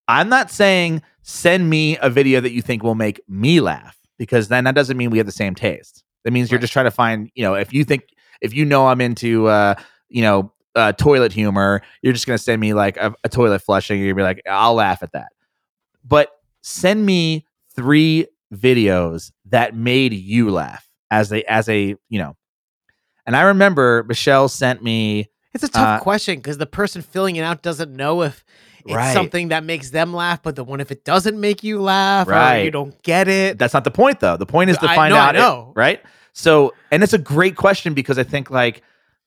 I'm 0.07 0.29
not 0.29 0.51
saying 0.51 1.01
send 1.21 1.69
me 1.69 1.97
a 1.97 2.09
video 2.09 2.39
that 2.41 2.51
you 2.51 2.61
think 2.61 2.83
will 2.83 2.95
make 2.95 3.19
me 3.27 3.59
laugh 3.59 3.97
because 4.17 4.47
then 4.47 4.63
that 4.65 4.75
doesn't 4.75 4.97
mean 4.97 5.09
we 5.09 5.17
have 5.17 5.25
the 5.27 5.31
same 5.33 5.55
taste. 5.55 6.03
That 6.23 6.31
means 6.31 6.51
you're 6.51 6.59
just 6.59 6.73
trying 6.73 6.85
to 6.85 6.91
find, 6.91 7.29
you 7.35 7.43
know, 7.43 7.53
if 7.55 7.73
you 7.73 7.83
think 7.83 8.03
if 8.41 8.53
you 8.53 8.65
know 8.65 8.87
I'm 8.87 9.01
into 9.01 9.47
uh, 9.47 9.75
you 10.09 10.21
know, 10.21 10.53
uh, 10.75 10.91
toilet 10.93 11.33
humor, 11.33 11.81
you're 12.01 12.13
just 12.13 12.27
gonna 12.27 12.37
send 12.37 12.61
me 12.61 12.73
like 12.73 12.97
a, 12.97 13.13
a 13.23 13.29
toilet 13.29 13.59
flushing. 13.61 13.99
You're 13.99 14.13
gonna 14.13 14.23
be 14.23 14.35
like, 14.35 14.41
I'll 14.49 14.75
laugh 14.75 15.01
at 15.03 15.11
that. 15.13 15.29
But 16.05 16.29
send 16.61 17.05
me 17.05 17.45
three 17.75 18.27
videos 18.53 19.31
that 19.49 19.75
made 19.75 20.13
you 20.13 20.49
laugh 20.51 20.87
as 21.11 21.31
a 21.31 21.43
as 21.51 21.67
a 21.69 21.95
you 22.09 22.19
know. 22.19 22.35
And 23.25 23.35
I 23.35 23.41
remember 23.41 24.03
Michelle 24.07 24.47
sent 24.47 24.81
me 24.83 25.27
It's 25.53 25.63
a 25.63 25.69
tough 25.69 25.99
Uh, 26.01 26.03
question 26.03 26.35
because 26.37 26.57
the 26.57 26.65
person 26.67 27.01
filling 27.01 27.35
it 27.35 27.41
out 27.41 27.61
doesn't 27.63 27.95
know 27.95 28.21
if 28.21 28.43
it's 28.85 28.93
Right. 28.95 29.13
something 29.13 29.47
that 29.49 29.63
makes 29.63 29.89
them 29.89 30.13
laugh, 30.13 30.41
but 30.43 30.55
the 30.55 30.63
one 30.63 30.79
if 30.79 30.91
it 30.91 31.03
doesn't 31.03 31.39
make 31.39 31.63
you 31.63 31.81
laugh 31.81 32.27
or 32.27 32.57
you 32.63 32.69
don't 32.71 33.01
get 33.03 33.27
it. 33.27 33.57
that's 33.57 33.73
not 33.73 33.83
the 33.83 33.91
point 33.91 34.19
though. 34.19 34.37
The 34.37 34.45
point 34.45 34.69
is 34.69 34.77
to 34.79 34.89
I- 34.89 34.95
find 34.95 35.13
no, 35.13 35.19
I 35.19 35.35
out 35.35 35.35
it- 35.35 35.71
right? 35.75 36.01
So, 36.33 36.73
and 36.91 37.01
it's 37.01 37.13
a 37.13 37.17
great 37.17 37.55
question 37.55 37.93
because 37.95 38.19
I 38.19 38.23
think 38.23 38.51
like 38.51 38.83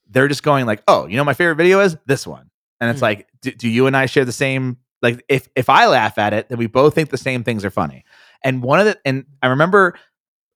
they're 0.09 0.29
just 0.29 0.43
going 0.45 0.66
like, 0.66 0.83
"Oh, 0.87 1.07
you 1.07 1.16
know 1.16 1.25
my 1.25 1.35
favorite 1.35 1.57
video 1.57 1.81
is 1.81 1.97
this 2.07 2.27
one." 2.27 2.51
And 2.81 2.91
it's 2.91 3.01
Mm. 3.01 3.03
like, 3.03 3.27
do, 3.43 3.51
do 3.51 3.68
you 3.68 3.87
and 3.87 3.97
I 3.97 4.07
share 4.07 4.25
the 4.25 4.33
same 4.33 4.77
like 5.03 5.25
if 5.29 5.49
if 5.57 5.68
I 5.68 5.87
laugh 5.89 6.16
at 6.18 6.33
it, 6.33 6.49
then 6.49 6.59
we 6.59 6.66
both 6.66 6.95
think 6.95 7.11
the 7.11 7.18
same 7.18 7.43
things 7.43 7.64
are 7.64 7.71
funny. 7.71 8.05
And 8.45 8.62
one 8.62 8.79
of 8.79 8.87
the 8.87 8.99
and 9.05 9.25
I 9.43 9.49
remember 9.49 9.95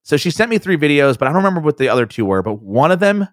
so 0.05 0.17
she 0.17 0.31
sent 0.31 0.51
me 0.51 0.59
three 0.59 0.77
videos, 0.77 1.19
but 1.19 1.27
I 1.27 1.33
don't 1.33 1.39
remember 1.43 1.61
what 1.61 1.79
the 1.79 1.89
other 1.89 2.07
two 2.07 2.25
were, 2.25 2.43
but 2.43 2.63
one 2.63 2.93
of 2.93 3.01
them 3.01 3.27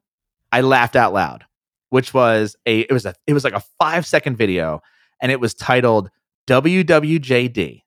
I 0.51 0.61
laughed 0.61 0.95
out 0.95 1.13
loud, 1.13 1.45
which 1.89 2.13
was 2.13 2.55
a 2.65 2.79
it 2.81 2.91
was 2.91 3.05
a 3.05 3.13
it 3.27 3.33
was 3.33 3.43
like 3.43 3.53
a 3.53 3.63
5 3.79 4.05
second 4.05 4.37
video 4.37 4.81
and 5.21 5.31
it 5.31 5.39
was 5.39 5.53
titled 5.53 6.09
WWJD, 6.47 7.83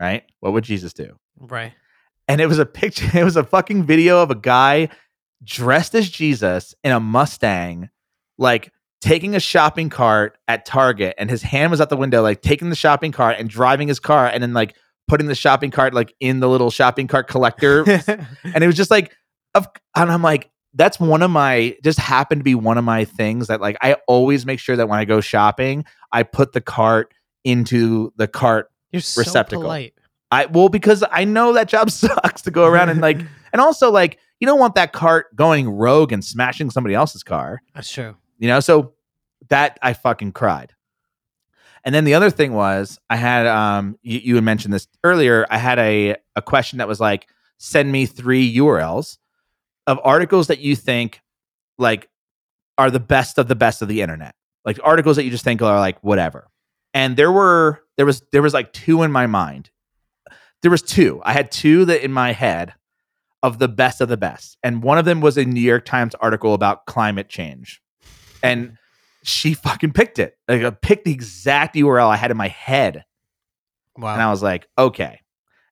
right? 0.00 0.22
What 0.40 0.52
would 0.52 0.64
Jesus 0.64 0.92
do? 0.92 1.16
right. 1.40 1.72
and 2.26 2.40
it 2.40 2.46
was 2.46 2.58
a 2.58 2.66
picture 2.66 3.08
it 3.18 3.24
was 3.24 3.36
a 3.36 3.44
fucking 3.44 3.84
video 3.84 4.22
of 4.22 4.30
a 4.30 4.34
guy 4.34 4.88
dressed 5.44 5.94
as 5.94 6.10
jesus 6.10 6.74
in 6.82 6.90
a 6.90 6.98
mustang 6.98 7.88
like 8.38 8.72
taking 9.00 9.36
a 9.36 9.40
shopping 9.40 9.88
cart 9.88 10.36
at 10.48 10.66
target 10.66 11.14
and 11.16 11.30
his 11.30 11.42
hand 11.42 11.70
was 11.70 11.80
out 11.80 11.88
the 11.90 11.96
window 11.96 12.20
like 12.22 12.42
taking 12.42 12.70
the 12.70 12.76
shopping 12.76 13.12
cart 13.12 13.36
and 13.38 13.48
driving 13.48 13.86
his 13.86 14.00
car 14.00 14.26
and 14.26 14.42
then 14.42 14.52
like 14.52 14.74
putting 15.08 15.26
the 15.26 15.34
shopping 15.34 15.70
cart 15.70 15.94
like 15.94 16.14
in 16.20 16.40
the 16.40 16.48
little 16.48 16.70
shopping 16.70 17.06
cart 17.06 17.26
collector 17.26 17.82
and 18.44 18.62
it 18.62 18.66
was 18.66 18.76
just 18.76 18.90
like 18.90 19.14
of 19.54 19.66
and 19.96 20.12
i'm 20.12 20.22
like 20.22 20.50
that's 20.74 21.00
one 21.00 21.22
of 21.22 21.30
my 21.30 21.74
just 21.82 21.98
happened 21.98 22.40
to 22.40 22.44
be 22.44 22.54
one 22.54 22.78
of 22.78 22.84
my 22.84 23.04
things 23.04 23.46
that 23.48 23.60
like 23.60 23.76
i 23.80 23.96
always 24.06 24.44
make 24.46 24.60
sure 24.60 24.76
that 24.76 24.88
when 24.88 24.98
i 24.98 25.04
go 25.04 25.20
shopping 25.20 25.84
i 26.12 26.22
put 26.22 26.52
the 26.52 26.60
cart 26.60 27.12
into 27.44 28.12
the 28.16 28.28
cart 28.28 28.70
You're 28.92 29.00
so 29.00 29.20
receptacle. 29.20 29.62
polite. 29.62 29.94
I 30.30 30.44
well 30.46 30.68
because 30.68 31.02
I 31.10 31.24
know 31.24 31.54
that 31.54 31.68
job 31.68 31.90
sucks 32.02 32.42
to 32.42 32.50
go 32.50 32.66
around 32.66 32.90
and 32.90 33.00
like 33.00 33.16
and 33.52 33.60
also 33.62 33.90
like 33.90 34.18
you 34.40 34.46
don't 34.46 34.58
want 34.58 34.74
that 34.74 34.92
cart 34.92 35.34
going 35.34 35.68
rogue 35.70 36.12
and 36.12 36.22
smashing 36.22 36.70
somebody 36.70 36.94
else's 36.94 37.22
car, 37.22 37.62
That's 37.74 37.90
true. 37.90 38.14
you 38.38 38.46
know? 38.48 38.60
So 38.60 38.92
that 39.48 39.78
I 39.82 39.94
fucking 39.94 40.32
cried. 40.32 40.74
And 41.84 41.94
then 41.94 42.04
the 42.04 42.14
other 42.14 42.30
thing 42.30 42.52
was 42.52 42.98
I 43.08 43.16
had 43.16 43.46
um 43.46 43.98
you, 44.02 44.20
you 44.20 44.34
had 44.36 44.44
mentioned 44.44 44.74
this 44.74 44.88
earlier, 45.04 45.46
I 45.50 45.58
had 45.58 45.78
a 45.78 46.16
a 46.36 46.42
question 46.42 46.78
that 46.78 46.88
was 46.88 47.00
like 47.00 47.28
send 47.58 47.90
me 47.90 48.06
three 48.06 48.54
URLs 48.56 49.18
of 49.86 49.98
articles 50.04 50.48
that 50.48 50.60
you 50.60 50.76
think 50.76 51.20
like 51.78 52.08
are 52.76 52.90
the 52.90 53.00
best 53.00 53.38
of 53.38 53.48
the 53.48 53.56
best 53.56 53.82
of 53.82 53.88
the 53.88 54.02
internet. 54.02 54.34
Like 54.64 54.78
articles 54.84 55.16
that 55.16 55.24
you 55.24 55.30
just 55.30 55.44
think 55.44 55.62
are 55.62 55.78
like 55.78 56.02
whatever. 56.02 56.48
And 56.94 57.16
there 57.16 57.32
were 57.32 57.80
there 57.96 58.06
was 58.06 58.22
there 58.32 58.42
was 58.42 58.54
like 58.54 58.72
two 58.72 59.02
in 59.02 59.12
my 59.12 59.26
mind 59.26 59.70
there 60.62 60.70
was 60.70 60.82
two. 60.82 61.20
I 61.24 61.32
had 61.32 61.50
two 61.50 61.84
that 61.84 62.04
in 62.04 62.12
my 62.12 62.32
head 62.32 62.74
of 63.42 63.58
the 63.58 63.68
best 63.68 64.00
of 64.00 64.08
the 64.08 64.16
best, 64.16 64.58
and 64.62 64.82
one 64.82 64.98
of 64.98 65.04
them 65.04 65.20
was 65.20 65.38
a 65.38 65.44
New 65.44 65.60
York 65.60 65.84
Times 65.84 66.14
article 66.16 66.54
about 66.54 66.86
climate 66.86 67.28
change, 67.28 67.80
and 68.42 68.76
she 69.22 69.54
fucking 69.54 69.92
picked 69.92 70.18
it. 70.18 70.36
Like, 70.48 70.62
I 70.62 70.70
picked 70.70 71.04
the 71.04 71.12
exact 71.12 71.74
URL 71.76 72.08
I 72.08 72.16
had 72.16 72.30
in 72.30 72.36
my 72.36 72.48
head, 72.48 73.04
Wow. 73.96 74.12
and 74.14 74.22
I 74.22 74.30
was 74.30 74.42
like, 74.42 74.66
okay. 74.78 75.20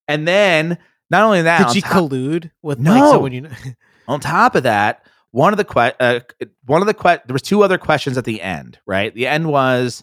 And 0.09 0.27
then 0.27 0.79
not 1.11 1.23
only 1.23 1.43
that, 1.43 1.67
Did 1.69 1.75
she 1.75 1.81
top- 1.81 1.93
collude 1.93 2.51
with 2.63 2.79
like 2.79 2.85
No. 2.87 3.13
someone 3.13 3.33
you 3.33 3.43
know? 3.43 3.51
on 4.09 4.21
top 4.21 4.55
of 4.55 4.65
that, 4.65 5.05
one 5.31 5.53
of 5.53 5.57
the 5.59 5.65
que- 5.65 5.93
uh, 6.01 6.21
one 6.65 6.81
of 6.81 6.87
the 6.87 6.95
que- 6.95 7.21
there 7.27 7.33
was 7.35 7.43
two 7.43 7.63
other 7.63 7.79
questions 7.79 8.17
at 8.19 8.25
the 8.25 8.41
end. 8.41 8.79
Right, 8.87 9.15
the 9.15 9.27
end 9.27 9.49
was 9.49 10.03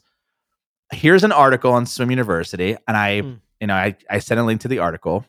here's 0.92 1.24
an 1.24 1.32
article 1.32 1.72
on 1.74 1.86
Swim 1.86 2.10
University, 2.12 2.78
and 2.88 2.96
I 2.98 3.22
Hmm. 3.22 3.34
you 3.60 3.68
know 3.68 3.74
I 3.76 3.96
I 4.10 4.20
sent 4.20 4.40
a 4.40 4.44
link 4.44 4.62
to 4.62 4.68
the 4.68 4.80
article, 4.80 5.26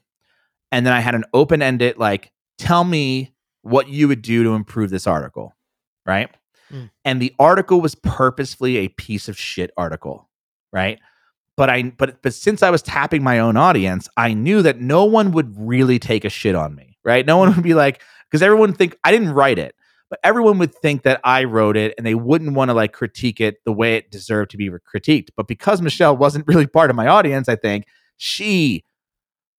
and 0.73 0.85
then 0.85 0.93
I 0.93 1.01
had 1.01 1.15
an 1.15 1.25
open 1.33 1.63
ended 1.63 1.97
like 1.99 2.31
tell 2.59 2.85
me 2.85 3.33
what 3.63 3.89
you 3.89 4.09
would 4.09 4.21
do 4.23 4.45
to 4.45 4.51
improve 4.55 4.91
this 4.91 5.07
article, 5.07 5.55
right? 6.05 6.29
Hmm. 6.71 6.85
And 7.05 7.21
the 7.21 7.35
article 7.39 7.81
was 7.81 7.95
purposefully 7.95 8.77
a 8.79 8.89
piece 8.89 9.29
of 9.29 9.39
shit 9.39 9.71
article, 9.77 10.29
right? 10.73 10.99
But 11.57 11.71
I 11.71 11.83
but 11.85 12.23
but 12.23 12.35
since 12.35 12.63
I 12.63 12.71
was 12.71 12.83
tapping 12.83 13.23
my 13.23 13.39
own 13.39 13.57
audience, 13.57 14.09
I 14.17 14.35
knew 14.35 14.63
that 14.63 14.81
no 14.81 15.05
one 15.05 15.33
would 15.33 15.55
really 15.57 15.99
take 15.99 16.25
a 16.25 16.31
shit 16.31 16.55
on 16.55 16.75
me, 16.75 16.99
right? 17.05 17.25
No 17.25 17.37
one 17.37 17.55
would 17.55 17.63
be 17.63 17.75
like 17.75 18.01
because 18.31 18.43
everyone 18.43 18.73
think 18.73 18.97
I 19.05 19.13
didn't 19.13 19.33
write 19.33 19.59
it, 19.59 19.77
but 20.11 20.19
everyone 20.25 20.59
would 20.59 20.75
think 20.75 21.03
that 21.03 21.21
I 21.23 21.45
wrote 21.45 21.77
it 21.77 21.95
and 21.97 22.07
they 22.07 22.15
wouldn't 22.17 22.55
want 22.55 22.71
to 22.71 22.75
like 22.75 22.93
critique 22.93 23.41
it 23.41 23.59
the 23.65 23.73
way 23.73 23.97
it 23.97 24.11
deserved 24.11 24.51
to 24.53 24.57
be 24.57 24.69
critiqued. 24.71 25.29
But 25.37 25.47
because 25.47 25.81
Michelle 25.81 26.17
wasn't 26.17 26.47
really 26.49 26.67
part 26.67 26.91
of 26.91 26.97
my 26.97 27.07
audience, 27.07 27.49
I 27.49 27.57
think 27.57 27.87
she 28.17 28.85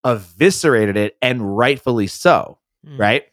eviscerated 0.05 0.97
it 0.97 1.17
and 1.21 1.57
rightfully 1.57 2.07
so, 2.07 2.59
Mm. 2.85 2.99
right? 2.99 3.23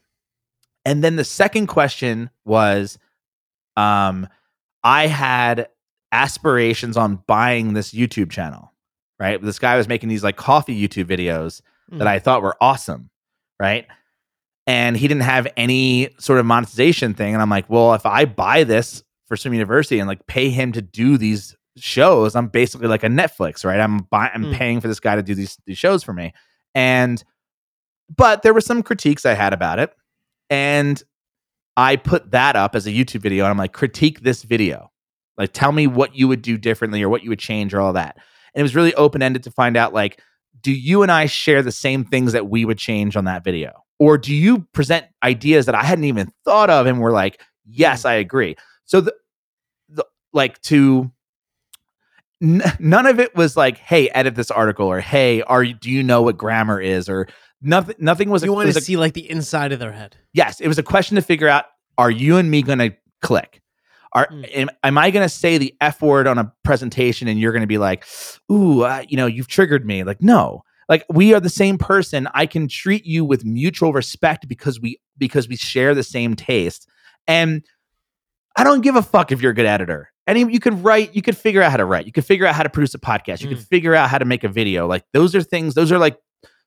And 0.85 1.03
then 1.03 1.15
the 1.15 1.23
second 1.23 1.67
question 1.67 2.29
was 2.43 2.97
um 3.77 4.27
I 4.83 5.07
had 5.07 5.69
aspirations 6.11 6.97
on 6.97 7.23
buying 7.27 7.73
this 7.73 7.93
YouTube 7.93 8.29
channel, 8.31 8.71
right? 9.19 9.41
This 9.41 9.59
guy 9.59 9.77
was 9.77 9.87
making 9.87 10.09
these 10.09 10.23
like 10.23 10.35
coffee 10.37 10.75
YouTube 10.87 11.05
videos 11.05 11.61
that 11.89 12.05
Mm. 12.05 12.07
I 12.07 12.19
thought 12.19 12.41
were 12.41 12.55
awesome, 12.61 13.09
right? 13.59 13.87
And 14.67 14.95
he 14.95 15.07
didn't 15.07 15.23
have 15.23 15.47
any 15.57 16.09
sort 16.19 16.39
of 16.39 16.45
monetization 16.45 17.13
thing. 17.13 17.33
And 17.33 17.41
I'm 17.41 17.49
like, 17.49 17.69
well, 17.69 17.93
if 17.93 18.05
I 18.05 18.25
buy 18.25 18.63
this 18.63 19.03
for 19.27 19.35
Swim 19.35 19.53
University 19.53 19.99
and 19.99 20.07
like 20.07 20.25
pay 20.27 20.49
him 20.49 20.71
to 20.73 20.81
do 20.81 21.17
these 21.17 21.55
shows, 21.75 22.35
I'm 22.35 22.47
basically 22.47 22.87
like 22.87 23.03
a 23.03 23.07
Netflix, 23.07 23.65
right? 23.65 23.79
I'm 23.79 23.99
buying, 24.11 24.31
I'm 24.33 24.45
Mm. 24.45 24.53
paying 24.53 24.81
for 24.81 24.87
this 24.87 24.99
guy 24.99 25.15
to 25.15 25.23
do 25.23 25.35
these 25.35 25.57
these 25.65 25.77
shows 25.77 26.03
for 26.03 26.13
me. 26.13 26.33
And 26.75 27.23
but 28.15 28.41
there 28.43 28.53
were 28.53 28.61
some 28.61 28.83
critiques 28.83 29.25
I 29.25 29.33
had 29.33 29.53
about 29.53 29.79
it, 29.79 29.93
and 30.49 31.01
I 31.75 31.95
put 31.95 32.31
that 32.31 32.55
up 32.55 32.75
as 32.75 32.85
a 32.85 32.91
YouTube 32.91 33.21
video, 33.21 33.45
and 33.45 33.51
I'm 33.51 33.57
like, 33.57 33.73
critique 33.73 34.21
this 34.21 34.43
video, 34.43 34.91
like 35.37 35.53
tell 35.53 35.71
me 35.71 35.87
what 35.87 36.15
you 36.15 36.27
would 36.27 36.41
do 36.41 36.57
differently 36.57 37.01
or 37.01 37.09
what 37.09 37.23
you 37.23 37.29
would 37.29 37.39
change 37.39 37.73
or 37.73 37.81
all 37.81 37.93
that. 37.93 38.17
And 38.53 38.59
it 38.59 38.63
was 38.63 38.75
really 38.75 38.93
open 38.95 39.21
ended 39.21 39.43
to 39.43 39.51
find 39.51 39.75
out 39.75 39.93
like 39.93 40.21
do 40.61 40.71
you 40.71 41.01
and 41.03 41.11
I 41.11 41.25
share 41.25 41.61
the 41.61 41.71
same 41.71 42.05
things 42.05 42.31
that 42.33 42.49
we 42.49 42.65
would 42.65 42.77
change 42.77 43.17
on 43.17 43.25
that 43.25 43.43
video? 43.43 43.83
Or 43.99 44.17
do 44.17 44.33
you 44.33 44.59
present 44.73 45.05
ideas 45.23 45.65
that 45.65 45.75
I 45.75 45.83
hadn't 45.83 46.05
even 46.05 46.31
thought 46.45 46.69
of 46.69 46.85
and 46.85 46.99
we're 46.99 47.11
like, 47.11 47.41
yes, 47.65 48.03
mm. 48.03 48.09
I 48.09 48.13
agree. 48.13 48.55
So 48.85 49.01
the, 49.01 49.13
the 49.89 50.05
like 50.31 50.61
to 50.63 51.11
n- 52.41 52.63
none 52.79 53.05
of 53.05 53.19
it 53.19 53.35
was 53.35 53.57
like, 53.57 53.77
hey, 53.77 54.09
edit 54.09 54.35
this 54.35 54.51
article 54.51 54.87
or 54.87 54.99
hey, 54.99 55.41
are 55.43 55.63
you 55.63 55.73
do 55.73 55.89
you 55.89 56.03
know 56.03 56.21
what 56.21 56.37
grammar 56.37 56.79
is 56.79 57.09
or 57.09 57.27
nothing 57.63 57.95
nothing 57.99 58.29
was 58.29 58.43
You 58.43 58.51
a, 58.51 58.55
want 58.55 58.65
was 58.67 58.75
to 58.75 58.79
a- 58.81 58.83
see 58.83 58.97
like 58.97 59.13
the 59.13 59.29
inside 59.29 59.71
of 59.71 59.79
their 59.79 59.91
head. 59.91 60.15
yes, 60.33 60.59
it 60.59 60.67
was 60.67 60.77
a 60.77 60.83
question 60.83 61.15
to 61.15 61.21
figure 61.21 61.47
out 61.47 61.65
are 61.97 62.11
you 62.11 62.37
and 62.37 62.49
me 62.51 62.61
going 62.61 62.79
to 62.79 62.91
click? 63.21 63.61
Are 64.13 64.27
Mm. 64.27 64.49
am, 64.53 64.69
am 64.83 64.97
I 64.97 65.09
going 65.11 65.25
to 65.25 65.29
say 65.29 65.57
the 65.57 65.73
F 65.81 66.01
word 66.01 66.27
on 66.27 66.37
a 66.37 66.51
presentation 66.63 67.27
and 67.27 67.39
you're 67.39 67.51
going 67.51 67.61
to 67.61 67.67
be 67.67 67.77
like, 67.79 68.05
"Ooh, 68.51 68.81
uh, 68.83 69.03
you 69.07 69.17
know, 69.17 69.25
you've 69.25 69.47
triggered 69.47 69.85
me." 69.85 70.03
Like, 70.03 70.21
no. 70.21 70.63
Like 70.89 71.05
we 71.09 71.33
are 71.33 71.39
the 71.39 71.49
same 71.49 71.77
person. 71.77 72.27
I 72.33 72.45
can 72.45 72.67
treat 72.67 73.05
you 73.05 73.23
with 73.25 73.43
mutual 73.45 73.93
respect 73.93 74.47
because 74.47 74.79
we 74.81 74.99
because 75.17 75.47
we 75.47 75.55
share 75.55 75.95
the 75.95 76.03
same 76.03 76.35
taste. 76.35 76.87
And 77.27 77.63
I 78.55 78.63
don't 78.63 78.81
give 78.81 78.95
a 78.95 79.01
fuck 79.01 79.31
if 79.31 79.41
you're 79.41 79.51
a 79.51 79.55
good 79.55 79.65
editor. 79.65 80.11
Any 80.27 80.41
you 80.51 80.59
could 80.59 80.83
write, 80.83 81.15
you 81.15 81.21
could 81.21 81.37
figure 81.37 81.61
out 81.61 81.71
how 81.71 81.77
to 81.77 81.85
write. 81.85 82.05
You 82.05 82.11
could 82.11 82.25
figure 82.25 82.45
out 82.45 82.53
how 82.55 82.63
to 82.63 82.69
produce 82.69 82.93
a 82.93 82.99
podcast. 82.99 83.41
You 83.41 83.47
could 83.49 83.59
figure 83.59 83.95
out 83.95 84.09
how 84.09 84.17
to 84.19 84.25
make 84.25 84.43
a 84.43 84.49
video. 84.49 84.85
Like 84.87 85.05
those 85.13 85.33
are 85.35 85.41
things, 85.41 85.73
those 85.73 85.91
are 85.91 85.97
like 85.97 86.17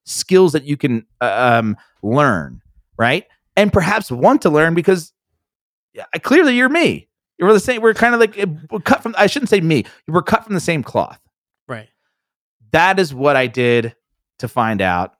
skills 0.07 0.52
that 0.52 0.64
you 0.64 0.76
can 0.76 1.04
uh, 1.20 1.59
um 1.59 1.76
learn, 2.02 2.62
right? 2.98 3.26
And 3.57 3.72
perhaps 3.72 4.11
want 4.11 4.42
to 4.42 4.50
learn 4.50 4.74
because 4.74 5.12
yeah, 5.92 6.04
clearly 6.22 6.57
you're 6.57 6.68
me. 6.68 7.09
We're 7.38 7.52
the 7.52 7.61
same. 7.61 7.82
We're 7.82 7.94
kind 7.94 8.14
of 8.14 8.20
like 8.20 8.38
eh, 8.38 8.46
we're 8.70 8.80
cut 8.80 9.02
from. 9.02 9.14
I 9.18 9.26
shouldn't 9.26 9.50
say 9.50 9.61
me. 9.61 9.84
We're 10.09 10.22
cut 10.22 10.44
from 10.44 10.54
the 10.54 10.61
same 10.61 10.82
cloth. 10.82 11.20
Right. 11.68 11.88
That 12.72 12.98
is 12.98 13.12
what 13.14 13.36
I 13.36 13.46
did 13.46 13.94
to 14.38 14.48
find 14.48 14.80
out, 14.80 15.14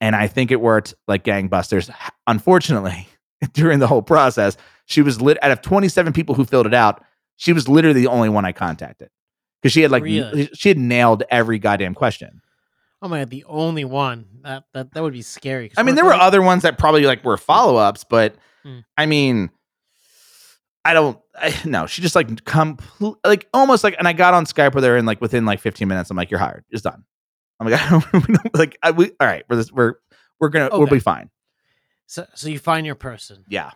and 0.00 0.14
I 0.14 0.26
think 0.26 0.50
it 0.50 0.60
worked 0.60 0.94
like 1.08 1.24
gangbusters. 1.24 1.90
Unfortunately, 2.26 3.08
during 3.52 3.78
the 3.78 3.86
whole 3.86 4.02
process, 4.02 4.56
she 4.86 5.02
was 5.02 5.20
lit. 5.20 5.38
Out 5.42 5.50
of 5.50 5.62
27 5.62 6.12
people 6.12 6.34
who 6.34 6.44
filled 6.44 6.66
it 6.66 6.74
out, 6.74 7.02
she 7.36 7.52
was 7.52 7.68
literally 7.68 8.00
the 8.00 8.08
only 8.08 8.28
one 8.28 8.44
I 8.44 8.52
contacted 8.52 9.10
because 9.60 9.72
she 9.72 9.82
had 9.82 9.90
like 9.90 10.02
Really? 10.02 10.48
she 10.54 10.68
had 10.68 10.78
nailed 10.78 11.22
every 11.30 11.58
goddamn 11.58 11.94
question. 11.94 12.40
Oh 13.02 13.08
my 13.08 13.18
god, 13.20 13.30
the 13.30 13.44
only 13.44 13.84
one 13.84 14.26
that 14.42 14.64
that 14.72 14.92
that 14.94 15.02
would 15.02 15.12
be 15.12 15.22
scary. 15.22 15.70
I 15.76 15.82
mean, 15.82 15.94
there 15.94 16.04
were 16.04 16.14
other 16.14 16.40
ones 16.42 16.62
that 16.62 16.78
probably 16.78 17.02
like 17.04 17.24
were 17.24 17.36
follow 17.36 17.76
ups, 17.76 18.04
but 18.04 18.36
Hmm. 18.62 18.78
I 18.96 19.04
mean, 19.04 19.50
I 20.86 20.94
don't. 20.94 21.18
I, 21.34 21.54
no, 21.66 21.86
she 21.86 22.00
just 22.02 22.14
like 22.14 22.44
complete, 22.44 23.14
like 23.26 23.46
almost 23.52 23.84
like, 23.84 23.94
and 23.98 24.06
I 24.08 24.12
got 24.14 24.32
on 24.34 24.46
Skype 24.46 24.74
with 24.74 24.84
her, 24.84 24.96
and 24.96 25.06
like 25.06 25.20
within 25.20 25.44
like 25.44 25.60
15 25.60 25.86
minutes, 25.88 26.10
I'm 26.10 26.16
like, 26.16 26.30
you're 26.30 26.40
hired, 26.40 26.64
it's 26.70 26.80
done. 26.82 27.04
I'm 27.60 27.68
like, 27.68 27.80
I 27.92 28.00
don't, 28.12 28.54
like, 28.56 28.78
I, 28.82 28.90
we 28.92 29.10
all 29.20 29.26
right, 29.26 29.44
we're 29.50 29.56
this, 29.56 29.70
we're 29.72 29.94
we're 30.40 30.48
gonna 30.48 30.70
we'll 30.72 30.86
be 30.86 30.98
fine. 30.98 31.28
So 32.06 32.26
so 32.34 32.48
you 32.48 32.58
find 32.58 32.86
your 32.86 32.94
person. 32.94 33.44
Yeah. 33.48 33.70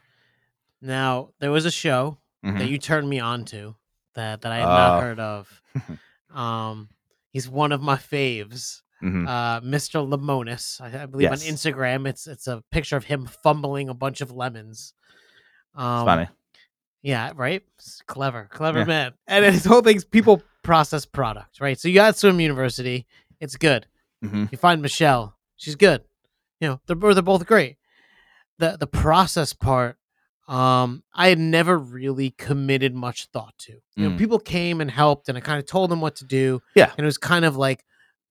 Now 0.81 1.31
there 1.41 1.51
was 1.51 1.65
a 1.67 1.71
show 1.71 2.19
Mhm. 2.45 2.59
that 2.59 2.69
you 2.69 2.79
turned 2.79 3.09
me 3.11 3.19
on 3.21 3.45
to 3.47 3.75
that 4.15 4.43
that 4.43 4.53
I 4.53 4.57
had 4.57 4.65
Oh. 4.65 4.69
not 4.69 5.03
heard 5.03 5.21
of. 5.21 5.63
um, 6.35 6.89
he's 7.31 7.49
one 7.49 7.73
of 7.73 7.83
my 7.83 7.97
faves. 7.97 8.81
Mhm. 9.03 9.29
Uh, 9.29 9.61
Mr. 9.61 10.07
Lemonis. 10.09 10.81
I, 10.81 11.03
I 11.03 11.07
believe 11.07 11.31
Yes. 11.31 11.47
on 11.49 11.55
Instagram, 11.55 12.09
it's 12.09 12.27
it's 12.27 12.47
a 12.47 12.63
picture 12.73 12.97
of 12.97 13.05
him 13.05 13.27
fumbling 13.45 13.89
a 13.89 13.95
bunch 13.95 14.21
of 14.21 14.31
lemons. 14.33 14.93
Um, 15.75 16.01
It's 16.01 16.05
funny. 16.07 16.29
Yeah, 17.03 17.33
right. 17.37 17.63
It's 17.79 18.03
clever, 18.07 18.49
clever 18.51 18.81
Yeah. 18.81 18.85
man. 18.85 19.13
And 19.29 19.45
his 19.45 19.65
whole 19.65 19.83
thing's 19.83 20.05
people 20.05 20.43
process 20.65 21.05
product, 21.07 21.61
right? 21.61 21.79
So 21.79 21.87
you 21.89 21.95
got 21.95 22.17
Swim 22.17 22.41
University, 22.41 23.07
it's 23.41 23.57
good. 23.57 23.87
Mhm. 24.25 24.51
You 24.51 24.59
find 24.59 24.83
Michelle, 24.83 25.37
she's 25.57 25.77
good. 25.77 26.03
You 26.61 26.69
know, 26.69 26.81
they're 26.87 27.15
they're 27.15 27.23
both 27.23 27.47
great. 27.47 27.77
The 28.59 28.77
the 28.79 28.89
process 28.89 29.53
part, 29.53 29.97
um, 30.49 31.05
I 31.15 31.29
had 31.29 31.39
never 31.39 31.79
really 31.79 32.31
committed 32.31 32.95
much 32.97 33.27
thought 33.27 33.57
to. 33.59 33.75
You 33.95 34.09
know, 34.09 34.15
Mm. 34.17 34.19
people 34.19 34.41
came 34.41 34.81
and 34.81 34.91
helped, 34.91 35.29
and 35.29 35.39
I 35.39 35.41
kind 35.41 35.61
of 35.61 35.67
told 35.67 35.91
them 35.91 36.01
what 36.01 36.17
to 36.17 36.25
do. 36.25 36.61
Yeah. 36.75 36.91
and 36.91 36.99
it 36.99 37.05
was 37.05 37.19
kind 37.19 37.45
of 37.45 37.57
like 37.57 37.85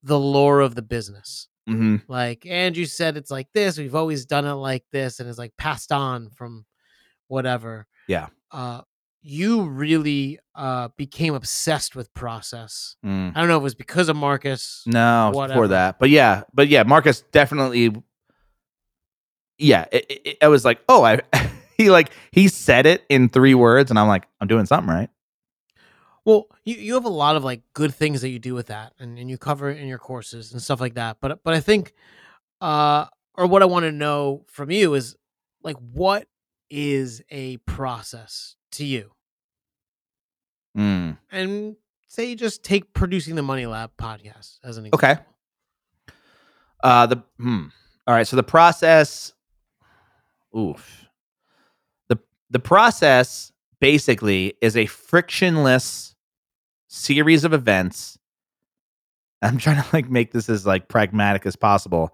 the 0.08 0.20
lore 0.20 0.62
of 0.62 0.74
the 0.76 0.82
business. 0.82 1.47
Mhm. 1.70 2.01
Like 2.08 2.45
Andrew 2.45 2.86
said, 2.86 3.18
it's 3.18 3.30
like 3.30 3.47
this. 3.53 3.78
We've 3.78 3.95
always 3.95 4.26
done 4.26 4.45
it 4.45 4.53
like 4.53 4.86
this, 4.91 5.20
and 5.20 5.28
it's 5.30 5.38
like 5.38 5.51
passed 5.58 5.91
on 5.91 6.30
from 6.30 6.66
whatever. 7.28 7.88
Yeah. 8.08 8.28
Uh, 8.51 8.82
you 9.22 9.64
really 9.64 10.39
uh 10.55 10.88
became 10.95 11.34
obsessed 11.34 11.95
with 11.95 12.14
process. 12.14 12.95
Mm. 13.05 13.34
I 13.36 13.39
don't 13.39 13.49
know 13.49 13.58
if 13.58 13.62
it 13.62 13.64
was 13.64 13.76
because 13.76 14.08
of 14.08 14.16
Marcus. 14.16 14.84
No, 14.86 15.26
it 15.26 15.30
was 15.30 15.36
Whatever. 15.36 15.53
before 15.55 15.68
that, 15.70 15.99
but 15.99 16.10
yeah, 16.10 16.43
but 16.53 16.70
yeah, 16.70 16.84
Marcus 16.84 17.22
definitely. 17.34 17.93
Yeah, 19.58 19.86
it, 19.91 20.05
it, 20.10 20.38
it 20.43 20.47
was 20.47 20.64
like, 20.64 20.80
oh, 20.88 21.03
I. 21.03 21.22
he 21.78 21.89
like 21.91 22.12
he 22.32 22.47
said 22.47 22.86
it 22.86 23.03
in 23.10 23.28
three 23.30 23.53
words, 23.53 23.89
and 23.91 23.99
I'm 23.99 24.08
like, 24.08 24.26
I'm 24.39 24.47
doing 24.47 24.66
something 24.66 24.89
right. 24.93 25.10
Well, 26.28 26.49
you, 26.65 26.75
you 26.75 26.93
have 26.95 27.05
a 27.05 27.09
lot 27.09 27.38
of 27.38 27.45
like 27.45 27.61
good 27.73 27.95
things 27.95 28.19
that 28.19 28.28
you 28.28 28.38
do 28.38 28.53
with 28.53 28.67
that, 28.67 28.91
and, 28.99 29.17
and 29.17 29.30
you 29.30 29.38
cover 29.38 29.69
it 29.69 29.78
in 29.78 29.88
your 29.88 29.97
courses 29.97 30.51
and 30.51 30.61
stuff 30.61 30.82
like 30.82 30.95
that. 30.95 31.19
But 31.21 31.41
but 31.41 31.53
I 31.53 31.61
think, 31.61 31.93
uh, 32.59 33.05
or 33.36 33.47
what 33.47 33.61
I 33.61 33.65
want 33.65 33.84
to 33.86 33.93
know 33.93 34.43
from 34.49 34.69
you 34.69 34.93
is 34.93 35.15
like, 35.63 35.78
what 35.78 36.28
is 36.69 37.21
a 37.32 37.55
process 37.59 38.57
to 38.73 38.84
you? 38.84 39.11
Mm. 40.78 41.17
And 41.32 41.78
say 42.09 42.25
you 42.25 42.36
just 42.36 42.61
take 42.61 42.91
producing 42.91 43.36
the 43.36 43.41
Money 43.41 43.65
Lab 43.65 43.91
podcast 43.97 44.59
as 44.65 44.75
an 44.75 44.88
example. 44.88 44.99
Okay. 45.09 45.21
Uh, 46.84 47.05
the 47.05 47.23
hmm. 47.39 47.67
All 48.05 48.13
right. 48.13 48.28
So 48.28 48.36
the 48.36 48.43
process. 48.43 49.32
Oof. 50.53 51.05
The 52.09 52.19
the 52.49 52.59
process 52.59 53.53
basically 53.80 54.55
is 54.61 54.75
a 54.75 54.88
frictionless 54.88 56.15
series 56.88 57.44
of 57.44 57.54
events. 57.54 58.18
I'm 59.42 59.58
trying 59.58 59.82
to 59.82 59.88
like 59.94 60.10
make 60.10 60.32
this 60.32 60.50
as 60.50 60.66
like 60.66 60.88
pragmatic 60.88 61.46
as 61.46 61.56
possible. 61.56 62.14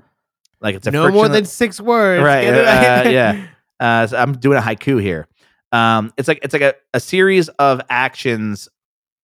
Like 0.61 0.75
it's 0.75 0.87
a 0.87 0.91
no 0.91 1.09
more 1.09 1.29
than 1.29 1.45
six 1.45 1.79
words. 1.79 2.23
Right, 2.23 2.47
uh, 2.47 3.09
yeah. 3.09 3.47
Uh, 3.79 4.07
so 4.07 4.15
I'm 4.15 4.33
doing 4.33 4.57
a 4.57 4.61
haiku 4.61 5.01
here. 5.01 5.27
Um, 5.73 6.13
it's 6.15 6.27
like 6.29 6.39
it's 6.41 6.53
like 6.53 6.61
a, 6.61 6.75
a 6.93 7.01
series 7.01 7.49
of 7.49 7.81
actions 7.89 8.69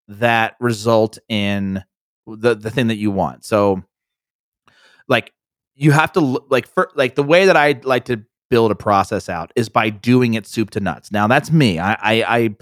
that 0.09 0.55
result 0.59 1.17
in 1.29 1.81
the 2.27 2.55
the 2.55 2.69
thing 2.69 2.87
that 2.87 2.97
you 2.97 3.09
want. 3.11 3.45
So, 3.45 3.83
like 5.07 5.31
you 5.75 5.91
have 5.91 6.11
to 6.13 6.19
like 6.19 6.67
for 6.67 6.91
like 6.95 7.15
the 7.15 7.23
way 7.23 7.45
that 7.45 7.55
I 7.55 7.79
like 7.83 8.05
to 8.05 8.21
build 8.49 8.71
a 8.71 8.75
process 8.75 9.29
out 9.29 9.53
is 9.55 9.69
by 9.69 9.89
doing 9.89 10.33
it 10.33 10.45
soup 10.45 10.71
to 10.71 10.79
nuts. 10.79 11.11
Now 11.11 11.27
that's 11.27 11.51
me. 11.51 11.79
I 11.79 11.93
I, 11.93 12.57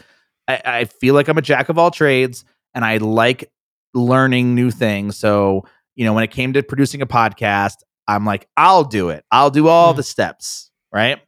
I 0.48 0.62
I 0.66 0.86
feel 0.86 1.16
like 1.16 1.30
I'm 1.30 1.38
a 1.38 1.42
jack 1.42 1.70
of 1.70 1.78
all 1.80 1.90
trades, 1.90 2.46
and 2.74 2.84
I 2.86 2.98
like 2.98 3.52
learning 3.94 4.56
new 4.56 4.72
things. 4.72 5.18
So 5.18 5.66
you 5.96 6.06
know, 6.06 6.14
when 6.14 6.24
it 6.24 6.32
came 6.32 6.54
to 6.54 6.62
producing 6.62 7.02
a 7.02 7.08
podcast, 7.08 7.78
I'm 8.08 8.24
like, 8.26 8.48
I'll 8.56 8.84
do 8.84 9.10
it. 9.10 9.26
I'll 9.32 9.50
do 9.50 9.68
all 9.68 9.94
Mm. 9.94 9.98
the 9.98 10.04
steps, 10.04 10.70
right? 10.94 11.20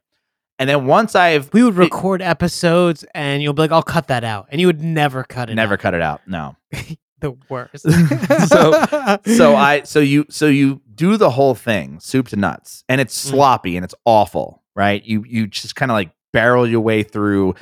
And 0.60 0.68
then 0.70 0.86
once 0.86 1.14
I've 1.16 1.52
We 1.52 1.64
would 1.64 1.74
record 1.76 2.22
episodes, 2.22 3.04
and 3.14 3.42
you'll 3.42 3.52
be 3.54 3.62
like, 3.62 3.72
"I'll 3.72 3.82
cut 3.82 4.08
that 4.08 4.22
out," 4.24 4.46
and 4.50 4.60
you 4.60 4.66
would 4.68 4.80
never 4.82 5.24
cut 5.24 5.50
it. 5.50 5.54
never 5.54 5.74
out. 5.74 5.80
cut 5.80 5.94
it 5.94 6.02
out, 6.02 6.20
no. 6.28 6.54
the 7.20 7.36
worst. 7.48 7.84
So- 8.48 9.18
So 9.36 9.56
I 9.56 9.82
so 9.84 10.00
you 10.00 10.26
so 10.30 10.46
you 10.46 10.80
do 10.94 11.16
the 11.16 11.30
whole 11.30 11.54
thing, 11.54 11.98
soup 12.00 12.28
to 12.28 12.36
nuts, 12.36 12.84
and 12.88 13.00
it's 13.00 13.16
Mm. 13.26 13.30
sloppy 13.30 13.76
and 13.76 13.84
it's 13.84 13.94
awful, 14.04 14.62
right? 14.76 15.02
You 15.04 15.24
you 15.26 15.46
just 15.46 15.74
kind 15.76 15.90
of 15.90 15.94
like 15.94 16.10
barrel 16.32 16.66
your 16.68 16.80
way 16.80 17.02
through 17.02 17.54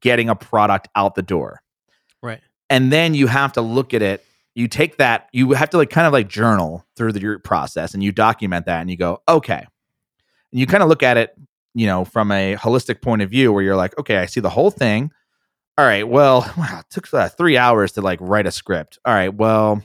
getting 0.00 0.28
a 0.28 0.34
product 0.34 0.88
out 0.96 1.14
the 1.14 1.22
door. 1.22 1.62
right. 2.22 2.40
And 2.70 2.92
then 2.92 3.14
you 3.14 3.26
have 3.26 3.52
to 3.54 3.60
look 3.60 3.94
at 3.94 4.02
it. 4.02 4.24
You 4.54 4.68
take 4.68 4.96
that 4.96 5.28
you 5.32 5.52
have 5.52 5.70
to 5.70 5.76
like 5.76 5.90
kind 5.90 6.06
of 6.06 6.12
like 6.12 6.28
journal 6.28 6.84
through 6.96 7.12
the 7.12 7.40
process 7.44 7.94
and 7.94 8.02
you 8.02 8.12
document 8.12 8.66
that 8.66 8.80
and 8.80 8.90
you 8.90 8.96
go 8.96 9.22
okay. 9.28 9.66
And 10.52 10.60
you 10.60 10.66
kind 10.66 10.82
of 10.82 10.88
look 10.88 11.02
at 11.02 11.16
it 11.16 11.36
you 11.74 11.86
know 11.86 12.04
from 12.04 12.32
a 12.32 12.56
holistic 12.56 13.02
point 13.02 13.20
of 13.22 13.30
view 13.30 13.52
where 13.52 13.62
you're 13.62 13.76
like 13.76 13.96
okay 13.98 14.16
i 14.16 14.26
see 14.26 14.40
the 14.40 14.50
whole 14.50 14.70
thing. 14.70 15.10
All 15.78 15.84
right 15.84 16.08
well 16.08 16.40
wow, 16.58 16.80
it 16.80 16.86
took 16.90 17.12
uh, 17.12 17.28
three 17.28 17.58
hours 17.58 17.92
to 17.92 18.00
like 18.00 18.18
write 18.22 18.46
a 18.46 18.50
script. 18.50 18.98
All 19.04 19.14
right 19.14 19.32
well 19.32 19.82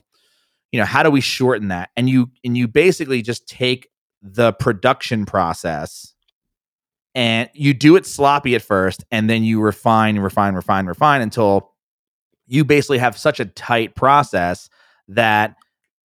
you 0.72 0.80
know 0.80 0.86
how 0.86 1.04
do 1.04 1.12
we 1.12 1.22
shorten 1.22 1.68
that? 1.68 1.90
And 1.98 2.10
you 2.10 2.32
and 2.44 2.58
you 2.58 2.68
basically 2.68 3.22
just 3.22 3.48
take 3.48 3.90
the 4.22 4.54
production 4.54 5.26
process 5.26 6.14
and 7.14 7.50
you 7.54 7.74
do 7.74 7.96
it 7.96 8.06
sloppy 8.06 8.56
at 8.56 8.62
first 8.62 9.04
and 9.12 9.30
then 9.30 9.44
you 9.44 9.60
refine 9.60 10.18
refine 10.20 10.56
refine 10.56 10.86
refine 10.86 11.22
until 11.22 11.71
you 12.52 12.66
basically 12.66 12.98
have 12.98 13.18
such 13.18 13.40
a 13.40 13.46
tight 13.46 13.96
process 13.96 14.70
that 15.08 15.56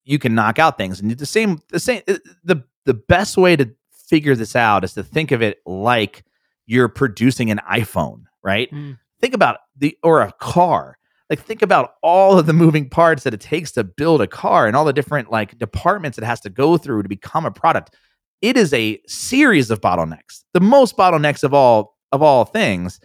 you 0.04 0.18
can 0.18 0.34
knock 0.34 0.58
out 0.58 0.78
things. 0.78 1.00
And 1.00 1.10
the 1.10 1.26
same 1.26 1.60
the 1.68 1.80
same 1.80 2.02
uh, 2.06 2.18
the 2.44 2.62
the 2.84 2.94
best 2.94 3.36
way 3.36 3.56
to 3.56 3.70
figure 3.90 4.36
this 4.36 4.54
out 4.54 4.84
is 4.84 4.94
to 4.94 5.02
think 5.02 5.32
of 5.32 5.42
it 5.42 5.58
like 5.66 6.24
you're 6.66 6.88
producing 6.88 7.50
an 7.50 7.60
iPhone 7.70 8.24
right? 8.46 8.70
Mm. 8.72 8.96
think 9.20 9.34
about 9.34 9.58
the 9.76 9.98
or 10.02 10.22
a 10.22 10.32
car. 10.32 10.96
Like 11.28 11.40
think 11.40 11.60
about 11.60 11.94
all 12.02 12.38
of 12.38 12.46
the 12.46 12.52
moving 12.52 12.88
parts 12.88 13.24
that 13.24 13.34
it 13.34 13.40
takes 13.40 13.72
to 13.72 13.82
build 13.82 14.22
a 14.22 14.28
car 14.28 14.68
and 14.68 14.76
all 14.76 14.84
the 14.84 14.92
different 14.92 15.32
like 15.32 15.58
departments 15.58 16.16
it 16.16 16.22
has 16.22 16.40
to 16.42 16.50
go 16.50 16.78
through 16.78 17.02
to 17.02 17.08
become 17.08 17.44
a 17.44 17.50
product. 17.50 17.96
It 18.40 18.56
is 18.56 18.72
a 18.72 19.00
series 19.08 19.70
of 19.70 19.80
bottlenecks 19.80 20.44
the 20.54 20.60
most 20.60 20.96
bottlenecks 20.96 21.42
of 21.42 21.52
all 21.52 21.96
of 22.12 22.22
all 22.22 22.44
things 22.44 23.00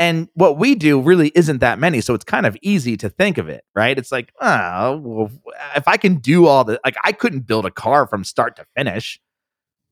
and 0.00 0.28
what 0.34 0.58
we 0.58 0.74
do 0.74 1.00
really 1.00 1.30
isn't 1.36 1.58
that 1.58 1.78
many 1.78 2.00
so 2.00 2.14
it's 2.14 2.24
kind 2.24 2.46
of 2.46 2.56
easy 2.62 2.96
to 2.96 3.08
think 3.08 3.38
of 3.38 3.48
it 3.48 3.64
right? 3.76 3.98
It's 3.98 4.10
like 4.10 4.32
oh 4.40 4.96
well, 4.96 5.30
if 5.76 5.86
i 5.86 5.96
can 5.96 6.16
do 6.16 6.46
all 6.46 6.64
the 6.64 6.80
like 6.84 6.96
i 7.04 7.12
couldn't 7.12 7.46
build 7.46 7.66
a 7.66 7.70
car 7.70 8.08
from 8.08 8.24
start 8.24 8.56
to 8.56 8.66
finish 8.76 9.20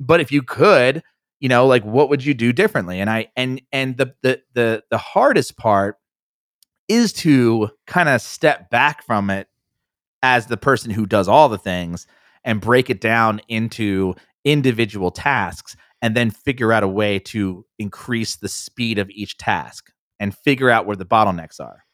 but 0.01 0.21
if 0.21 0.33
you 0.33 0.43
could 0.43 1.03
you 1.41 1.49
know 1.49 1.67
like 1.67 1.85
what 1.85 2.09
would 2.09 2.25
you 2.25 2.35
do 2.35 2.53
differently? 2.53 3.01
And 3.01 3.11
i 3.11 3.29
and 3.37 3.63
and 3.73 3.97
the 3.97 4.15
the 4.23 4.43
the, 4.55 4.83
the 4.91 4.99
hardest 4.99 5.57
part 5.57 5.97
is 6.89 7.13
to 7.13 7.69
kind 7.87 8.09
of 8.09 8.23
step 8.23 8.71
back 8.71 9.05
from 9.05 9.31
it 9.31 9.47
as 10.23 10.47
the 10.47 10.57
person 10.57 10.91
who 10.91 11.07
does 11.07 11.29
all 11.29 11.49
the 11.49 11.59
things 11.59 12.07
and 12.45 12.61
break 12.61 12.91
it 12.91 13.01
down 13.01 13.41
into 13.49 14.15
individual 14.45 15.11
tasks 15.11 15.77
and 16.01 16.17
then 16.17 16.31
figure 16.31 16.73
out 16.73 16.83
a 16.83 16.89
way 16.89 17.19
to 17.19 17.65
increase 17.79 18.37
the 18.37 18.49
speed 18.49 18.99
of 18.99 19.11
each 19.11 19.37
task 19.37 19.93
and 20.21 20.37
figure 20.37 20.71
out 20.71 20.87
where 20.87 20.97
the 20.97 21.05
bottlenecks 21.05 21.61
are. 21.61 21.85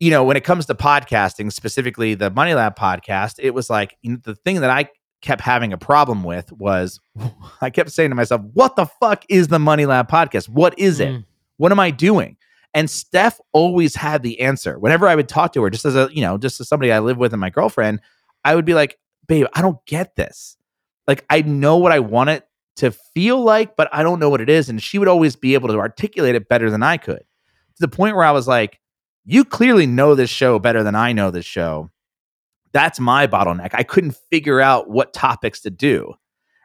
You 0.00 0.10
know, 0.10 0.24
when 0.24 0.36
it 0.36 0.44
comes 0.44 0.66
to 0.66 0.74
podcasting, 0.74 1.52
specifically 1.52 2.14
the 2.14 2.30
Money 2.30 2.54
Lab 2.54 2.76
podcast, 2.76 3.34
it 3.38 3.50
was 3.50 3.68
like 3.68 3.96
you 4.02 4.12
know, 4.12 4.18
the 4.22 4.36
thing 4.36 4.60
that 4.60 4.70
I 4.70 4.88
kept 5.20 5.40
having 5.40 5.72
a 5.72 5.78
problem 5.78 6.22
with 6.22 6.52
was 6.52 7.00
I 7.60 7.70
kept 7.70 7.90
saying 7.90 8.10
to 8.10 8.16
myself, 8.16 8.42
what 8.52 8.76
the 8.76 8.86
fuck 8.86 9.24
is 9.28 9.48
the 9.48 9.58
Money 9.58 9.86
Lab 9.86 10.08
podcast? 10.08 10.48
What 10.48 10.78
is 10.78 11.00
it? 11.00 11.08
Mm. 11.08 11.24
What 11.56 11.72
am 11.72 11.80
I 11.80 11.90
doing? 11.90 12.36
And 12.74 12.88
Steph 12.88 13.40
always 13.52 13.96
had 13.96 14.22
the 14.22 14.40
answer. 14.40 14.78
Whenever 14.78 15.08
I 15.08 15.14
would 15.14 15.28
talk 15.28 15.52
to 15.54 15.62
her, 15.62 15.70
just 15.70 15.84
as 15.84 15.96
a, 15.96 16.08
you 16.12 16.20
know, 16.20 16.38
just 16.38 16.60
as 16.60 16.68
somebody 16.68 16.92
I 16.92 17.00
live 17.00 17.16
with 17.16 17.32
and 17.32 17.40
my 17.40 17.50
girlfriend, 17.50 18.00
I 18.44 18.54
would 18.54 18.64
be 18.64 18.74
like, 18.74 18.98
babe, 19.26 19.46
I 19.54 19.62
don't 19.62 19.84
get 19.86 20.14
this. 20.16 20.56
Like, 21.06 21.24
I 21.30 21.42
know 21.42 21.78
what 21.78 21.92
I 21.92 22.00
want 22.00 22.30
it 22.30 22.47
to 22.78 22.90
feel 22.90 23.42
like, 23.42 23.76
but 23.76 23.88
I 23.92 24.02
don't 24.02 24.18
know 24.18 24.30
what 24.30 24.40
it 24.40 24.48
is. 24.48 24.68
And 24.68 24.82
she 24.82 24.98
would 24.98 25.08
always 25.08 25.36
be 25.36 25.54
able 25.54 25.68
to 25.68 25.78
articulate 25.78 26.34
it 26.34 26.48
better 26.48 26.70
than 26.70 26.82
I 26.82 26.96
could 26.96 27.18
to 27.18 27.80
the 27.80 27.88
point 27.88 28.16
where 28.16 28.24
I 28.24 28.32
was 28.32 28.48
like, 28.48 28.80
you 29.24 29.44
clearly 29.44 29.86
know 29.86 30.14
this 30.14 30.30
show 30.30 30.58
better 30.58 30.82
than 30.82 30.94
I 30.94 31.12
know 31.12 31.30
this 31.30 31.44
show. 31.44 31.90
That's 32.72 33.00
my 33.00 33.26
bottleneck. 33.26 33.70
I 33.72 33.82
couldn't 33.82 34.16
figure 34.30 34.60
out 34.60 34.88
what 34.88 35.12
topics 35.12 35.60
to 35.62 35.70
do. 35.70 36.14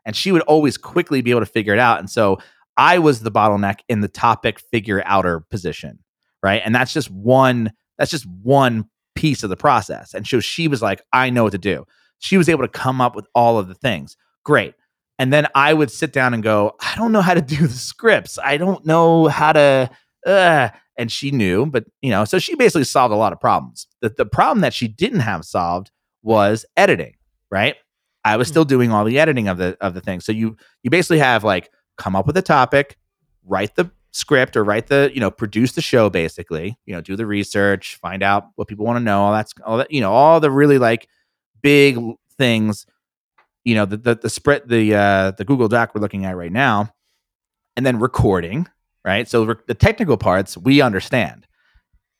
And 0.05 0.15
she 0.15 0.31
would 0.31 0.41
always 0.43 0.77
quickly 0.77 1.21
be 1.21 1.31
able 1.31 1.41
to 1.41 1.45
figure 1.45 1.73
it 1.73 1.79
out. 1.79 1.99
And 1.99 2.09
so 2.09 2.37
I 2.77 2.99
was 2.99 3.21
the 3.21 3.31
bottleneck 3.31 3.79
in 3.89 4.01
the 4.01 4.07
topic 4.07 4.59
figure 4.59 5.01
outer 5.05 5.39
position. 5.39 5.99
Right. 6.41 6.61
And 6.63 6.75
that's 6.75 6.93
just 6.93 7.09
one, 7.09 7.71
that's 7.97 8.11
just 8.11 8.25
one 8.25 8.89
piece 9.15 9.43
of 9.43 9.49
the 9.49 9.57
process. 9.57 10.13
And 10.13 10.27
so 10.27 10.39
she 10.39 10.67
was 10.67 10.81
like, 10.81 11.01
I 11.13 11.29
know 11.29 11.43
what 11.43 11.53
to 11.53 11.57
do. 11.57 11.85
She 12.19 12.37
was 12.37 12.49
able 12.49 12.63
to 12.63 12.69
come 12.69 13.01
up 13.01 13.15
with 13.15 13.27
all 13.33 13.57
of 13.57 13.67
the 13.67 13.75
things. 13.75 14.17
Great. 14.43 14.75
And 15.23 15.31
then 15.31 15.47
I 15.55 15.73
would 15.73 15.89
sit 15.89 16.11
down 16.11 16.33
and 16.33 16.43
go, 16.43 16.75
I 16.81 16.95
don't 16.97 17.13
know 17.13 17.21
how 17.21 17.33
to 17.33 17.41
do 17.41 17.65
the 17.65 17.73
scripts. 17.73 18.37
I 18.43 18.57
don't 18.57 18.85
know 18.85 19.29
how 19.29 19.53
to, 19.53 19.89
uh, 20.27 20.67
and 20.97 21.09
she 21.09 21.31
knew, 21.31 21.65
but 21.65 21.85
you 22.01 22.09
know, 22.09 22.25
so 22.25 22.39
she 22.39 22.55
basically 22.55 22.83
solved 22.83 23.13
a 23.13 23.15
lot 23.15 23.31
of 23.31 23.39
problems. 23.39 23.87
The, 24.01 24.09
the 24.09 24.25
problem 24.25 24.59
that 24.59 24.73
she 24.73 24.89
didn't 24.89 25.21
have 25.21 25.45
solved 25.45 25.91
was 26.23 26.65
editing, 26.75 27.15
right? 27.49 27.77
I 28.25 28.35
was 28.35 28.49
still 28.49 28.65
doing 28.65 28.91
all 28.91 29.05
the 29.05 29.17
editing 29.17 29.47
of 29.47 29.57
the 29.57 29.77
of 29.79 29.93
the 29.93 30.01
thing. 30.01 30.19
So 30.19 30.33
you 30.33 30.57
you 30.83 30.89
basically 30.89 31.19
have 31.19 31.45
like 31.45 31.69
come 31.97 32.17
up 32.17 32.27
with 32.27 32.35
a 32.35 32.41
topic, 32.41 32.97
write 33.45 33.75
the 33.75 33.91
script 34.11 34.57
or 34.57 34.65
write 34.65 34.87
the, 34.87 35.09
you 35.13 35.21
know, 35.21 35.31
produce 35.31 35.71
the 35.71 35.81
show 35.81 36.09
basically, 36.09 36.77
you 36.85 36.93
know, 36.93 36.99
do 36.99 37.15
the 37.15 37.25
research, 37.25 37.95
find 37.95 38.23
out 38.23 38.47
what 38.55 38.67
people 38.67 38.85
want 38.85 38.97
to 38.97 39.03
know, 39.03 39.21
all 39.21 39.31
that's 39.31 39.53
all 39.65 39.77
that, 39.77 39.89
you 39.89 40.01
know, 40.01 40.11
all 40.11 40.41
the 40.41 40.51
really 40.51 40.79
like 40.79 41.07
big 41.61 41.97
things, 42.37 42.85
you 43.63 43.75
know, 43.75 43.85
the 43.85 43.97
the, 43.97 44.15
the 44.15 44.29
spread 44.29 44.67
the 44.67 44.95
uh 44.95 45.31
the 45.31 45.45
Google 45.45 45.67
Doc 45.67 45.93
we're 45.93 46.01
looking 46.01 46.25
at 46.25 46.35
right 46.35 46.51
now, 46.51 46.93
and 47.75 47.85
then 47.85 47.99
recording, 47.99 48.67
right? 49.05 49.27
So 49.27 49.43
re- 49.45 49.55
the 49.67 49.73
technical 49.73 50.17
parts 50.17 50.57
we 50.57 50.81
understand. 50.81 51.47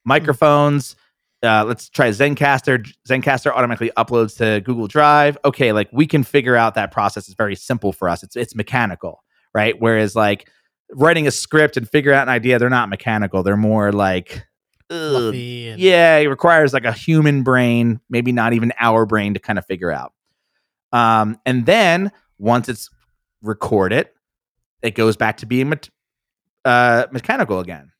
Microphones, 0.06 0.96
uh, 1.44 1.64
let's 1.66 1.90
try 1.90 2.10
Zencastr. 2.10 2.92
Zencastr 3.08 3.52
automatically 3.54 3.92
uploads 3.98 4.38
to 4.38 4.62
Google 4.62 4.88
Drive. 4.88 5.38
Okay, 5.46 5.72
like 5.72 5.90
we 5.94 6.08
can 6.08 6.24
figure 6.24 6.56
out 6.56 6.76
that 6.76 6.92
process 6.92 7.28
is 7.30 7.36
very 7.36 7.56
simple 7.56 7.94
for 7.94 8.10
us. 8.10 8.24
It's 8.24 8.36
it's 8.36 8.56
mechanical, 8.56 9.24
right? 9.54 9.76
Whereas 9.80 10.16
like 10.16 10.50
writing 10.92 11.26
a 11.28 11.32
script 11.32 11.78
and 11.78 11.90
figure 11.90 12.14
out 12.14 12.24
an 12.24 12.30
idea, 12.30 12.60
they're 12.60 12.70
not 12.70 12.90
mechanical. 12.90 13.44
They're 13.44 13.58
more 13.58 13.92
like 13.92 14.46
and- 14.90 15.36
yeah, 15.78 16.18
it 16.18 16.28
requires 16.28 16.74
like 16.74 16.86
a 16.86 16.92
human 16.92 17.44
brain, 17.44 18.00
maybe 18.10 18.32
not 18.32 18.54
even 18.54 18.74
our 18.80 19.06
brain 19.06 19.34
to 19.34 19.40
kind 19.40 19.58
of 19.58 19.66
figure 19.66 19.92
out. 19.92 20.14
Um, 20.94 21.38
and 21.46 21.66
then 21.66 22.12
once 22.38 22.70
it's 22.70 22.90
recorded, 23.42 24.08
it 24.82 24.96
goes 24.96 25.18
back 25.18 25.38
to 25.38 25.46
being 25.46 25.70
me- 25.70 25.78
uh, 26.64 27.08
mechanical 27.12 27.60
again. 27.60 27.92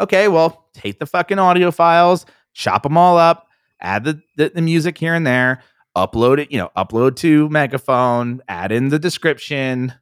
Okay, 0.00 0.26
well, 0.28 0.68
take 0.74 0.98
the 0.98 1.06
fucking 1.06 1.38
audio 1.38 1.70
files, 1.70 2.26
chop 2.54 2.82
them 2.84 2.96
all 2.96 3.16
up, 3.18 3.46
add 3.80 4.02
the, 4.04 4.20
the, 4.36 4.50
the 4.54 4.62
music 4.62 4.98
here 4.98 5.14
and 5.14 5.26
there, 5.26 5.62
upload 5.96 6.38
it, 6.38 6.50
you 6.50 6.58
know, 6.58 6.70
upload 6.76 7.16
to 7.16 7.48
Megaphone, 7.50 8.40
add 8.48 8.72
in 8.72 8.88
the 8.88 8.98
description, 8.98 9.92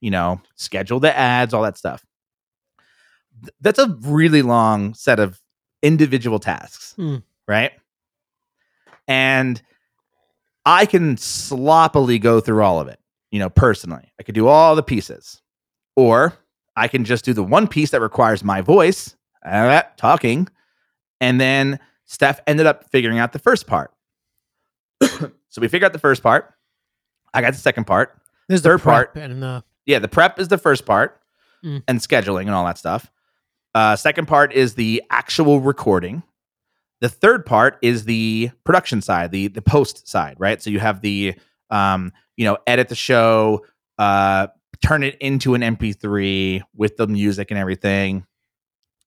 you 0.00 0.10
know, 0.10 0.40
schedule 0.56 1.00
the 1.00 1.16
ads, 1.16 1.54
all 1.54 1.62
that 1.62 1.78
stuff. 1.78 2.04
Th- 3.42 3.54
That's 3.60 3.78
a 3.78 3.96
really 4.02 4.42
long 4.42 4.94
set 4.94 5.18
of 5.20 5.40
individual 5.82 6.38
tasks, 6.38 6.92
Hmm. 6.96 7.16
right? 7.48 7.72
And 9.06 9.60
I 10.66 10.86
can 10.86 11.16
sloppily 11.16 12.18
go 12.18 12.40
through 12.40 12.62
all 12.62 12.80
of 12.80 12.88
it, 12.88 12.98
you 13.30 13.38
know, 13.38 13.50
personally. 13.50 14.12
I 14.18 14.22
could 14.22 14.34
do 14.34 14.48
all 14.48 14.74
the 14.76 14.82
pieces. 14.82 15.40
Or 15.96 16.32
I 16.76 16.88
can 16.88 17.04
just 17.04 17.24
do 17.24 17.32
the 17.32 17.42
one 17.44 17.68
piece 17.68 17.90
that 17.90 18.00
requires 18.00 18.42
my 18.42 18.60
voice, 18.60 19.14
uh, 19.44 19.82
talking, 19.96 20.48
and 21.20 21.40
then 21.40 21.78
Steph 22.06 22.40
ended 22.46 22.66
up 22.66 22.90
figuring 22.90 23.18
out 23.18 23.32
the 23.32 23.38
first 23.38 23.66
part. 23.66 23.92
so 25.02 25.60
we 25.60 25.68
figured 25.68 25.84
out 25.84 25.92
the 25.92 25.98
first 25.98 26.22
part. 26.22 26.52
I 27.32 27.40
got 27.40 27.52
the 27.52 27.58
second 27.60 27.84
part. 27.84 28.16
There's 28.48 28.60
Third 28.62 28.82
part. 28.82 29.12
and 29.16 29.42
the 29.42 29.64
Yeah, 29.86 29.98
the 30.00 30.08
prep 30.08 30.38
is 30.38 30.48
the 30.48 30.58
first 30.58 30.84
part 30.86 31.20
Mm. 31.64 31.82
and 31.88 31.98
scheduling 31.98 32.42
and 32.42 32.50
all 32.50 32.66
that 32.66 32.76
stuff. 32.76 33.10
Uh, 33.74 33.96
second 33.96 34.26
part 34.28 34.52
is 34.52 34.74
the 34.74 35.02
actual 35.10 35.60
recording. 35.60 36.22
The 37.00 37.08
third 37.08 37.44
part 37.44 37.78
is 37.82 38.04
the 38.04 38.50
production 38.64 39.02
side, 39.02 39.30
the 39.30 39.48
the 39.48 39.62
post 39.62 40.08
side, 40.08 40.36
right? 40.38 40.62
So 40.62 40.70
you 40.70 40.80
have 40.80 41.00
the 41.00 41.34
um, 41.70 42.12
you 42.36 42.44
know, 42.44 42.58
edit 42.66 42.88
the 42.88 42.94
show, 42.94 43.64
uh, 43.98 44.48
turn 44.84 45.02
it 45.02 45.16
into 45.20 45.54
an 45.54 45.62
MP3 45.62 46.62
with 46.74 46.96
the 46.96 47.06
music 47.06 47.50
and 47.50 47.58
everything, 47.58 48.26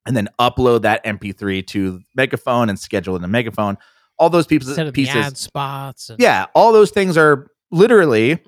and 0.06 0.16
then 0.16 0.30
upload 0.40 0.82
that 0.84 1.04
MP3 1.04 1.66
to 1.68 2.02
Megaphone 2.16 2.70
and 2.70 2.80
schedule 2.80 3.16
it 3.16 3.24
in 3.24 3.32
Megaphone. 3.32 3.78
All 4.20 4.30
those 4.30 4.48
pieces, 4.48 4.76
set 4.76 4.88
of 4.88 4.94
the 4.94 5.04
pieces 5.04 5.16
ad 5.16 5.38
spots. 5.38 6.10
And, 6.10 6.20
yeah, 6.20 6.48
all 6.56 6.74
those 6.74 6.92
things 6.92 7.18
are 7.18 7.52
literally 7.72 8.40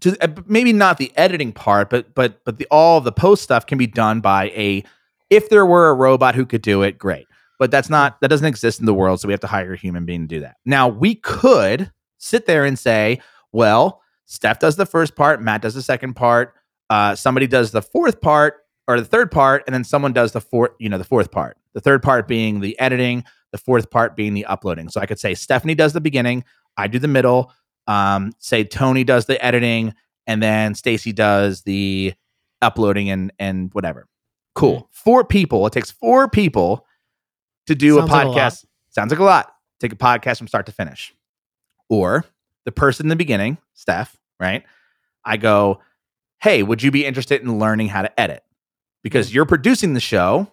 to 0.00 0.16
uh, 0.22 0.28
maybe 0.46 0.72
not 0.72 0.98
the 0.98 1.12
editing 1.16 1.52
part, 1.52 1.90
but 1.90 2.14
but 2.14 2.42
but 2.44 2.58
the 2.58 2.66
all 2.70 3.00
the 3.00 3.12
post 3.12 3.42
stuff 3.42 3.66
can 3.66 3.76
be 3.78 3.86
done 3.86 4.20
by 4.20 4.46
a 4.50 4.82
if 5.30 5.50
there 5.50 5.66
were 5.66 5.90
a 5.90 5.94
robot 5.94 6.34
who 6.34 6.46
could 6.46 6.62
do 6.62 6.82
it, 6.82 6.98
great. 6.98 7.26
But 7.58 7.70
that's 7.70 7.88
not 7.88 8.20
that 8.20 8.28
doesn't 8.28 8.46
exist 8.46 8.80
in 8.80 8.86
the 8.86 8.94
world, 8.94 9.20
so 9.20 9.28
we 9.28 9.32
have 9.32 9.40
to 9.40 9.46
hire 9.46 9.74
a 9.74 9.76
human 9.76 10.04
being 10.04 10.22
to 10.22 10.26
do 10.26 10.40
that. 10.40 10.56
Now 10.64 10.88
we 10.88 11.14
could 11.14 11.92
sit 12.18 12.46
there 12.46 12.64
and 12.64 12.78
say, 12.78 13.20
well, 13.52 14.00
Steph 14.26 14.58
does 14.58 14.76
the 14.76 14.86
first 14.86 15.14
part, 15.14 15.40
Matt 15.42 15.62
does 15.62 15.74
the 15.74 15.82
second 15.82 16.14
part, 16.14 16.54
uh, 16.90 17.14
somebody 17.14 17.46
does 17.46 17.70
the 17.70 17.82
fourth 17.82 18.20
part 18.20 18.56
or 18.88 18.98
the 18.98 19.06
third 19.06 19.30
part, 19.30 19.62
and 19.66 19.74
then 19.74 19.84
someone 19.84 20.12
does 20.12 20.32
the 20.32 20.40
fourth, 20.40 20.72
you 20.78 20.88
know, 20.88 20.98
the 20.98 21.04
fourth 21.04 21.30
part. 21.30 21.56
The 21.74 21.80
third 21.80 22.02
part 22.02 22.26
being 22.28 22.60
the 22.60 22.78
editing, 22.78 23.24
the 23.52 23.58
fourth 23.58 23.90
part 23.90 24.16
being 24.16 24.34
the 24.34 24.44
uploading. 24.46 24.88
So 24.88 25.00
I 25.00 25.06
could 25.06 25.18
say 25.18 25.34
Stephanie 25.34 25.74
does 25.74 25.92
the 25.92 26.00
beginning, 26.00 26.44
I 26.76 26.86
do 26.88 26.98
the 26.98 27.08
middle. 27.08 27.52
Um, 27.86 28.32
say 28.38 28.64
Tony 28.64 29.04
does 29.04 29.26
the 29.26 29.42
editing, 29.44 29.94
and 30.26 30.42
then 30.42 30.74
Stacy 30.74 31.12
does 31.12 31.62
the 31.62 32.14
uploading 32.62 33.10
and 33.10 33.32
and 33.38 33.72
whatever. 33.74 34.06
Cool. 34.54 34.82
Mhm. 34.82 34.86
Four 34.90 35.24
people. 35.24 35.66
It 35.66 35.72
takes 35.72 35.90
four 35.90 36.28
people 36.28 36.86
to 37.66 37.74
do 37.74 37.96
Sounds 37.96 38.10
a 38.10 38.12
like 38.12 38.24
a 38.24 38.28
podcast. 38.28 38.64
Sounds 38.90 39.10
like 39.10 39.20
a 39.20 39.24
lot. 39.24 39.54
Take 39.80 39.92
a 39.92 39.96
podcast 39.96 40.38
from 40.38 40.48
start 40.48 40.66
to 40.66 40.72
finish. 40.72 41.14
Or 41.88 42.24
the 42.64 42.72
person 42.72 43.06
in 43.06 43.08
the 43.08 43.16
beginning, 43.16 43.58
Steph, 43.74 44.16
right? 44.40 44.64
I 45.24 45.36
go, 45.36 45.80
hey, 46.40 46.62
would 46.62 46.82
you 46.82 46.90
be 46.90 47.04
interested 47.04 47.42
in 47.42 47.58
learning 47.58 47.88
how 47.88 48.02
to 48.02 48.20
edit? 48.20 48.42
Because 49.02 49.30
mm. 49.30 49.34
you're 49.34 49.46
producing 49.46 49.94
the 49.94 50.00
show. 50.00 50.48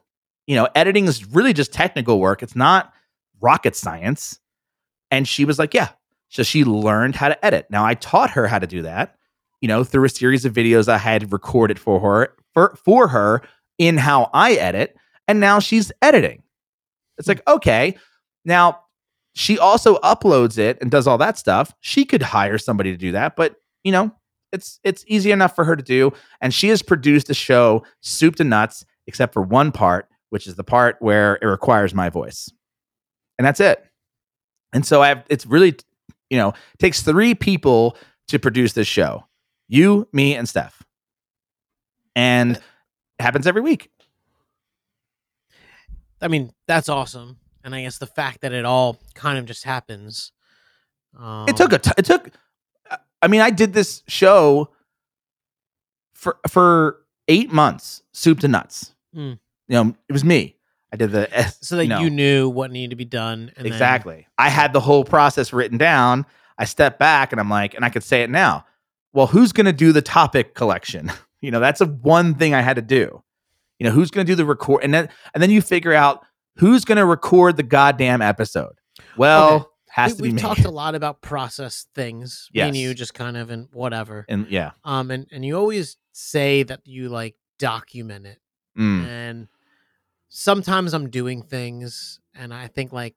You 0.48 0.56
know, 0.56 0.68
editing 0.76 1.06
is 1.06 1.26
really 1.26 1.54
just 1.54 1.72
technical 1.72 2.20
work. 2.20 2.44
It's 2.44 2.56
not 2.56 2.94
rocket 3.40 3.76
science. 3.76 4.40
And 5.10 5.28
she 5.28 5.46
was 5.46 5.60
like, 5.60 5.74
yeah. 5.74 5.90
So 6.30 6.44
she 6.44 6.64
learned 6.64 7.16
how 7.16 7.30
to 7.30 7.46
edit. 7.46 7.68
Now 7.70 7.86
I 7.86 7.94
taught 7.94 8.32
her 8.32 8.48
how 8.48 8.60
to 8.60 8.68
do 8.68 8.84
that, 8.84 9.16
you 9.60 9.68
know, 9.68 9.84
through 9.84 10.06
a 10.06 10.10
series 10.10 10.46
of 10.46 10.54
videos 10.54 10.88
I 10.88 10.98
had 10.98 11.32
recorded 11.32 11.78
for 11.78 12.00
her 12.00 12.34
for, 12.54 12.76
for 12.84 13.10
her 13.10 13.42
in 13.78 13.98
how 13.98 14.30
I 14.34 14.54
edit. 14.54 14.96
And 15.28 15.40
now 15.40 15.60
she's 15.60 15.92
editing. 16.02 16.44
It's 17.22 17.28
like, 17.28 17.48
okay. 17.48 17.96
Now, 18.46 18.82
she 19.36 19.60
also 19.60 19.98
uploads 20.00 20.58
it 20.58 20.80
and 20.82 20.90
does 20.90 21.06
all 21.06 21.20
that 21.20 21.38
stuff. 21.38 21.74
She 21.80 22.04
could 22.04 22.24
hire 22.24 22.58
somebody 22.58 22.92
to 22.92 22.98
do 22.98 23.12
that, 23.12 23.36
but 23.36 23.56
you 23.84 23.92
know, 23.92 24.12
it's 24.52 24.80
it's 24.84 25.06
easy 25.08 25.32
enough 25.32 25.56
for 25.56 25.64
her 25.64 25.76
to 25.76 25.84
do. 25.84 26.12
And 26.42 26.52
she 26.54 26.70
has 26.70 26.82
produced 26.82 27.30
a 27.30 27.34
show 27.34 27.84
soup 28.02 28.36
to 28.38 28.44
nuts, 28.44 28.84
except 29.06 29.34
for 29.34 29.42
one 29.42 29.72
part, 29.72 30.08
which 30.32 30.48
is 30.48 30.56
the 30.56 30.64
part 30.64 30.98
where 31.00 31.36
it 31.42 31.46
requires 31.46 31.94
my 31.94 32.10
voice. 32.10 32.50
And 33.38 33.46
that's 33.46 33.60
it. 33.60 33.86
And 34.74 34.84
so 34.84 35.02
I 35.02 35.10
have 35.10 35.24
it's 35.30 35.46
really, 35.46 35.76
you 36.32 36.38
know, 36.38 36.54
takes 36.80 37.02
three 37.04 37.36
people 37.36 37.98
to 38.30 38.40
produce 38.40 38.74
this 38.74 38.88
show. 38.88 39.28
You, 39.70 40.08
me, 40.12 40.36
and 40.36 40.50
Steph. 40.50 40.84
And 42.16 42.58
it 42.58 42.64
happens 43.22 43.48
every 43.48 43.62
week. 43.62 43.90
I 46.22 46.28
mean, 46.28 46.52
that's 46.68 46.90
awesome. 46.90 47.38
And 47.64 47.76
I 47.76 47.84
guess 47.84 47.98
the 47.98 48.08
fact 48.08 48.42
that 48.42 48.52
it 48.54 48.66
all 48.66 48.98
kind 49.14 49.38
of 49.38 49.46
just 49.46 49.64
happens. 49.64 50.32
Um, 51.18 51.48
it 51.48 51.58
took 51.58 51.74
a 51.74 51.80
t- 51.80 51.92
it 51.98 52.06
took 52.06 52.32
I 53.22 53.28
mean, 53.28 53.42
I 53.42 53.50
did 53.50 53.74
this 53.74 54.04
show 54.08 54.70
for 56.14 56.38
for 56.48 56.98
8 57.28 57.52
months, 57.52 58.02
soup 58.14 58.40
to 58.40 58.48
nuts. 58.48 58.94
Mm. 59.16 59.40
You 59.68 59.84
know, 59.84 59.96
it 60.10 60.14
was 60.14 60.24
me. 60.24 60.56
I 60.94 60.98
did 60.98 61.12
the 61.12 61.28
so 61.62 61.78
that 61.78 61.88
know. 61.88 62.00
you 62.00 62.10
knew 62.10 62.50
what 62.50 62.72
needed 62.72 62.90
to 62.92 62.96
be 62.96 63.06
done. 63.06 63.52
And 63.56 63.66
then- 63.66 63.74
exactly. 63.74 64.28
I 64.38 64.50
had 64.50 64.74
the 64.74 64.80
whole 64.82 65.04
process 65.04 65.54
written 65.54 65.78
down. 65.78 66.26
I 66.58 66.66
stepped 66.66 67.00
back 67.00 67.32
and 67.32 67.40
I'm 67.40 67.50
like, 67.50 67.74
and 67.74 67.86
I 67.86 67.90
could 67.90 68.04
say 68.04 68.24
it 68.24 68.30
now. 68.30 68.66
Well, 69.14 69.28
who's 69.28 69.52
going 69.52 69.66
to 69.66 69.74
do 69.74 69.92
the 69.92 70.02
topic 70.02 70.54
collection? 70.54 71.12
You 71.44 71.50
know, 71.50 71.60
that's 71.60 71.82
a 71.82 71.88
one 71.88 72.36
thing 72.36 72.54
I 72.54 72.62
had 72.62 72.76
to 72.76 72.84
do. 72.84 73.24
You 73.82 73.90
know, 73.90 73.96
who's 73.96 74.12
going 74.12 74.28
to 74.28 74.32
do 74.32 74.36
the 74.36 74.46
record, 74.46 74.84
and 74.84 74.94
then 74.94 75.10
and 75.34 75.42
then 75.42 75.50
you 75.50 75.60
figure 75.60 75.92
out 75.94 76.24
who's 76.58 76.86
going 76.86 76.98
to 77.00 77.06
record 77.06 77.58
the 77.58 77.64
goddamn 77.64 78.22
episode. 78.22 78.74
Well, 79.18 79.56
Okay. 79.56 79.66
has 79.90 80.12
we, 80.12 80.18
to 80.18 80.24
be 80.24 80.30
we've 80.34 80.40
talked 80.42 80.66
a 80.66 80.70
lot 80.70 80.94
about 80.94 81.22
process 81.24 81.88
things. 81.96 82.48
Me 82.54 82.62
and 82.62 82.78
you 82.78 82.94
just 82.94 83.16
kind 83.16 83.36
of 83.38 83.50
and 83.50 83.70
whatever. 83.74 84.26
and 84.30 84.46
yeah, 84.52 84.72
Um, 84.84 85.10
and 85.10 85.26
and 85.32 85.44
you 85.44 85.58
always 85.58 85.98
say 86.12 86.62
that 86.62 86.82
you 86.86 87.10
like 87.10 87.36
document 87.58 88.28
it, 88.28 88.38
Mm. 88.78 89.04
and 89.04 89.48
sometimes 90.30 90.94
I'm 90.94 91.10
doing 91.10 91.42
things, 91.42 92.20
and 92.36 92.54
I 92.54 92.68
think 92.68 92.92
like 92.94 93.16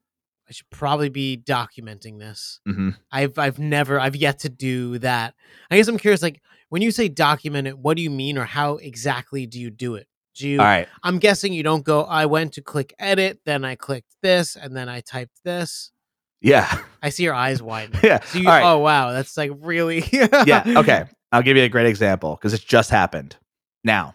I 0.49 0.53
should 0.53 0.69
probably 0.71 1.09
be 1.09 1.37
documenting 1.37 2.19
this. 2.19 2.61
hmm 2.67 2.91
I've 3.13 3.39
I've 3.39 3.59
never 3.59 4.01
I've 4.01 4.17
yet 4.17 4.39
to 4.41 4.49
do 4.49 4.99
that. 4.99 5.35
I 5.71 5.77
guess 5.77 5.89
I'm 5.89 5.99
curious, 5.99 6.23
like 6.23 6.41
when 6.69 6.83
you 6.83 6.91
say 6.91 7.09
document 7.09 7.69
it, 7.69 7.79
what 7.79 7.97
do 7.97 8.03
you 8.03 8.11
mean, 8.11 8.37
or 8.39 8.45
how 8.45 8.77
exactly 8.77 9.47
do 9.47 9.61
you 9.61 9.71
do 9.71 9.95
it? 9.95 10.09
Do 10.35 10.49
you? 10.49 10.59
All 10.59 10.65
right. 10.65 10.89
I'm 11.03 11.19
guessing 11.19 11.53
you 11.53 11.63
don't 11.63 11.85
go. 11.85 12.03
I 12.03 12.27
went 12.27 12.55
to 12.55 12.63
click 12.63 12.95
edit, 12.99 13.41
then 13.45 13.65
I 13.65 13.77
clicked 13.77 14.17
this, 14.23 14.57
and 14.57 14.77
then 14.77 14.89
I 14.89 15.01
typed 15.01 15.43
this. 15.45 15.93
Yeah. 16.41 16.81
I 17.03 17.09
see 17.09 17.23
your 17.23 17.35
eyes 17.35 17.63
widen. 17.63 17.99
yeah. 18.03 18.23
So 18.25 18.39
you, 18.39 18.47
right. 18.47 18.63
oh 18.63 18.79
wow, 18.79 19.13
that's 19.13 19.37
like 19.37 19.51
really 19.61 20.05
yeah. 20.13 20.63
Okay. 20.67 21.05
I'll 21.33 21.43
give 21.43 21.57
you 21.57 21.65
a 21.65 21.69
great 21.69 21.87
example 21.87 22.37
because 22.37 22.53
it's 22.53 22.63
just 22.63 22.91
happened. 22.91 23.37
Now, 23.83 24.15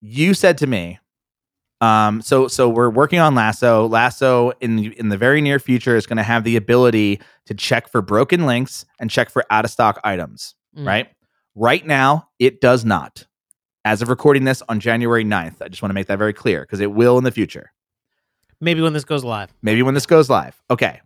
you 0.00 0.34
said 0.34 0.58
to 0.58 0.66
me, 0.66 0.98
um, 1.80 2.22
so 2.22 2.48
so 2.48 2.68
we're 2.68 2.90
working 2.90 3.18
on 3.18 3.34
Lasso. 3.34 3.88
Lasso 3.88 4.52
in 4.60 4.76
the, 4.76 4.98
in 4.98 5.08
the 5.08 5.18
very 5.18 5.40
near 5.40 5.58
future 5.58 5.96
is 5.96 6.06
going 6.06 6.16
to 6.16 6.22
have 6.22 6.44
the 6.44 6.56
ability 6.56 7.20
to 7.46 7.54
check 7.54 7.88
for 7.88 8.00
broken 8.00 8.46
links 8.46 8.86
and 9.00 9.10
check 9.10 9.30
for 9.30 9.44
out 9.50 9.64
of 9.64 9.70
stock 9.70 10.00
items. 10.04 10.54
Mm. 10.76 10.86
Right. 10.86 11.08
Right 11.54 11.86
now, 11.86 12.28
it 12.38 12.60
does 12.60 12.84
not. 12.84 13.26
As 13.84 14.00
of 14.00 14.08
recording 14.08 14.44
this 14.44 14.62
on 14.68 14.80
January 14.80 15.24
9th, 15.24 15.60
I 15.60 15.68
just 15.68 15.82
want 15.82 15.90
to 15.90 15.94
make 15.94 16.06
that 16.06 16.18
very 16.18 16.32
clear 16.32 16.62
because 16.62 16.80
it 16.80 16.92
will 16.92 17.18
in 17.18 17.24
the 17.24 17.30
future. 17.30 17.72
Maybe 18.60 18.80
when 18.80 18.94
this 18.94 19.04
goes 19.04 19.24
live. 19.24 19.52
maybe 19.62 19.82
when 19.82 19.94
this 19.94 20.06
goes 20.06 20.30
live. 20.30 20.60
Okay. 20.70 21.00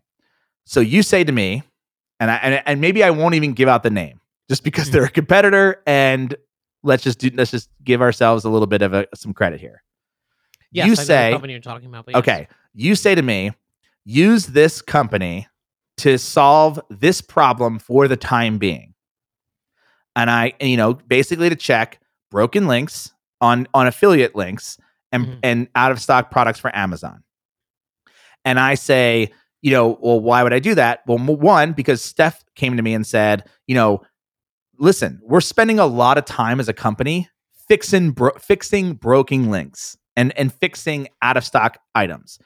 So 0.64 0.80
you 0.80 1.02
say 1.02 1.24
to 1.24 1.32
me, 1.32 1.62
and 2.20 2.30
I 2.30 2.36
and, 2.36 2.62
and 2.66 2.80
maybe 2.80 3.02
I 3.02 3.10
won't 3.10 3.34
even 3.34 3.52
give 3.52 3.68
out 3.68 3.82
the 3.82 3.90
name 3.90 4.20
just 4.48 4.62
because 4.62 4.86
hmm. 4.86 4.92
they're 4.92 5.04
a 5.04 5.10
competitor, 5.10 5.82
and 5.86 6.36
let's 6.82 7.02
just 7.02 7.18
do 7.18 7.30
let's 7.34 7.50
just 7.50 7.68
give 7.82 8.00
ourselves 8.02 8.44
a 8.44 8.50
little 8.50 8.66
bit 8.66 8.82
of 8.82 8.94
a, 8.94 9.06
some 9.14 9.32
credit 9.32 9.60
here. 9.60 9.82
Yes, 10.70 10.86
you 10.86 10.92
I 10.92 10.94
say 10.96 11.30
company 11.32 11.54
you're 11.54 11.62
talking 11.62 11.88
about. 11.88 12.06
But 12.06 12.14
yes. 12.14 12.18
okay. 12.20 12.48
You 12.74 12.94
say 12.94 13.14
to 13.14 13.22
me, 13.22 13.52
use 14.04 14.46
this 14.46 14.82
company 14.82 15.48
to 15.98 16.18
solve 16.18 16.78
this 16.90 17.20
problem 17.20 17.78
for 17.78 18.06
the 18.06 18.16
time 18.16 18.58
being, 18.58 18.94
and 20.14 20.30
I 20.30 20.52
you 20.60 20.76
know 20.76 20.94
basically 20.94 21.48
to 21.48 21.56
check 21.56 22.00
broken 22.30 22.66
links 22.66 23.12
on 23.40 23.66
on 23.74 23.86
affiliate 23.86 24.34
links 24.36 24.78
and 25.12 25.26
Mhm. 25.26 25.38
and 25.42 25.68
out 25.74 25.92
of 25.92 26.00
stock 26.00 26.30
products 26.30 26.58
for 26.58 26.74
Amazon. 26.76 27.22
And 28.44 28.58
I 28.58 28.74
say, 28.74 29.32
you 29.62 29.70
know, 29.72 29.98
well, 30.00 30.20
why 30.20 30.42
would 30.42 30.52
I 30.52 30.58
do 30.58 30.74
that? 30.76 31.00
Well, 31.06 31.18
one, 31.18 31.72
because 31.72 32.02
Steph 32.02 32.44
came 32.54 32.76
to 32.76 32.82
me 32.82 32.94
and 32.94 33.06
said, 33.06 33.44
you 33.66 33.74
know, 33.74 34.02
listen, 34.78 35.20
we're 35.22 35.40
spending 35.40 35.78
a 35.78 35.86
lot 35.86 36.18
of 36.18 36.24
time 36.24 36.60
as 36.60 36.68
a 36.68 36.72
company 36.72 37.28
fixing 37.68 38.12
bro- 38.12 38.36
fixing 38.38 38.94
broken 38.94 39.50
links 39.50 39.96
and 40.16 40.36
and 40.38 40.52
fixing 40.52 41.08
out 41.22 41.36
of 41.36 41.44
stock 41.44 41.78
items, 41.94 42.38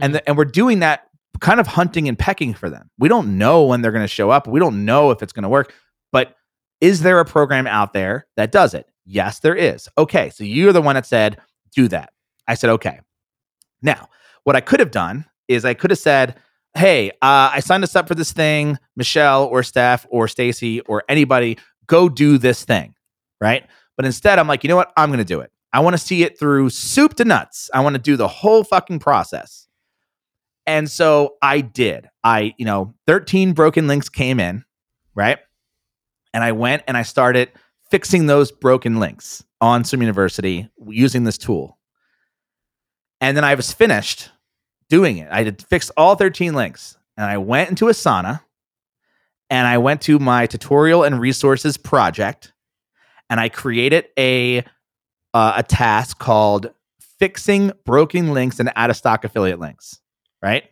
and 0.00 0.10
Mhm. 0.12 0.16
the, 0.16 0.28
and 0.28 0.38
we're 0.38 0.44
doing 0.44 0.80
that 0.80 1.06
kind 1.40 1.60
of 1.60 1.66
hunting 1.68 2.08
and 2.08 2.18
pecking 2.18 2.54
for 2.54 2.68
them. 2.68 2.90
We 2.98 3.08
don't 3.08 3.38
know 3.38 3.64
when 3.64 3.82
they're 3.82 3.92
going 3.92 4.04
to 4.04 4.08
show 4.08 4.30
up. 4.30 4.46
We 4.46 4.60
don't 4.60 4.84
know 4.84 5.10
if 5.10 5.22
it's 5.22 5.32
going 5.32 5.44
to 5.44 5.48
work, 5.48 5.72
but 6.12 6.34
is 6.80 7.02
there 7.02 7.20
a 7.20 7.24
program 7.24 7.66
out 7.66 7.92
there 7.92 8.26
that 8.36 8.50
does 8.52 8.74
it? 8.74 8.86
Yes, 9.10 9.40
there 9.40 9.56
is. 9.56 9.88
Okay, 9.98 10.30
so 10.30 10.44
you're 10.44 10.72
the 10.72 10.80
one 10.80 10.94
that 10.94 11.04
said 11.04 11.38
do 11.74 11.88
that. 11.88 12.12
I 12.46 12.54
said 12.54 12.70
okay. 12.70 13.00
Now, 13.82 14.08
what 14.44 14.54
I 14.54 14.60
could 14.60 14.78
have 14.78 14.92
done 14.92 15.24
is 15.48 15.64
I 15.64 15.74
could 15.74 15.90
have 15.90 15.98
said, 15.98 16.36
"Hey, 16.74 17.10
uh, 17.10 17.50
I 17.52 17.58
signed 17.58 17.82
us 17.82 17.96
up 17.96 18.06
for 18.06 18.14
this 18.14 18.32
thing. 18.32 18.78
Michelle 18.94 19.46
or 19.46 19.64
Steph 19.64 20.06
or 20.10 20.28
Stacy 20.28 20.80
or 20.82 21.02
anybody, 21.08 21.58
go 21.86 22.08
do 22.08 22.38
this 22.38 22.64
thing." 22.64 22.94
Right? 23.40 23.66
But 23.96 24.06
instead, 24.06 24.38
I'm 24.38 24.46
like, 24.46 24.62
you 24.62 24.68
know 24.68 24.76
what? 24.76 24.92
I'm 24.96 25.08
going 25.08 25.18
to 25.18 25.24
do 25.24 25.40
it. 25.40 25.50
I 25.72 25.80
want 25.80 25.94
to 25.94 25.98
see 25.98 26.22
it 26.22 26.38
through 26.38 26.70
soup 26.70 27.14
to 27.16 27.24
nuts. 27.24 27.68
I 27.74 27.80
want 27.80 27.94
to 27.94 28.00
do 28.00 28.16
the 28.16 28.28
whole 28.28 28.62
fucking 28.62 29.00
process. 29.00 29.66
And 30.66 30.88
so 30.88 31.34
I 31.42 31.62
did. 31.62 32.08
I, 32.22 32.54
you 32.58 32.64
know, 32.64 32.94
13 33.08 33.54
broken 33.54 33.88
links 33.88 34.08
came 34.08 34.38
in, 34.38 34.64
right? 35.16 35.38
And 36.32 36.44
I 36.44 36.52
went 36.52 36.84
and 36.86 36.96
I 36.96 37.02
started 37.02 37.50
fixing 37.90 38.26
those 38.26 38.52
broken 38.52 39.00
links 39.00 39.44
on 39.60 39.84
Swim 39.84 40.00
University 40.02 40.68
using 40.86 41.24
this 41.24 41.38
tool. 41.38 41.78
And 43.20 43.36
then 43.36 43.44
I 43.44 43.54
was 43.54 43.72
finished 43.72 44.30
doing 44.88 45.18
it. 45.18 45.28
I 45.30 45.44
had 45.44 45.62
fixed 45.62 45.90
all 45.96 46.14
13 46.16 46.54
links 46.54 46.96
and 47.16 47.26
I 47.26 47.38
went 47.38 47.70
into 47.70 47.86
Asana 47.86 48.40
and 49.50 49.66
I 49.66 49.78
went 49.78 50.00
to 50.02 50.18
my 50.18 50.46
tutorial 50.46 51.02
and 51.04 51.20
resources 51.20 51.76
project 51.76 52.52
and 53.28 53.38
I 53.38 53.48
created 53.48 54.06
a 54.18 54.64
uh, 55.32 55.52
a 55.56 55.62
task 55.62 56.18
called 56.18 56.70
fixing 57.18 57.70
broken 57.84 58.32
links 58.32 58.58
and 58.58 58.72
out 58.74 58.90
of 58.90 58.96
stock 58.96 59.24
affiliate 59.24 59.60
links, 59.60 60.00
right? 60.42 60.64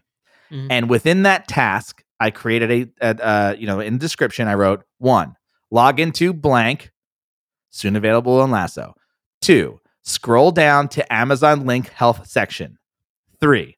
Mhm. 0.51 0.67
And 0.71 0.91
within 0.91 1.23
that 1.23 1.47
task, 1.47 2.03
I 2.19 2.31
created 2.31 2.71
a, 3.01 3.07
a 3.07 3.25
uh, 3.25 3.55
you 3.57 3.67
know, 3.67 3.79
in 3.79 3.95
the 3.95 3.99
description 4.01 4.49
I 4.49 4.55
wrote 4.55 4.83
one, 4.99 5.37
log 5.71 6.01
into 6.01 6.33
blank, 6.33 6.91
soon 7.71 7.97
available 7.97 8.41
on 8.41 8.51
Lasso. 8.51 8.95
Two, 9.41 9.81
scroll 10.03 10.51
down 10.51 10.89
to 10.89 11.13
Amazon 11.13 11.67
link 11.67 11.89
health 11.91 12.27
section. 12.27 12.79
Three, 13.41 13.77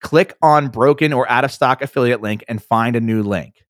click 0.00 0.36
on 0.42 0.68
broken 0.68 1.12
or 1.12 1.30
out 1.30 1.44
of 1.44 1.52
stock 1.52 1.82
affiliate 1.82 2.22
link 2.22 2.44
and 2.48 2.62
find 2.62 2.96
a 2.96 3.00
new 3.00 3.22
link. 3.22 3.64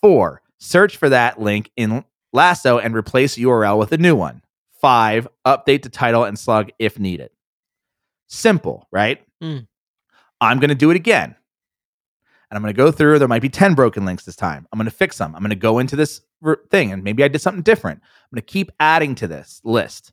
Four, 0.00 0.42
search 0.58 0.96
for 0.96 1.08
that 1.08 1.40
link 1.40 1.70
in 1.76 2.04
Lasso 2.32 2.78
and 2.78 2.94
replace 2.94 3.36
URL 3.36 3.78
with 3.78 3.92
a 3.92 3.98
new 3.98 4.14
one. 4.14 4.42
Five, 4.80 5.26
update 5.46 5.82
the 5.82 5.88
title 5.88 6.24
and 6.24 6.38
slug 6.38 6.70
if 6.78 6.98
needed. 6.98 7.30
Simple, 8.28 8.86
right? 8.92 9.22
Mm. 9.42 9.66
I'm 10.40 10.60
going 10.60 10.68
to 10.68 10.74
do 10.74 10.90
it 10.90 10.96
again. 10.96 11.34
And 12.50 12.56
I'm 12.56 12.62
going 12.62 12.72
to 12.72 12.76
go 12.76 12.90
through. 12.92 13.18
There 13.18 13.28
might 13.28 13.42
be 13.42 13.48
10 13.48 13.74
broken 13.74 14.04
links 14.04 14.24
this 14.24 14.36
time. 14.36 14.66
I'm 14.72 14.78
going 14.78 14.84
to 14.84 14.96
fix 14.96 15.18
them. 15.18 15.34
I'm 15.34 15.42
going 15.42 15.50
to 15.50 15.56
go 15.56 15.78
into 15.78 15.96
this 15.96 16.20
thing 16.70 16.92
and 16.92 17.02
maybe 17.02 17.24
I 17.24 17.28
did 17.28 17.40
something 17.40 17.62
different. 17.62 18.00
I'm 18.02 18.36
going 18.36 18.42
to 18.42 18.52
keep 18.52 18.70
adding 18.78 19.14
to 19.16 19.26
this 19.26 19.60
list. 19.64 20.12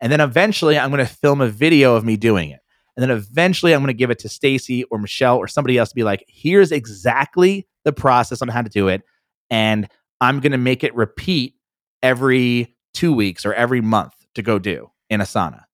And 0.00 0.10
then 0.10 0.20
eventually 0.20 0.78
I'm 0.78 0.90
going 0.90 1.04
to 1.04 1.12
film 1.12 1.40
a 1.40 1.48
video 1.48 1.94
of 1.94 2.04
me 2.04 2.16
doing 2.16 2.50
it. 2.50 2.60
And 2.96 3.02
then 3.02 3.10
eventually 3.10 3.74
I'm 3.74 3.80
going 3.80 3.88
to 3.88 3.94
give 3.94 4.10
it 4.10 4.18
to 4.20 4.28
Stacy 4.28 4.84
or 4.84 4.98
Michelle 4.98 5.36
or 5.36 5.48
somebody 5.48 5.78
else 5.78 5.90
to 5.90 5.94
be 5.94 6.04
like, 6.04 6.24
here's 6.28 6.72
exactly 6.72 7.66
the 7.84 7.92
process 7.92 8.40
on 8.40 8.48
how 8.48 8.62
to 8.62 8.70
do 8.70 8.88
it. 8.88 9.02
And 9.50 9.88
I'm 10.20 10.40
going 10.40 10.52
to 10.52 10.58
make 10.58 10.84
it 10.84 10.94
repeat 10.94 11.54
every 12.02 12.76
two 12.92 13.12
weeks 13.12 13.44
or 13.44 13.52
every 13.52 13.80
month 13.80 14.14
to 14.36 14.42
go 14.42 14.58
do 14.58 14.90
in 15.10 15.20
Asana. 15.20 15.64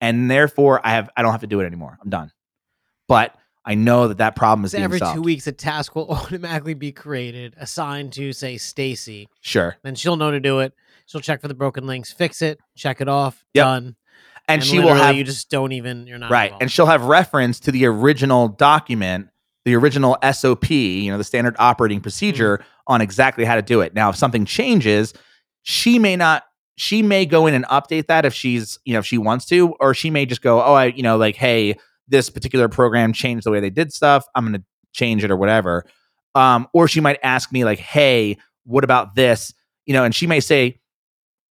And 0.00 0.30
therefore 0.30 0.80
I 0.84 0.90
have, 0.90 1.08
I 1.16 1.22
don't 1.22 1.32
have 1.32 1.40
to 1.40 1.46
do 1.46 1.60
it 1.60 1.66
anymore. 1.66 1.98
I'm 2.02 2.10
done. 2.10 2.30
But 3.08 3.34
I 3.68 3.74
know 3.74 4.06
that 4.08 4.18
that 4.18 4.36
problem 4.36 4.64
is 4.64 4.72
So 4.72 4.78
every 4.78 5.00
solved. 5.00 5.16
two 5.16 5.22
weeks, 5.22 5.46
a 5.48 5.52
task 5.52 5.96
will 5.96 6.08
automatically 6.10 6.74
be 6.74 6.92
created, 6.92 7.54
assigned 7.58 8.12
to 8.14 8.32
say 8.32 8.56
Stacy. 8.58 9.28
Sure. 9.40 9.76
Then 9.82 9.96
she'll 9.96 10.16
know 10.16 10.30
to 10.30 10.40
do 10.40 10.60
it. 10.60 10.72
She'll 11.06 11.20
check 11.20 11.40
for 11.40 11.48
the 11.48 11.54
broken 11.54 11.86
links, 11.86 12.12
fix 12.12 12.42
it, 12.42 12.60
check 12.76 13.00
it 13.00 13.08
off, 13.08 13.44
Yep. 13.54 13.64
done. 13.64 13.96
and, 14.48 14.62
she 14.64 14.78
will 14.78 14.94
have 14.94 15.16
you 15.16 15.24
just 15.24 15.50
don't 15.50 15.72
even 15.72 16.06
you're 16.06 16.18
not 16.18 16.30
right, 16.30 16.46
involved. 16.46 16.62
and 16.62 16.72
she'll 16.72 16.86
have 16.86 17.04
reference 17.04 17.60
to 17.60 17.72
the 17.72 17.86
original 17.86 18.48
document, 18.48 19.28
the 19.64 19.74
original 19.74 20.16
SOP, 20.32 20.70
you 20.70 21.10
know, 21.10 21.18
the 21.18 21.24
standard 21.24 21.56
operating 21.58 22.00
procedure 22.00 22.58
mm. 22.58 22.64
on 22.86 23.00
exactly 23.00 23.44
how 23.44 23.56
to 23.56 23.62
do 23.62 23.80
it. 23.80 23.94
Now, 23.94 24.10
if 24.10 24.16
something 24.16 24.44
changes, 24.44 25.12
she 25.62 25.98
may 25.98 26.14
not. 26.16 26.44
She 26.78 27.02
may 27.02 27.24
go 27.24 27.46
in 27.46 27.54
and 27.54 27.64
update 27.66 28.06
that 28.08 28.26
if 28.26 28.34
she's, 28.34 28.78
you 28.84 28.92
know, 28.92 28.98
if 28.98 29.06
she 29.06 29.16
wants 29.16 29.46
to, 29.46 29.74
or 29.80 29.94
she 29.94 30.10
may 30.10 30.26
just 30.26 30.42
go, 30.42 30.62
oh, 30.62 30.74
I, 30.74 30.86
you 30.86 31.02
know, 31.02 31.16
like, 31.16 31.34
hey, 31.34 31.76
this 32.08 32.30
particular 32.30 32.68
program 32.68 33.12
changed 33.12 33.44
the 33.46 33.50
way 33.50 33.60
they 33.60 33.70
did 33.70 33.92
stuff. 33.92 34.24
I'm 34.34 34.44
going 34.46 34.60
to 34.60 34.64
change 34.92 35.24
it 35.24 35.30
or 35.30 35.36
whatever. 35.36 35.84
Um, 36.34 36.68
or 36.72 36.86
she 36.88 37.00
might 37.00 37.18
ask 37.22 37.50
me 37.52 37.64
like, 37.64 37.78
hey, 37.78 38.36
what 38.64 38.84
about 38.84 39.14
this? 39.14 39.52
You 39.86 39.94
know, 39.94 40.04
and 40.04 40.14
she 40.14 40.26
may 40.26 40.40
say, 40.40 40.80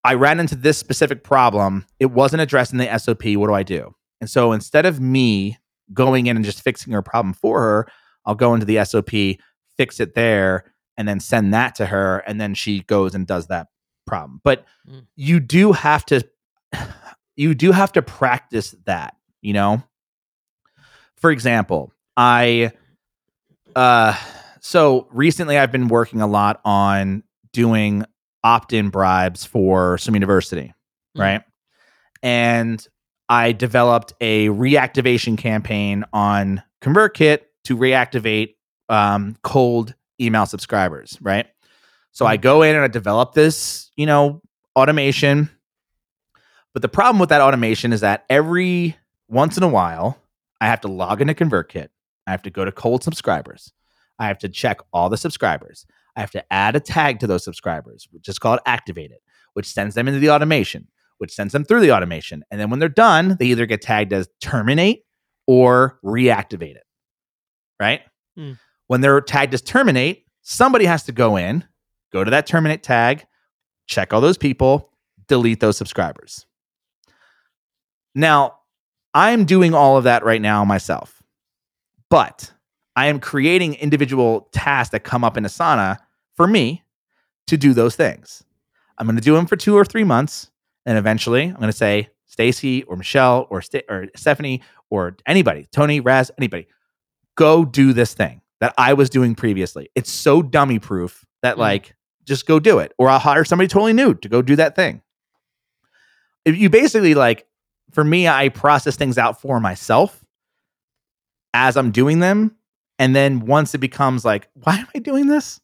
I 0.04 0.14
ran 0.14 0.40
into 0.40 0.56
this 0.56 0.78
specific 0.78 1.24
problem. 1.24 1.86
It 2.00 2.08
wasn't 2.12 2.42
addressed 2.42 2.72
in 2.72 2.78
the 2.78 2.98
SOP. 3.00 3.24
What 3.36 3.48
do 3.48 3.54
I 3.54 3.64
do? 3.64 3.96
And 4.22 4.30
so 4.30 4.52
instead 4.52 4.86
of 4.86 5.00
me 5.00 5.58
going 5.94 6.28
in 6.28 6.36
and 6.36 6.46
just 6.46 6.62
fixing 6.62 6.94
her 6.94 7.02
problem 7.02 7.34
for 7.34 7.60
her, 7.60 7.88
I'll 8.26 8.36
go 8.36 8.54
into 8.54 8.66
the 8.66 8.84
SOP, 8.86 9.40
fix 9.78 10.00
it 10.00 10.14
there, 10.16 10.72
and 10.98 11.08
then 11.08 11.20
send 11.20 11.54
that 11.54 11.76
to 11.76 11.88
her. 11.88 12.20
And 12.20 12.40
then 12.40 12.54
she 12.54 12.82
goes 12.82 13.16
and 13.16 13.26
does 13.28 13.48
that 13.48 13.68
problem. 14.06 14.42
But 14.44 14.66
Mm. 14.88 15.08
you 15.16 15.40
do 15.40 15.72
have 15.72 16.06
to, 16.06 16.22
you 17.36 17.56
do 17.56 17.72
have 17.72 17.92
to 17.94 18.02
practice 18.04 18.76
that, 18.86 19.16
you 19.42 19.54
know? 19.54 19.84
For 21.26 21.32
example, 21.32 21.92
I, 22.16 22.72
uh, 23.76 24.16
so 24.60 25.08
recently 25.10 25.58
I've 25.58 25.72
been 25.72 25.88
working 25.88 26.22
a 26.22 26.28
lot 26.28 26.62
on 26.64 27.24
doing 27.52 28.06
opt-in 28.44 28.90
bribes 28.90 29.44
for 29.44 29.98
Swim 29.98 30.14
University, 30.14 30.72
Mhm. 31.18 31.20
right? 31.20 31.44
And 32.22 32.88
I 33.28 33.54
developed 33.54 34.14
a 34.22 34.50
reactivation 34.50 35.36
campaign 35.36 36.06
on 36.14 36.62
ConvertKit 36.84 37.40
to 37.64 37.76
reactivate 37.76 38.54
um, 38.90 39.36
cold 39.42 39.96
email 40.22 40.46
subscribers, 40.46 41.18
right? 41.22 41.48
So 42.12 42.28
I 42.28 42.38
go 42.38 42.62
in 42.62 42.76
and 42.76 42.84
I 42.86 42.88
develop 42.88 43.34
this, 43.34 43.90
you 43.96 44.06
know, 44.06 44.44
automation. 44.76 45.50
But 46.74 46.84
the 46.84 46.88
problem 46.88 47.18
with 47.18 47.30
that 47.30 47.42
automation 47.42 47.94
is 47.94 48.02
that 48.02 48.26
every 48.30 48.96
once 49.28 49.58
in 49.58 49.64
a 49.64 49.68
while, 49.68 50.20
I 50.62 50.68
have 50.68 50.82
to 50.82 50.88
log 50.88 51.22
into 51.22 51.34
ConvertKit. 51.34 51.90
I 52.28 52.32
have 52.32 52.42
to 52.44 52.50
go 52.50 52.66
to 52.66 52.72
cold 52.72 53.04
subscribers. 53.04 53.72
I 54.20 54.28
have 54.28 54.40
to 54.40 54.50
check 54.50 54.80
all 54.94 55.10
the 55.10 55.18
subscribers. 55.18 55.86
I 56.16 56.22
have 56.22 56.32
to 56.32 56.54
add 56.54 56.76
a 56.76 56.80
tag 56.80 57.20
to 57.20 57.28
those 57.28 57.44
subscribers, 57.44 58.08
which 58.12 58.30
is 58.30 58.40
called 58.40 58.60
activate 58.66 59.12
it, 59.12 59.22
which 59.54 59.68
sends 59.68 59.96
them 59.96 60.08
into 60.08 60.20
the 60.20 60.30
automation, 60.30 60.88
which 61.18 61.34
sends 61.34 61.52
them 61.52 61.66
through 61.66 61.82
the 61.82 61.92
automation. 61.92 62.44
And 62.50 62.60
then 62.60 62.70
when 62.70 62.80
they're 62.80 62.90
done, 62.90 63.36
they 63.40 63.48
either 63.48 63.66
get 63.66 63.82
tagged 63.82 64.14
as 64.14 64.30
terminate 64.42 65.04
or 65.46 66.00
reactivate 66.04 66.76
it. 66.76 66.84
Right? 67.80 68.02
Hmm. 68.38 68.54
When 68.88 69.02
they're 69.02 69.22
tagged 69.22 69.54
as 69.54 69.62
terminate, 69.62 70.26
somebody 70.42 70.86
has 70.86 71.04
to 71.04 71.12
go 71.12 71.36
in, 71.36 71.66
go 72.14 72.24
to 72.24 72.32
that 72.32 72.48
terminate 72.48 72.84
tag, 72.84 73.26
check 73.88 74.14
all 74.14 74.22
those 74.22 74.38
people, 74.38 74.92
delete 75.28 75.60
those 75.60 75.78
subscribers. 75.78 76.46
Now, 78.14 78.60
I'm 79.16 79.46
doing 79.46 79.74
all 79.74 79.98
of 79.98 80.04
that 80.04 80.24
right 80.24 80.42
now 80.42 80.64
myself, 80.66 81.24
but 82.10 82.52
I 82.96 83.08
am 83.08 83.20
creating 83.20 83.76
individual 83.76 84.50
tasks 84.52 84.92
that 84.92 85.06
come 85.06 85.24
up 85.24 85.38
in 85.38 85.46
Asana 85.46 85.98
for 86.36 86.46
me 86.48 86.84
to 87.48 87.58
do 87.58 87.74
those 87.74 87.96
things. 87.96 88.44
I'm 88.98 89.08
going 89.08 89.16
to 89.16 89.22
do 89.22 89.34
them 89.36 89.46
for 89.46 89.56
two 89.56 89.76
or 89.76 89.86
three 89.86 90.04
months, 90.04 90.52
and 90.86 90.98
eventually 90.98 91.44
I'm 91.44 91.56
going 91.56 91.68
to 91.68 91.74
say, 91.74 92.10
Stacy 92.28 92.84
or 92.84 92.98
Michelle 92.98 93.48
or 93.50 93.62
St- 93.62 93.86
or 93.90 94.08
Stephanie 94.16 94.62
or 94.90 95.16
anybody, 95.26 95.68
Tony, 95.72 96.02
Raz, 96.02 96.32
anybody, 96.38 96.68
go 97.36 97.64
do 97.64 97.94
this 97.94 98.14
thing 98.14 98.42
that 98.60 98.74
I 98.78 98.94
was 98.94 99.10
doing 99.10 99.36
previously. 99.36 99.90
It's 99.96 100.12
so 100.12 100.42
dummy 100.42 100.80
proof 100.80 101.26
that 101.42 101.56
Mm. 101.56 101.60
like 101.60 101.96
just 102.26 102.46
go 102.46 102.60
do 102.60 102.80
it, 102.80 102.92
or 102.98 103.08
I'll 103.10 103.20
hire 103.20 103.46
somebody 103.46 103.70
totally 103.70 103.94
new 103.94 104.14
to 104.16 104.28
go 104.28 104.42
do 104.42 104.58
that 104.58 104.76
thing. 104.76 105.02
If 106.44 106.58
you 106.58 106.70
basically 106.70 107.14
like, 107.14 107.46
for 107.92 108.04
me, 108.04 108.28
I 108.28 108.50
process 108.50 108.96
things 108.96 109.18
out 109.18 109.40
for 109.42 109.60
myself 109.60 110.24
as 111.54 111.78
I'm 111.78 111.92
doing 111.92 112.20
them, 112.20 112.56
and 113.00 113.16
then 113.16 113.46
once 113.46 113.74
it 113.74 113.80
becomes 113.80 114.26
like, 114.26 114.50
why 114.54 114.78
am 114.78 114.88
I 114.96 115.00
doing 115.00 115.28
this? 115.28 115.60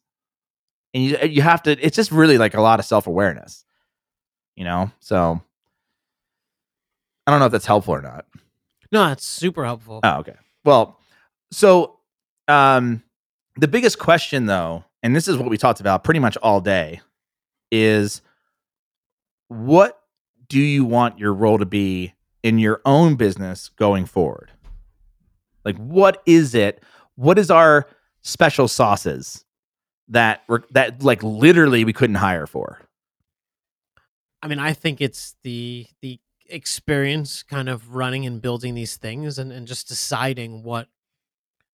And 0.94 1.04
you 1.04 1.18
you 1.22 1.42
have 1.42 1.62
to. 1.64 1.72
It's 1.84 1.96
just 1.96 2.12
really 2.12 2.38
like 2.38 2.54
a 2.54 2.60
lot 2.60 2.78
of 2.78 2.84
self 2.86 3.06
awareness, 3.06 3.64
you 4.56 4.64
know. 4.64 4.90
So 5.00 5.40
I 7.26 7.30
don't 7.30 7.40
know 7.40 7.46
if 7.46 7.52
that's 7.52 7.66
helpful 7.66 7.94
or 7.94 8.02
not. 8.02 8.26
no, 8.90 9.10
it's 9.12 9.26
super 9.26 9.64
helpful. 9.64 10.00
Oh, 10.02 10.18
okay. 10.18 10.34
Well, 10.64 10.98
so 11.50 11.98
um 12.48 13.02
the 13.56 13.68
biggest 13.68 13.98
question 13.98 14.46
though, 14.46 14.84
and 15.02 15.14
this 15.16 15.28
is 15.28 15.36
what 15.36 15.48
we 15.50 15.56
talked 15.58 15.80
about 15.80 16.04
pretty 16.04 16.20
much 16.20 16.36
all 16.38 16.60
day, 16.60 17.00
is 17.70 18.20
what 19.48 20.01
do 20.52 20.60
you 20.60 20.84
want 20.84 21.18
your 21.18 21.32
role 21.32 21.58
to 21.58 21.64
be 21.64 22.12
in 22.42 22.58
your 22.58 22.80
own 22.84 23.14
business 23.16 23.70
going 23.70 24.04
forward? 24.04 24.50
Like 25.64 25.76
what 25.78 26.22
is 26.26 26.54
it? 26.54 26.82
What 27.14 27.38
is 27.38 27.50
our 27.50 27.86
special 28.20 28.68
sauces 28.68 29.44
that 30.08 30.42
we're 30.48 30.60
that 30.72 31.02
like 31.02 31.22
literally 31.22 31.84
we 31.84 31.92
couldn't 31.92 32.16
hire 32.16 32.46
for? 32.46 32.80
I 34.42 34.48
mean, 34.48 34.58
I 34.58 34.72
think 34.72 35.00
it's 35.00 35.36
the 35.42 35.86
the 36.02 36.20
experience 36.48 37.42
kind 37.42 37.68
of 37.70 37.94
running 37.94 38.26
and 38.26 38.42
building 38.42 38.74
these 38.74 38.96
things 38.98 39.38
and, 39.38 39.50
and 39.52 39.66
just 39.66 39.88
deciding 39.88 40.62
what 40.64 40.88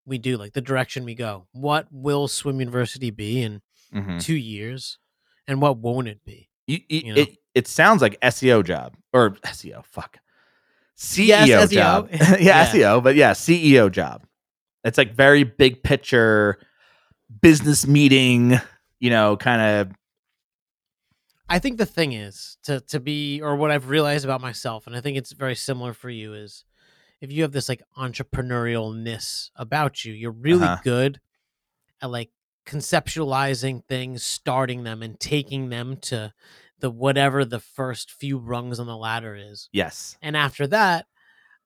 we 0.07 0.19
do, 0.19 0.37
like 0.37 0.53
the 0.53 0.61
direction 0.61 1.05
we 1.05 1.15
go. 1.17 1.49
What 1.53 1.89
will 1.91 2.29
Swim 2.29 2.61
University 2.61 3.11
be 3.11 3.43
in 3.43 3.61
Mhm. 3.93 4.23
two 4.23 4.37
years? 4.37 4.99
And 5.49 5.61
what 5.63 5.79
won't 5.79 6.07
it 6.09 6.23
be? 6.25 6.48
You, 6.69 6.79
You 6.89 7.15
know? 7.15 7.21
it 7.23 7.37
it 7.55 7.67
sounds 7.67 8.01
like 8.03 8.21
SEO 8.21 8.65
job 8.65 8.95
or 9.13 9.31
SEO. 9.45 9.85
Fuck. 9.85 10.19
CEO 10.97 11.27
Yes, 11.47 11.71
SEO. 11.71 11.73
job. 11.73 12.09
yeah, 12.13 12.37
Yeah. 12.39 12.67
SEO, 12.67 13.03
but 13.03 13.17
yeah, 13.17 13.33
CEO 13.33 13.91
job. 13.91 14.25
It's 14.85 14.97
like 14.99 15.13
very 15.15 15.43
big 15.43 15.83
picture 15.83 16.59
business 17.43 17.87
meeting, 17.87 18.61
you 19.01 19.11
know, 19.11 19.37
kind 19.37 19.61
of 19.61 19.93
I 21.49 21.59
think 21.59 21.79
the 21.79 21.87
thing 21.87 22.13
is 22.13 22.59
to 22.65 22.81
to 22.89 23.01
be 23.01 23.41
or 23.41 23.57
what 23.57 23.71
I've 23.71 23.89
realized 23.89 24.25
about 24.25 24.41
myself, 24.41 24.87
and 24.87 24.95
I 24.95 25.01
think 25.01 25.17
it's 25.17 25.33
very 25.33 25.55
similar 25.55 25.93
for 25.95 26.11
you, 26.11 26.35
is 26.35 26.65
if 27.21 27.33
you 27.33 27.43
have 27.43 27.53
this 27.53 27.69
like 27.69 27.83
entrepreneurialness 27.97 29.51
about 29.57 30.05
you, 30.05 30.13
you're 30.13 30.31
really 30.31 30.65
Uh-huh. 30.65 30.79
good 30.85 31.21
at 32.03 32.11
like 32.11 32.31
conceptualizing 32.69 33.85
things, 33.87 34.23
starting 34.23 34.85
them, 34.85 35.03
and 35.03 35.19
taking 35.19 35.71
them 35.71 35.97
to 35.97 36.33
the 36.81 36.91
whatever 36.91 37.45
the 37.45 37.61
first 37.61 38.11
few 38.11 38.39
rungs 38.39 38.79
on 38.79 38.87
the 38.87 38.97
ladder 38.97 39.35
is. 39.35 39.69
yes. 39.73 40.17
And 40.23 40.37
after 40.37 40.67
that, 40.69 41.07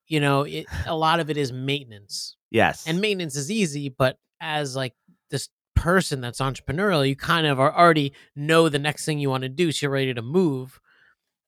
you 0.06 0.20
know, 0.20 0.42
it 0.42 0.66
a 0.86 0.96
lot 0.96 1.20
of 1.20 1.28
it 1.28 1.36
is 1.36 1.52
maintenance. 1.52 2.36
Yes. 2.50 2.86
And 2.86 3.00
maintenance 3.00 3.36
is 3.36 3.50
easy, 3.50 3.88
but 3.88 4.18
as 4.40 4.76
like 4.76 4.94
this 5.30 5.48
person 5.74 6.20
that's 6.20 6.40
entrepreneurial, 6.40 7.06
you 7.06 7.16
kind 7.16 7.46
of 7.46 7.58
are 7.58 7.76
already 7.76 8.12
know 8.36 8.68
the 8.68 8.78
next 8.78 9.04
thing 9.04 9.18
you 9.18 9.30
want 9.30 9.42
to 9.42 9.48
do, 9.48 9.72
so 9.72 9.84
you're 9.84 9.92
ready 9.92 10.14
to 10.14 10.22
move. 10.22 10.80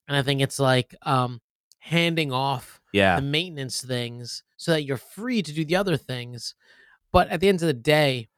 And 0.09 0.17
I 0.17 0.23
think 0.23 0.41
it's 0.41 0.59
like 0.59 0.95
um 1.03 1.41
handing 1.79 2.33
off 2.33 2.81
yeah. 2.93 3.17
the 3.17 3.23
maintenance 3.23 3.83
things 3.83 4.43
so 4.57 4.73
that 4.73 4.85
you're 4.85 4.97
free 4.97 5.43
to 5.43 5.53
do 5.53 5.65
the 5.65 5.77
other 5.77 5.97
things. 5.97 6.55
But 7.13 7.29
at 7.29 7.41
the 7.41 7.49
end 7.49 7.63
of 7.63 7.67
the 7.67 7.75
day, 7.75 8.29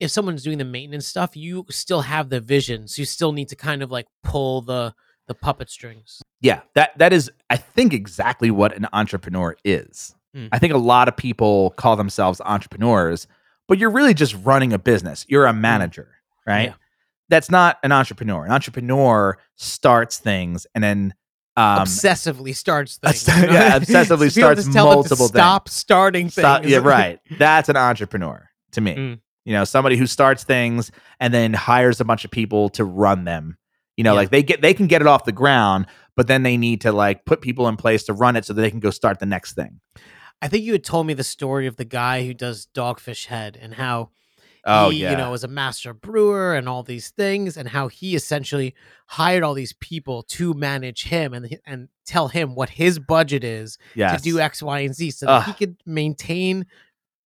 if 0.00 0.10
someone's 0.10 0.42
doing 0.42 0.58
the 0.58 0.64
maintenance 0.64 1.06
stuff, 1.06 1.36
you 1.36 1.66
still 1.70 2.02
have 2.02 2.28
the 2.28 2.40
vision. 2.40 2.86
So 2.88 3.02
you 3.02 3.06
still 3.06 3.32
need 3.32 3.48
to 3.48 3.56
kind 3.56 3.82
of 3.82 3.90
like 3.90 4.06
pull 4.22 4.62
the 4.62 4.94
the 5.26 5.34
puppet 5.34 5.68
strings. 5.70 6.22
Yeah. 6.40 6.60
That 6.74 6.96
that 6.98 7.12
is 7.12 7.30
I 7.50 7.56
think 7.56 7.92
exactly 7.92 8.50
what 8.50 8.74
an 8.76 8.86
entrepreneur 8.92 9.56
is. 9.64 10.14
Mm. 10.36 10.48
I 10.52 10.58
think 10.58 10.72
a 10.72 10.78
lot 10.78 11.08
of 11.08 11.16
people 11.16 11.70
call 11.70 11.96
themselves 11.96 12.40
entrepreneurs, 12.44 13.26
but 13.66 13.78
you're 13.78 13.90
really 13.90 14.14
just 14.14 14.36
running 14.42 14.72
a 14.72 14.78
business. 14.78 15.26
You're 15.28 15.46
a 15.46 15.52
manager, 15.52 16.08
right? 16.46 16.68
Yeah. 16.68 16.74
That's 17.28 17.50
not 17.50 17.78
an 17.82 17.92
entrepreneur. 17.92 18.44
An 18.46 18.52
entrepreneur 18.52 19.36
starts 19.56 20.18
things 20.18 20.66
and 20.74 20.82
then 20.82 21.14
um 21.56 21.80
obsessively 21.80 22.54
starts 22.56 22.98
obs- 23.04 23.22
things. 23.24 23.40
you 23.42 23.46
know? 23.48 23.52
yeah, 23.52 23.78
obsessively 23.78 24.28
To 24.32 24.34
be 24.36 24.42
able 24.46 24.54
to 24.54 24.62
starts 24.62 24.68
tell 24.68 24.86
them 24.86 24.92
to 24.92 24.96
multiple 24.96 25.26
things. 25.28 25.30
Stop 25.40 25.68
starting 25.68 26.30
Stop- 26.30 26.60
things. 26.62 26.72
yeah, 26.72 26.78
right. 26.78 27.18
That's 27.38 27.68
an 27.68 27.76
entrepreneur 27.76 28.48
to 28.72 28.80
me. 28.80 28.94
Mm. 28.94 29.20
You 29.48 29.54
know, 29.54 29.64
somebody 29.64 29.96
who 29.96 30.06
starts 30.06 30.44
things 30.44 30.90
and 31.18 31.32
then 31.32 31.54
hires 31.54 32.00
a 32.00 32.04
bunch 32.04 32.24
of 32.26 32.30
people 32.30 32.68
to 32.70 32.84
run 32.84 33.24
them. 33.24 33.56
You 33.96 34.04
know, 34.04 34.12
Yeah. 34.12 34.16
like 34.20 34.30
they 34.30 34.42
get 34.42 34.60
they 34.60 34.74
can 34.74 34.86
get 34.88 35.00
it 35.00 35.08
off 35.08 35.24
the 35.24 35.32
ground, 35.32 35.86
but 36.16 36.26
then 36.26 36.42
they 36.42 36.56
need 36.58 36.82
to 36.82 36.92
like 36.92 37.24
put 37.24 37.40
people 37.40 37.66
in 37.66 37.76
place 37.76 38.02
to 38.04 38.12
run 38.12 38.36
it 38.36 38.44
so 38.44 38.52
that 38.52 38.60
they 38.60 38.70
can 38.70 38.80
go 38.80 38.90
start 38.90 39.18
the 39.20 39.26
next 39.26 39.54
thing. 39.54 39.80
I 40.42 40.48
think 40.48 40.64
you 40.64 40.72
had 40.72 40.84
told 40.84 41.06
me 41.06 41.14
the 41.14 41.24
story 41.24 41.66
of 41.66 41.76
the 41.76 41.84
guy 41.86 42.26
who 42.26 42.34
does 42.34 42.68
Dogfish 42.74 43.26
Head 43.26 43.58
and 43.60 43.74
how 43.74 44.10
Oh, 44.70 44.90
he, 44.90 44.98
yeah. 45.02 45.12
you 45.12 45.16
know, 45.16 45.30
was 45.30 45.44
a 45.44 45.48
master 45.48 45.94
brewer 45.94 46.54
and 46.54 46.68
all 46.68 46.82
these 46.82 47.08
things, 47.10 47.56
and 47.56 47.68
how 47.70 47.88
he 47.88 48.14
essentially 48.14 48.74
hired 49.06 49.42
all 49.42 49.54
these 49.54 49.72
people 49.72 50.24
to 50.24 50.52
manage 50.52 51.04
him 51.04 51.32
and 51.32 51.56
and 51.64 51.88
tell 52.04 52.28
him 52.28 52.54
what 52.54 52.68
his 52.70 52.98
budget 52.98 53.44
is 53.44 53.78
yes. 53.94 54.20
to 54.20 54.30
do 54.30 54.38
X, 54.40 54.62
Y, 54.62 54.80
and 54.80 54.94
Z, 54.94 55.12
so 55.12 55.24
that 55.26 55.44
he 55.44 55.52
could 55.54 55.76
maintain 55.86 56.66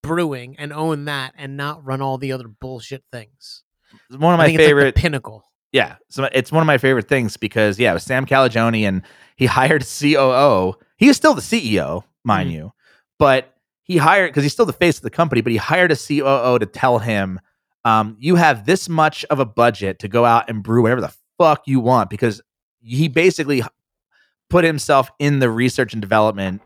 brewing 0.03 0.55
and 0.59 0.71
own 0.71 1.05
that, 1.05 1.33
and 1.35 1.57
not 1.57 1.83
run 1.83 2.01
all 2.01 2.19
the 2.19 2.31
other 2.31 2.47
bullshit 2.47 3.03
things. 3.11 3.63
It's 4.09 4.17
one 4.19 4.33
of 4.33 4.37
my 4.37 4.45
like 4.47 4.57
favorite 4.57 4.93
the 4.95 5.01
pinnacle. 5.01 5.43
Yeah, 5.71 5.95
so 6.09 6.29
it's 6.31 6.51
one 6.51 6.61
of 6.61 6.67
my 6.67 6.77
favorite 6.77 7.07
things 7.07 7.35
because 7.37 7.79
yeah, 7.79 7.89
it 7.91 7.93
was 7.95 8.03
Sam 8.03 8.27
Calagione 8.27 8.83
and 8.83 9.01
he 9.35 9.45
hired 9.47 9.83
COO. 9.83 10.75
He 10.97 11.07
is 11.07 11.17
still 11.17 11.33
the 11.33 11.41
CEO, 11.41 12.03
mind 12.23 12.49
Mhm. 12.51 12.53
you, 12.53 12.73
but 13.17 13.55
he 13.81 13.97
hired 13.97 14.29
because 14.29 14.43
he's 14.43 14.53
still 14.53 14.67
the 14.67 14.73
face 14.73 14.97
of 14.97 15.03
the 15.03 15.09
company. 15.09 15.41
But 15.41 15.51
he 15.51 15.57
hired 15.57 15.91
a 15.91 15.95
COO 15.95 16.59
to 16.59 16.65
tell 16.67 16.99
him, 16.99 17.39
um, 17.85 18.15
"You 18.19 18.35
have 18.35 18.65
this 18.67 18.87
much 18.87 19.25
of 19.25 19.39
a 19.39 19.45
budget 19.45 19.97
to 19.99 20.07
go 20.07 20.25
out 20.25 20.47
and 20.49 20.61
brew 20.63 20.83
whatever 20.83 21.01
the 21.01 21.13
fuck 21.39 21.63
you 21.65 21.79
want." 21.79 22.09
Because 22.11 22.39
he 22.81 23.07
basically 23.07 23.63
put 24.49 24.63
himself 24.63 25.09
in 25.19 25.39
the 25.39 25.49
research 25.49 25.93
and 25.93 26.01
development 26.01 26.61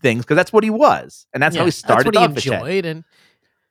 things 0.00 0.24
because 0.24 0.36
that's 0.36 0.52
what 0.52 0.64
he 0.64 0.70
was, 0.70 1.26
and 1.32 1.42
that's 1.42 1.56
how 1.56 1.64
he 1.64 1.70
started 1.70 2.12
That's 2.12 2.16
what 2.16 2.22
he 2.22 2.32
off 2.32 2.36
at 2.36 2.42
Chet. 2.42 2.52
enjoyed, 2.54 2.86
and 2.86 3.04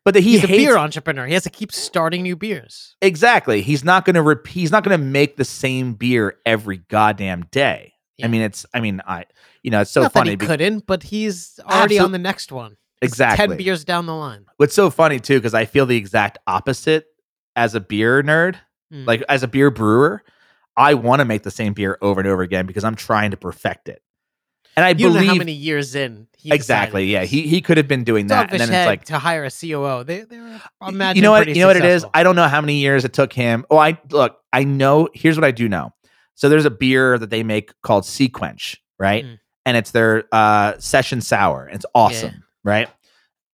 But 0.03 0.13
that 0.13 0.21
he 0.21 0.31
he's 0.33 0.43
a 0.43 0.47
hates 0.47 0.63
beer 0.63 0.77
entrepreneur. 0.77 1.25
He 1.25 1.33
has 1.33 1.43
to 1.43 1.49
keep 1.49 1.71
starting 1.71 2.23
new 2.23 2.35
beers. 2.35 2.95
Exactly. 3.01 3.61
He's 3.61 3.83
not 3.83 4.05
going 4.05 4.13
to 4.15 4.21
repeat. 4.21 4.59
He's 4.59 4.71
not 4.71 4.83
going 4.83 4.97
to 4.99 5.03
make 5.03 5.37
the 5.37 5.45
same 5.45 5.93
beer 5.93 6.37
every 6.45 6.77
goddamn 6.77 7.45
day. 7.51 7.93
Yeah. 8.17 8.25
I 8.27 8.29
mean, 8.29 8.41
it's. 8.41 8.65
I 8.73 8.79
mean, 8.81 9.01
I. 9.07 9.25
You 9.63 9.71
know, 9.71 9.81
it's 9.81 9.91
so 9.91 10.03
Not 10.03 10.13
funny. 10.13 10.31
he 10.31 10.35
be- 10.35 10.45
couldn't, 10.45 10.85
but 10.85 11.03
he's 11.03 11.59
already 11.65 11.97
on 11.97 12.11
the 12.11 12.19
next 12.19 12.51
one. 12.51 12.77
He's 13.01 13.09
exactly. 13.11 13.47
ten 13.47 13.57
beers 13.57 13.83
down 13.83 14.05
the 14.05 14.15
line. 14.15 14.45
What's 14.57 14.75
so 14.75 14.89
funny 14.89 15.19
too, 15.19 15.37
because 15.39 15.53
I 15.55 15.65
feel 15.65 15.85
the 15.85 15.97
exact 15.97 16.37
opposite 16.47 17.07
as 17.55 17.73
a 17.75 17.79
beer 17.79 18.21
nerd. 18.21 18.55
Mm. 18.93 19.07
Like 19.07 19.23
as 19.27 19.41
a 19.41 19.47
beer 19.47 19.71
brewer, 19.71 20.23
I 20.77 20.93
want 20.93 21.19
to 21.19 21.25
make 21.25 21.41
the 21.43 21.51
same 21.51 21.73
beer 21.73 21.97
over 22.01 22.19
and 22.21 22.29
over 22.29 22.43
again 22.43 22.67
because 22.67 22.83
I'm 22.83 22.95
trying 22.95 23.31
to 23.31 23.37
perfect 23.37 23.89
it. 23.89 24.01
And 24.77 24.85
I 24.85 24.89
you 24.89 24.95
don't 24.95 25.13
know 25.13 25.19
believe 25.19 25.29
how 25.29 25.35
many 25.35 25.53
years 25.53 25.95
in. 25.95 26.27
Exactly. 26.43 27.05
Yeah, 27.05 27.23
he 27.23 27.47
he 27.47 27.61
could 27.61 27.77
have 27.77 27.87
been 27.87 28.03
doing 28.03 28.27
that, 28.27 28.49
Dogfish 28.49 28.51
and 28.51 28.61
then 28.61 28.73
it's 28.73 28.87
like 28.87 29.05
to 29.05 29.17
hire 29.17 29.45
a 29.45 29.49
COO. 29.49 30.03
They 30.03 30.21
they're 30.21 30.61
imagine 30.87 31.15
you 31.15 31.21
know 31.21 31.31
what 31.31 31.47
you 31.47 31.55
know 31.55 31.67
what 31.67 31.77
it 31.77 31.85
is 31.85 32.05
i 32.13 32.23
don't 32.23 32.35
know 32.35 32.47
how 32.47 32.61
many 32.61 32.75
years 32.75 33.05
it 33.05 33.13
took 33.13 33.33
him 33.33 33.65
oh 33.71 33.77
i 33.77 33.99
look 34.11 34.39
i 34.53 34.63
know 34.63 35.09
here's 35.13 35.37
what 35.37 35.43
i 35.43 35.51
do 35.51 35.67
know 35.67 35.93
so 36.35 36.49
there's 36.49 36.65
a 36.65 36.71
beer 36.71 37.17
that 37.17 37.29
they 37.29 37.43
make 37.43 37.71
called 37.81 38.03
SeaQuench 38.03 38.77
right 38.99 39.25
Mm. 39.25 39.39
and 39.65 39.77
it's 39.77 39.91
their 39.91 40.25
uh 40.31 40.73
session 40.77 41.21
sour 41.21 41.69
it's 41.71 41.85
awesome 41.95 42.43
right 42.63 42.89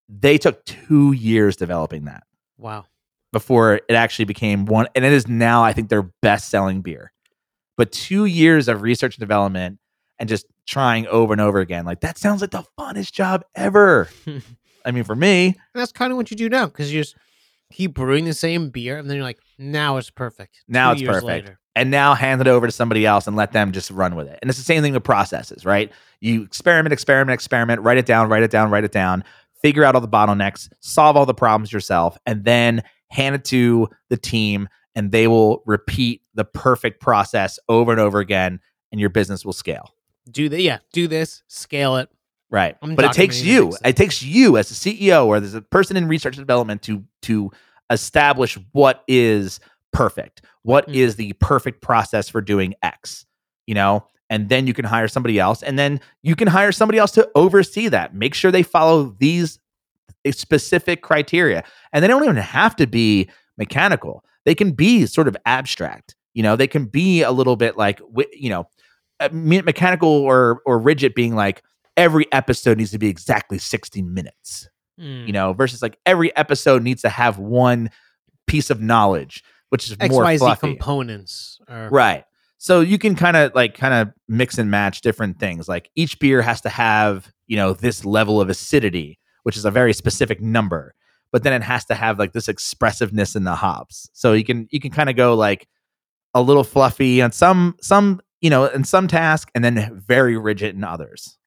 they 0.10 0.38
took 0.38 0.64
two 0.66 1.14
years 1.14 1.56
developing 1.56 2.06
that 2.06 2.24
wow. 2.58 2.86
before 3.32 3.76
it 3.88 3.94
actually 3.94 4.26
became 4.26 4.66
one 4.66 4.88
and 4.96 5.06
it 5.06 5.14
is 5.14 5.28
now 5.28 5.64
i 5.64 5.74
think 5.74 5.90
their 5.90 6.04
best 6.22 6.50
selling 6.50 6.82
beer 6.82 7.12
but 7.78 7.92
two 7.92 8.26
years 8.26 8.68
of 8.68 8.82
research 8.82 9.16
and 9.16 9.22
development 9.22 9.80
and 10.22 10.30
just 10.30 10.46
trying 10.68 11.06
over 11.08 11.34
and 11.34 11.42
over 11.42 11.60
again 11.60 11.84
like 11.84 12.00
that 12.00 12.18
sounds 12.18 12.40
like 12.40 12.52
the 12.52 12.64
funnest 12.80 13.12
job 13.12 13.44
ever 13.56 14.08
i 14.86 14.92
mean 14.92 15.04
for 15.04 15.16
me 15.16 15.48
And 15.48 15.56
that's 15.74 15.92
kind 15.92 16.12
of 16.14 16.18
what 16.18 16.32
you 16.32 16.38
do 16.38 16.48
now 16.48 16.68
because 16.68 16.94
you 16.94 17.02
just 17.02 17.18
keep 17.74 17.94
brewing 17.94 18.26
the 18.26 18.34
same 18.34 18.70
beer, 18.70 18.98
and 18.98 19.10
then 19.10 19.16
you're 19.16 19.24
like, 19.24 19.40
now 19.58 19.96
it's 19.96 20.10
perfect. 20.10 20.62
Now 20.68 20.94
Two 20.94 21.00
it's 21.00 21.08
perfect. 21.08 21.26
Later. 21.26 21.60
and 21.74 21.90
now 21.90 22.14
hand 22.16 22.42
it 22.42 22.48
over 22.48 22.66
to 22.68 22.72
somebody 22.72 23.06
else 23.06 23.28
and 23.28 23.38
let 23.38 23.54
them 23.54 23.72
just 23.72 23.90
run 23.92 24.16
with 24.16 24.28
it. 24.28 24.38
And 24.42 24.50
it's 24.50 24.60
the 24.60 24.66
same 24.66 24.82
thing 24.82 24.92
with 24.94 25.06
processes, 25.06 25.64
right? 25.66 25.90
You 26.20 26.44
experiment, 26.44 26.92
experiment, 26.92 27.34
experiment, 27.34 27.82
write 27.82 27.98
it 27.98 28.06
down, 28.06 28.28
write 28.28 28.44
it 28.44 28.52
down, 28.52 28.70
write 28.72 28.84
it 28.84 28.92
down, 28.92 29.24
figure 29.62 29.86
out 29.86 29.96
all 29.96 30.02
the 30.02 30.08
bottlenecks, 30.10 30.68
solve 30.82 31.16
all 31.16 31.26
the 31.26 31.34
problems 31.34 31.72
yourself, 31.72 32.18
and 32.26 32.44
then 32.44 32.84
hand 33.10 33.36
it 33.36 33.46
to 33.46 33.88
the 34.10 34.18
team 34.18 34.68
and 34.94 35.14
they 35.14 35.28
will 35.30 35.64
repeat 35.66 36.22
the 36.34 36.44
perfect 36.44 37.00
process 37.00 37.58
over 37.70 37.92
and 37.94 38.02
over 38.02 38.20
again 38.20 38.60
and 38.92 39.00
your 39.00 39.10
business 39.10 39.46
will 39.46 39.54
scale. 39.54 39.94
Do 40.32 40.50
the 40.50 40.62
yeah, 40.62 40.80
do 40.94 41.08
this, 41.08 41.44
scale 41.48 41.98
it. 41.98 42.10
Right. 42.50 42.76
I'm 42.82 42.96
but 42.96 43.06
it 43.06 43.14
takes 43.14 43.42
you, 43.42 43.74
it 43.86 43.96
takes 43.96 44.22
you 44.22 44.58
as 44.58 44.70
a 44.72 44.74
CEO 44.74 45.26
or 45.26 45.38
as 45.38 45.54
a 45.54 45.62
person 45.62 45.96
in 45.98 46.08
research 46.08 46.36
and 46.38 46.46
development 46.46 46.82
to 46.84 47.04
to 47.24 47.52
establish 47.90 48.58
what 48.74 49.04
is 49.08 49.60
perfect. 49.94 50.42
What 50.64 50.88
Mm. 50.88 50.96
is 50.96 51.16
the 51.16 51.34
perfect 51.34 51.82
process 51.82 52.30
for 52.30 52.42
doing 52.42 52.74
X, 52.84 53.26
you 53.68 53.74
know? 53.76 54.06
And 54.30 54.48
then 54.48 54.66
you 54.68 54.74
can 54.74 54.86
hire 54.86 55.08
somebody 55.10 55.40
else 55.40 55.62
and 55.64 55.78
then 55.78 56.00
you 56.24 56.36
can 56.36 56.48
hire 56.48 56.72
somebody 56.72 56.98
else 56.98 57.12
to 57.12 57.30
oversee 57.36 57.88
that. 57.90 58.14
Make 58.16 58.34
sure 58.34 58.52
they 58.52 58.64
follow 58.64 59.16
these 59.20 59.60
specific 60.32 61.02
criteria. 61.02 61.64
And 61.94 62.04
they 62.04 62.08
don't 62.08 62.24
even 62.24 62.36
have 62.38 62.76
to 62.78 62.88
be 62.88 63.30
mechanical. 63.58 64.24
They 64.46 64.56
can 64.56 64.72
be 64.72 65.06
sort 65.06 65.28
of 65.28 65.36
abstract. 65.46 66.16
You 66.34 66.44
know, 66.44 66.56
they 66.56 66.68
can 66.68 66.86
be 66.86 67.24
a 67.24 67.32
little 67.32 67.56
bit 67.56 67.78
like 67.78 68.02
you 68.34 68.50
know, 68.50 68.68
mechanical 69.32 70.10
or 70.10 70.62
or 70.66 70.80
rigid 70.80 71.14
being 71.14 71.36
like 71.36 71.64
every 71.98 72.32
episode 72.32 72.78
needs 72.78 72.92
to 72.92 72.98
be 73.00 73.08
exactly 73.08 73.58
60 73.58 74.02
minutes 74.02 74.68
Mm. 75.00 75.26
you 75.26 75.32
know 75.34 75.54
versus 75.54 75.82
like 75.82 75.98
every 76.06 76.36
episode 76.36 76.84
needs 76.84 77.02
to 77.02 77.10
have 77.10 77.40
one 77.40 77.90
piece 78.46 78.70
of 78.70 78.82
knowledge 78.82 79.42
which 79.70 79.90
is 79.90 79.98
more 80.12 80.24
XYZ 80.26 80.38
fluffy 80.40 80.68
components. 80.76 81.60
Are, 81.70 81.90
right 81.90 82.26
so 82.58 82.82
you 82.82 83.00
can 83.00 83.16
kind 83.16 83.38
of 83.38 83.56
like 83.56 83.74
kind 83.74 83.94
of 83.94 84.14
mix 84.28 84.58
and 84.58 84.70
match 84.70 85.00
different 85.02 85.40
things 85.40 85.68
like 85.70 85.90
each 85.96 86.20
beer 86.20 86.42
has 86.42 86.60
to 86.62 86.70
have 86.70 87.32
you 87.48 87.56
know 87.56 87.74
this 87.74 88.04
level 88.06 88.42
of 88.42 88.50
acidity 88.50 89.18
which 89.44 89.56
is 89.58 89.64
a 89.66 89.72
very 89.72 89.94
specific 89.94 90.42
number 90.42 90.94
but 91.32 91.44
then 91.44 91.54
it 91.54 91.64
has 91.64 91.86
to 91.86 91.96
have 91.96 92.20
like 92.20 92.34
this 92.34 92.50
expressiveness 92.50 93.36
in 93.36 93.46
the 93.46 93.56
hops 93.56 94.10
so 94.14 94.34
you 94.34 94.44
can 94.44 94.68
you 94.72 94.80
can 94.82 94.92
kind 94.92 95.10
of 95.10 95.16
go 95.16 95.34
like 95.36 95.68
a 96.34 96.42
little 96.42 96.66
fluffy 96.66 97.22
on 97.22 97.32
some 97.32 97.76
some 97.82 98.22
you 98.42 98.50
know 98.50 98.66
in 98.66 98.84
some 98.84 99.08
task 99.08 99.50
and 99.56 99.64
then 99.64 100.02
very 100.08 100.38
rigid 100.38 100.76
in 100.76 100.84
others 100.84 101.38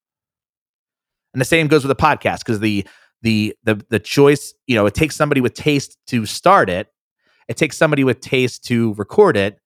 and 1.33 1.41
the 1.41 1.45
same 1.45 1.67
goes 1.67 1.85
with 1.85 1.91
a 1.91 2.01
podcast 2.03 2.39
because 2.41 2.61
the 2.61 2.87
the 3.23 3.55
the 3.65 3.85
the 3.91 3.99
choice 3.99 4.55
you 4.67 4.75
know 4.77 4.87
it 4.87 4.95
takes 4.95 5.17
somebody 5.17 5.41
with 5.41 5.55
taste 5.55 5.97
to 6.07 6.27
start 6.27 6.69
it 6.71 6.89
it 7.49 7.57
takes 7.57 7.77
somebody 7.77 8.05
with 8.05 8.21
taste 8.21 8.65
to 8.65 8.95
record 8.95 9.37
it 9.37 9.59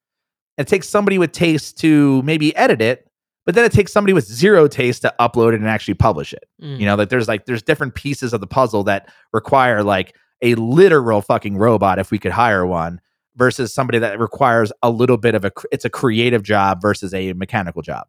it 0.57 0.67
takes 0.67 0.89
somebody 0.89 1.19
with 1.19 1.33
taste 1.33 1.79
to 1.79 2.23
maybe 2.23 2.55
edit 2.57 2.81
it 2.81 3.05
but 3.47 3.55
then 3.55 3.65
it 3.65 3.73
takes 3.73 3.93
somebody 3.93 4.13
with 4.13 4.27
zero 4.27 4.69
taste 4.69 5.03
to 5.03 5.15
upload 5.21 5.55
it 5.55 5.61
and 5.61 5.69
actually 5.69 5.95
publish 5.95 6.33
it 6.33 6.45
Mm. 6.63 6.79
you 6.81 6.87
know 6.87 6.97
that 6.97 7.11
there's 7.11 7.29
like 7.29 7.47
there's 7.47 7.63
different 7.63 7.95
pieces 7.95 8.33
of 8.33 8.41
the 8.41 8.47
puzzle 8.47 8.85
that 8.85 9.09
require 9.33 9.83
like 9.85 10.15
a 10.43 10.55
literal 10.57 11.21
fucking 11.21 11.57
robot 11.57 11.99
if 11.99 12.11
we 12.11 12.19
could 12.19 12.33
hire 12.33 12.65
one 12.67 13.01
versus 13.39 13.73
somebody 13.73 13.99
that 14.01 14.19
requires 14.21 14.71
a 14.83 14.91
little 14.91 15.17
bit 15.17 15.35
of 15.35 15.45
a 15.47 15.53
it's 15.73 15.85
a 15.87 15.91
creative 15.91 16.43
job 16.43 16.83
versus 16.83 17.15
a 17.15 17.33
mechanical 17.33 17.81
job. 17.81 18.07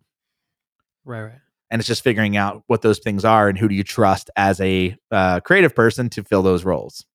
Right, 1.05 1.21
right. 1.23 1.39
and 1.71 1.79
it's 1.79 1.87
just 1.87 2.03
figuring 2.03 2.35
out 2.35 2.63
what 2.67 2.81
those 2.81 2.99
things 2.99 3.23
are 3.23 3.47
and 3.47 3.57
who 3.57 3.67
do 3.69 3.75
you 3.75 3.83
trust 3.83 4.29
as 4.35 4.59
a 4.59 4.97
uh, 5.11 5.39
creative 5.39 5.73
person 5.73 6.09
to 6.09 6.23
fill 6.23 6.41
those 6.41 6.65
roles. 6.65 7.05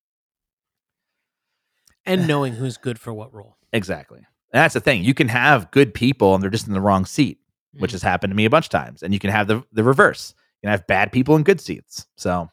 And 2.07 2.27
knowing 2.29 2.55
who's 2.55 2.77
good 2.77 2.99
for 2.99 3.12
what 3.12 3.33
role. 3.35 3.57
exactly. 3.73 4.19
And 4.19 4.61
that's 4.62 4.75
the 4.75 4.81
thing. 4.81 5.03
You 5.03 5.15
can 5.15 5.27
have 5.29 5.71
good 5.73 5.93
people 5.93 6.33
and 6.35 6.43
they're 6.43 6.51
just 6.51 6.69
in 6.69 6.75
the 6.75 6.81
wrong 6.81 7.05
seat 7.05 7.39
which 7.79 7.91
Mm. 7.91 7.95
has 7.95 8.03
happened 8.03 8.31
to 8.31 8.37
me 8.37 8.45
a 8.45 8.51
bunch 8.51 8.67
of 8.67 8.71
times. 8.71 9.03
And 9.03 9.12
you 9.12 9.19
can 9.19 9.31
have 9.31 9.49
the 9.49 9.65
the 9.73 9.83
reverse. 9.83 10.33
You 10.62 10.69
can 10.69 10.71
have 10.71 10.87
bad 10.87 11.11
people 11.11 11.35
in 11.35 11.43
good 11.43 11.61
seats. 11.61 12.07
So 12.17 12.49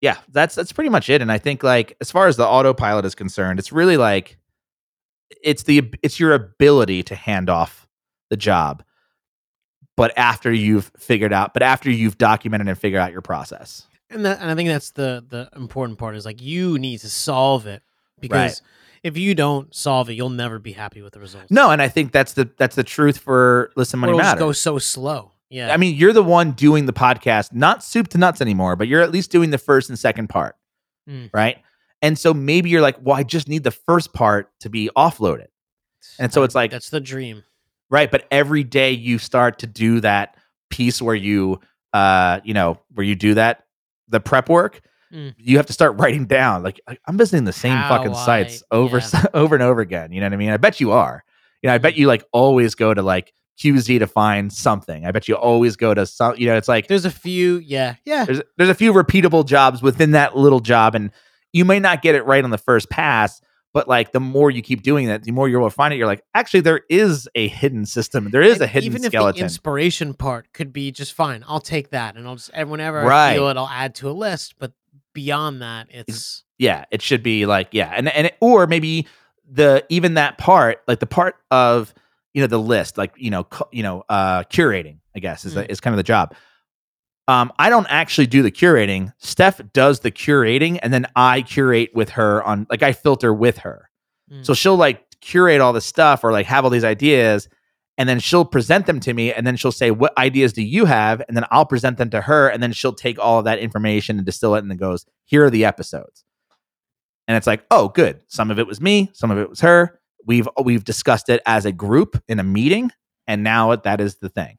yeah 0.00 0.16
that's 0.30 0.54
that's 0.54 0.72
pretty 0.72 0.90
much 0.90 1.08
it 1.10 1.20
and 1.22 1.30
i 1.32 1.38
think 1.38 1.62
like 1.62 1.96
as 2.00 2.10
far 2.10 2.26
as 2.26 2.36
the 2.36 2.46
autopilot 2.46 3.04
is 3.04 3.14
concerned 3.14 3.58
it's 3.58 3.72
really 3.72 3.96
like 3.96 4.38
it's 5.42 5.64
the 5.64 5.92
it's 6.02 6.18
your 6.18 6.32
ability 6.32 7.02
to 7.02 7.14
hand 7.14 7.50
off 7.50 7.86
the 8.30 8.36
job 8.36 8.82
but 9.96 10.12
after 10.16 10.52
you've 10.52 10.90
figured 10.98 11.32
out 11.32 11.52
but 11.52 11.62
after 11.62 11.90
you've 11.90 12.18
documented 12.18 12.68
and 12.68 12.78
figured 12.78 13.00
out 13.00 13.12
your 13.12 13.22
process 13.22 13.86
And 14.10 14.24
that, 14.24 14.40
and 14.40 14.50
I 14.50 14.54
think 14.54 14.68
that's 14.68 14.92
the 14.92 15.24
the 15.28 15.48
important 15.54 15.98
part 15.98 16.16
is 16.16 16.24
like 16.24 16.40
you 16.40 16.78
need 16.78 17.00
to 17.00 17.08
solve 17.10 17.66
it 17.66 17.82
because 18.20 18.62
if 19.02 19.16
you 19.16 19.34
don't 19.34 19.72
solve 19.74 20.10
it, 20.10 20.14
you'll 20.14 20.30
never 20.30 20.58
be 20.58 20.72
happy 20.72 21.02
with 21.02 21.12
the 21.12 21.20
results. 21.20 21.50
no 21.50 21.70
and 21.70 21.80
i 21.82 21.88
think 21.88 22.10
that's 22.12 22.32
the 22.32 22.48
that's 22.56 22.74
the 22.74 22.84
truth 22.84 23.18
for 23.18 23.70
listen 23.76 24.00
money 24.00 24.16
matters 24.16 24.38
go 24.40 24.52
so 24.52 24.78
slow. 24.78 25.32
Yeah, 25.50 25.72
I 25.72 25.76
mean, 25.78 25.94
you're 25.96 26.12
the 26.12 26.22
one 26.22 26.52
doing 26.52 26.86
the 26.86 26.92
podcast, 26.92 27.52
not 27.54 27.82
soup 27.82 28.08
to 28.08 28.18
nuts 28.18 28.40
anymore, 28.40 28.76
but 28.76 28.86
you're 28.88 29.00
at 29.02 29.10
least 29.10 29.30
doing 29.30 29.50
the 29.50 29.58
first 29.58 29.88
and 29.88 29.98
second 29.98 30.28
part. 30.28 30.56
Mm. 31.08 31.30
Right. 31.32 31.58
And 32.02 32.18
so 32.18 32.34
maybe 32.34 32.68
you're 32.70 32.82
like, 32.82 32.96
well, 33.02 33.16
I 33.16 33.22
just 33.22 33.48
need 33.48 33.64
the 33.64 33.70
first 33.70 34.12
part 34.12 34.50
to 34.60 34.68
be 34.70 34.90
offloaded. 34.96 35.46
and 36.18 36.32
so 36.32 36.42
it's 36.42 36.54
like- 36.54 36.70
that's 36.70 36.90
the 36.90 37.00
dream. 37.00 37.44
Right. 37.90 38.10
But 38.10 38.26
every 38.30 38.62
day 38.64 38.90
you 38.92 39.18
start 39.18 39.60
to 39.60 39.66
do 39.66 40.00
that 40.00 40.36
piece 40.70 41.00
where 41.00 41.14
you, 41.14 41.60
uh, 41.94 42.40
you 42.44 42.52
know, 42.54 42.78
where 42.94 43.06
you 43.06 43.14
do 43.14 43.34
that, 43.34 43.64
the 44.08 44.20
prep 44.20 44.48
work, 44.48 44.80
Mm. 45.12 45.34
you 45.38 45.56
have 45.56 45.64
to 45.66 45.72
start 45.72 45.96
writing 45.98 46.26
down. 46.26 46.62
Like, 46.62 46.80
I'm 47.06 47.16
visiting 47.16 47.44
the 47.44 47.52
same 47.54 47.74
How 47.76 47.88
fucking 47.96 48.12
I- 48.14 48.24
sites 48.26 48.62
over, 48.70 48.98
yeah. 48.98 49.24
over 49.34 49.54
and 49.54 49.62
over 49.62 49.80
again. 49.80 50.12
You 50.12 50.20
know 50.20 50.26
what 50.26 50.34
I 50.34 50.36
mean? 50.36 50.50
I 50.50 50.58
bet 50.58 50.80
you 50.80 50.92
are. 50.92 51.24
You 51.62 51.68
know, 51.68 51.74
I 51.74 51.78
bet 51.78 51.96
you 51.96 52.06
like 52.06 52.24
always 52.32 52.74
go 52.74 52.92
to 52.92 53.00
like 53.02 53.32
QZ 53.58 53.98
to 53.98 54.06
find 54.06 54.52
something. 54.52 55.04
I 55.06 55.10
bet 55.10 55.28
you 55.28 55.34
always 55.34 55.76
go 55.76 55.92
to 55.94 56.06
some, 56.06 56.36
you 56.36 56.46
know, 56.46 56.56
it's 56.56 56.68
like, 56.68 56.86
There's 56.86 57.04
a 57.04 57.10
few. 57.10 57.56
Yeah, 57.58 57.96
yeah. 58.04 58.24
there's 58.24 58.40
there's 58.56 58.68
a 58.70 58.74
few 58.74 58.92
repeatable 58.92 59.44
jobs 59.46 59.82
within 59.82 60.12
that 60.12 60.36
little 60.36 60.60
job 60.60 60.94
and 60.94 61.10
you 61.52 61.64
may 61.64 61.78
not 61.80 62.02
get 62.02 62.14
it 62.14 62.24
right 62.26 62.44
on 62.44 62.50
the 62.50 62.58
first 62.58 62.90
pass, 62.90 63.40
but 63.72 63.88
like 63.88 64.12
the 64.12 64.20
more 64.20 64.50
you 64.50 64.60
keep 64.62 64.82
doing 64.82 65.06
that, 65.08 65.22
the 65.22 65.32
more 65.32 65.48
you're 65.48 65.60
able 65.60 65.70
to 65.70 65.74
find 65.74 65.94
it. 65.94 65.96
You're 65.96 66.06
like, 66.06 66.22
actually, 66.34 66.60
there 66.60 66.82
is 66.90 67.28
a 67.34 67.48
hidden 67.48 67.86
system. 67.86 68.30
There 68.30 68.42
is 68.42 68.54
And 68.54 68.62
a 68.62 68.66
hidden 68.66 68.86
even 68.86 69.02
skeleton. 69.02 69.30
if 69.30 69.36
the 69.36 69.44
inspiration 69.44 70.14
part 70.14 70.52
could 70.52 70.72
be 70.72 70.92
just 70.92 71.14
fine, 71.14 71.44
I'll 71.48 71.60
take 71.60 71.90
that, 71.90 72.16
and 72.16 72.26
I'll 72.28 72.36
just 72.36 72.50
and 72.52 72.70
whenever 72.70 73.04
I 73.10 73.34
feel 73.34 73.48
it, 73.48 73.56
I'll 73.56 73.68
add 73.68 73.94
to 73.96 74.10
a 74.10 74.12
list. 74.12 74.56
But 74.58 74.72
beyond 75.14 75.62
that, 75.62 75.88
it's 75.90 76.44
yeah, 76.58 76.84
it 76.90 77.02
should 77.02 77.22
be 77.22 77.46
like 77.46 77.68
yeah, 77.72 77.92
and 77.96 78.08
and 78.08 78.26
it, 78.28 78.36
or 78.40 78.66
maybe 78.66 79.06
the 79.50 79.84
even 79.88 80.14
that 80.14 80.36
part, 80.38 80.82
like 80.86 81.00
the 81.00 81.06
part 81.06 81.36
of 81.50 81.94
you 82.34 82.40
know 82.42 82.46
the 82.46 82.58
list, 82.58 82.98
like 82.98 83.12
you 83.16 83.30
know 83.30 83.44
cu- 83.44 83.64
you 83.72 83.82
know 83.82 84.04
uh 84.08 84.42
curating, 84.44 84.98
I 85.16 85.20
guess 85.20 85.44
is 85.44 85.54
Mm. 85.54 85.68
is 85.70 85.80
kind 85.80 85.94
of 85.94 85.96
the 85.98 86.02
job. 86.02 86.34
Um, 87.26 87.52
I 87.58 87.68
don't 87.68 87.86
actually 87.90 88.26
do 88.26 88.42
the 88.42 88.50
curating. 88.50 89.12
Steph 89.18 89.60
does 89.74 90.00
the 90.00 90.10
curating, 90.10 90.78
and 90.82 90.92
then 90.94 91.06
I 91.14 91.42
curate 91.42 91.90
with 91.94 92.10
her 92.10 92.42
on 92.42 92.66
like 92.70 92.82
I 92.82 92.92
filter 92.92 93.34
with 93.34 93.58
her. 93.58 93.90
Mm. 94.32 94.46
So 94.46 94.54
she'll 94.54 94.76
like 94.76 95.04
curate 95.20 95.60
all 95.60 95.72
this 95.72 95.84
stuff 95.84 96.24
or 96.24 96.32
like 96.32 96.46
have 96.46 96.64
all 96.64 96.70
these 96.70 96.84
ideas, 96.84 97.48
and 97.98 98.08
then 98.08 98.18
she'll 98.20 98.44
present 98.46 98.86
them 98.86 98.98
to 99.00 99.12
me, 99.12 99.32
and 99.32 99.46
then 99.46 99.56
she'll 99.56 99.72
say, 99.72 99.90
"What 99.90 100.16
ideas 100.16 100.52
do 100.54 100.62
you 100.62 100.86
have?" 100.86 101.20
And 101.28 101.36
then 101.36 101.44
I'll 101.50 101.66
present 101.66 101.98
them 101.98 102.08
to 102.10 102.20
her, 102.22 102.48
and 102.48 102.62
then 102.62 102.72
she'll 102.72 102.94
take 102.94 103.18
all 103.18 103.38
of 103.40 103.44
that 103.44 103.58
information 103.58 104.16
and 104.16 104.24
distill 104.24 104.54
it, 104.54 104.60
and 104.60 104.70
then 104.70 104.78
goes, 104.78 105.04
"Here 105.24 105.44
are 105.44 105.50
the 105.50 105.64
episodes." 105.66 106.24
And 107.26 107.36
it's 107.36 107.46
like, 107.46 107.64
"Oh, 107.70 107.88
good. 107.88 108.20
Some 108.28 108.50
of 108.50 108.58
it 108.58 108.66
was 108.66 108.80
me, 108.80 109.10
some 109.12 109.30
of 109.30 109.36
it 109.36 109.50
was 109.50 109.60
her. 109.60 110.00
We've 110.26 110.48
we've 110.62 110.84
discussed 110.84 111.28
it 111.28 111.40
as 111.46 111.64
a 111.64 111.72
group 111.72 112.22
in 112.28 112.38
a 112.40 112.44
meeting, 112.44 112.90
and 113.26 113.42
now 113.42 113.74
that 113.76 114.00
is 114.00 114.16
the 114.16 114.28
thing." 114.28 114.58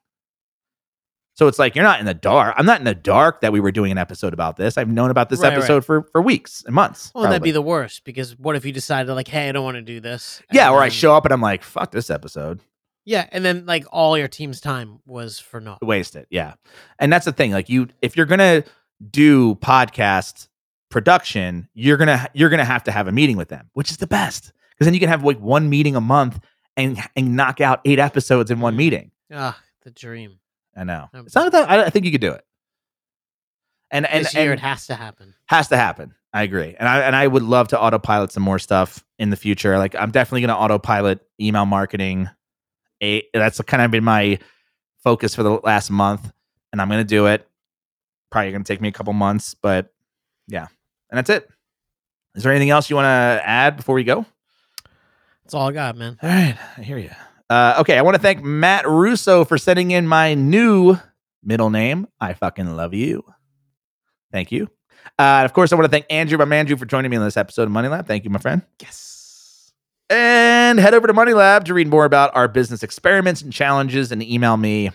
So 1.35 1.47
it's 1.47 1.57
like 1.59 1.73
you're 1.75 1.85
not 1.85 1.99
in 2.01 2.05
the 2.05 2.13
dark. 2.13 2.53
I'm 2.57 2.65
not 2.65 2.79
in 2.79 2.85
the 2.85 2.93
dark 2.95 3.41
that 3.41 3.53
we 3.53 3.61
were 3.61 3.71
doing 3.71 3.91
an 3.93 3.97
episode 3.97 4.33
about 4.33 4.57
this. 4.57 4.77
I've 4.77 4.89
known 4.89 5.09
about 5.09 5.29
this 5.29 5.39
Right, 5.39 5.49
right. 5.49 5.57
episode 5.57 5.85
for 5.85 6.03
for 6.11 6.21
weeks 6.21 6.63
and 6.65 6.75
months. 6.75 7.11
well, 7.15 7.23
that'd 7.23 7.41
be 7.41 7.51
the 7.51 7.61
worst 7.61 8.03
because 8.03 8.37
what 8.37 8.55
if 8.57 8.65
you 8.65 8.73
decided 8.73 9.13
like, 9.13 9.27
hey, 9.29 9.47
I 9.47 9.51
don't 9.53 9.63
want 9.63 9.75
to 9.75 9.81
do 9.81 9.99
this? 10.01 10.41
yeah, 10.51 10.67
and 10.67 10.75
or 10.75 10.81
I 10.81 10.89
show 10.89 11.15
up 11.15 11.23
and 11.25 11.33
I'm 11.33 11.41
like, 11.41 11.63
"Fuck 11.63 11.91
this 11.91 12.09
episode." 12.09 12.59
Yeah, 13.05 13.27
and 13.31 13.45
then 13.45 13.65
like 13.65 13.85
all 13.91 14.17
your 14.17 14.27
team's 14.27 14.59
time 14.59 14.99
was 15.05 15.39
for 15.39 15.59
naught. 15.61 15.79
waste 15.81 16.15
it 16.15 16.27
yeah 16.29 16.53
and 16.99 17.11
that's 17.11 17.25
the 17.25 17.31
thing 17.31 17.51
like 17.51 17.67
you 17.69 17.87
if 18.03 18.15
you're 18.17 18.27
gonna 18.27 18.63
do 19.09 19.55
podcast 19.55 20.47
production 20.89 21.69
you're 21.73 21.97
gonna 21.97 22.29
you're 22.33 22.49
gonna 22.49 22.65
have 22.65 22.83
to 22.83 22.91
have 22.91 23.07
a 23.07 23.11
meeting 23.11 23.37
with 23.37 23.47
them 23.49 23.69
which 23.73 23.89
is 23.89 23.97
the 23.97 24.05
best 24.07 24.51
because 24.79 24.87
then 24.87 24.93
you 24.93 24.99
can 25.01 25.09
have 25.09 25.23
like 25.25 25.39
one 25.39 25.69
meeting 25.69 25.95
a 25.97 26.01
month 26.01 26.39
and 26.77 26.97
and 27.15 27.35
knock 27.35 27.59
out 27.59 27.81
eight 27.85 27.99
episodes 27.99 28.49
in 28.49 28.61
one 28.61 28.73
Mhm. 28.75 28.77
meeting. 28.77 29.11
Ah, 29.31 29.59
the 29.83 29.91
dream. 29.91 30.39
i 30.75 30.83
know. 30.85 31.09
It's 31.13 31.35
not 31.35 31.51
that 31.51 31.69
I, 31.69 31.83
I 31.85 31.89
think 31.89 32.05
you 32.05 32.11
could 32.11 32.21
do 32.21 32.31
it. 32.31 32.45
And 33.91 34.05
and, 34.05 34.23
this 34.25 34.33
year 34.33 34.51
and 34.51 34.59
it 34.59 34.63
has 34.63 34.87
to 34.87 34.95
happen. 34.95 35.33
has 35.47 35.67
to 35.69 35.77
happen. 35.77 36.13
I 36.31 36.43
agree. 36.43 36.75
And 36.79 36.87
i 36.87 37.01
and 37.01 37.15
i 37.15 37.25
would 37.27 37.43
love 37.43 37.69
to 37.69 37.79
autopilot 37.79 38.31
some 38.31 38.43
more 38.43 38.59
stuff 38.59 39.03
in 39.17 39.29
the 39.31 39.35
future. 39.35 39.77
Like 39.77 39.95
i'm 39.95 40.11
definitely 40.11 40.41
gonna 40.41 40.57
autopilot 40.57 41.19
email 41.41 41.65
marketing. 41.65 42.29
A 43.03 43.23
that's 43.33 43.59
kind 43.61 43.81
of 43.83 43.91
been 43.91 44.03
my 44.03 44.39
focus 45.03 45.33
for 45.35 45.43
the 45.43 45.51
last 45.63 45.89
month 45.89 46.31
and 46.71 46.81
i'm 46.81 46.87
gonna 46.89 47.03
do 47.03 47.25
it. 47.27 47.47
Probably 48.31 48.51
gonna 48.51 48.63
take 48.63 48.79
me 48.81 48.87
a 48.87 48.93
couple 48.93 49.11
months 49.13 49.55
but 49.55 49.91
yeah. 50.47 50.67
And 51.09 51.17
that's 51.17 51.29
it. 51.31 51.49
Is 52.35 52.43
there 52.43 52.51
anything 52.51 52.69
else 52.69 52.89
you 52.89 52.95
want 52.95 53.05
to 53.05 53.41
add 53.47 53.75
before 53.75 53.95
we 53.95 54.03
go 54.03 54.25
That's 55.49 55.55
all 55.55 55.69
I 55.69 55.71
got, 55.71 55.97
man. 55.97 56.17
all 56.21 56.29
right 56.29 56.55
i 56.77 56.81
hear 56.81 56.99
you 56.99 57.09
uh, 57.49 57.77
okay 57.79 57.97
i 57.97 58.01
want 58.03 58.13
to 58.15 58.21
thank 58.21 58.43
matt 58.43 58.87
russo 58.87 59.43
for 59.43 59.57
sending 59.57 59.89
in 59.91 60.07
my 60.07 60.35
new 60.35 60.95
middle 61.43 61.71
name 61.71 62.07
i 62.21 62.33
fucking 62.33 62.75
love 62.75 62.93
you 62.93 63.23
thank 64.31 64.51
you 64.51 64.67
uh, 65.17 65.41
of 65.43 65.53
course 65.53 65.73
i 65.73 65.75
want 65.75 65.85
to 65.85 65.89
thank 65.91 66.05
andrew 66.11 66.37
my 66.37 66.55
andrew 66.55 66.77
for 66.77 66.85
joining 66.85 67.09
me 67.09 67.17
on 67.17 67.23
this 67.23 67.35
episode 67.37 67.63
of 67.63 67.71
money 67.71 67.87
lab 67.87 68.05
thank 68.05 68.23
you 68.23 68.29
my 68.29 68.37
friend 68.37 68.61
Yes. 68.79 69.73
and 70.11 70.79
head 70.79 70.93
over 70.93 71.07
to 71.07 71.13
Money 71.13 71.33
Lab 71.33 71.65
to 71.65 71.73
read 71.73 71.87
more 71.87 72.05
about 72.05 72.35
our 72.35 72.47
business 72.47 72.83
experiments 72.83 73.41
and 73.41 73.51
challenges 73.51 74.11
and 74.11 74.21
email 74.23 74.55
me, 74.57 74.89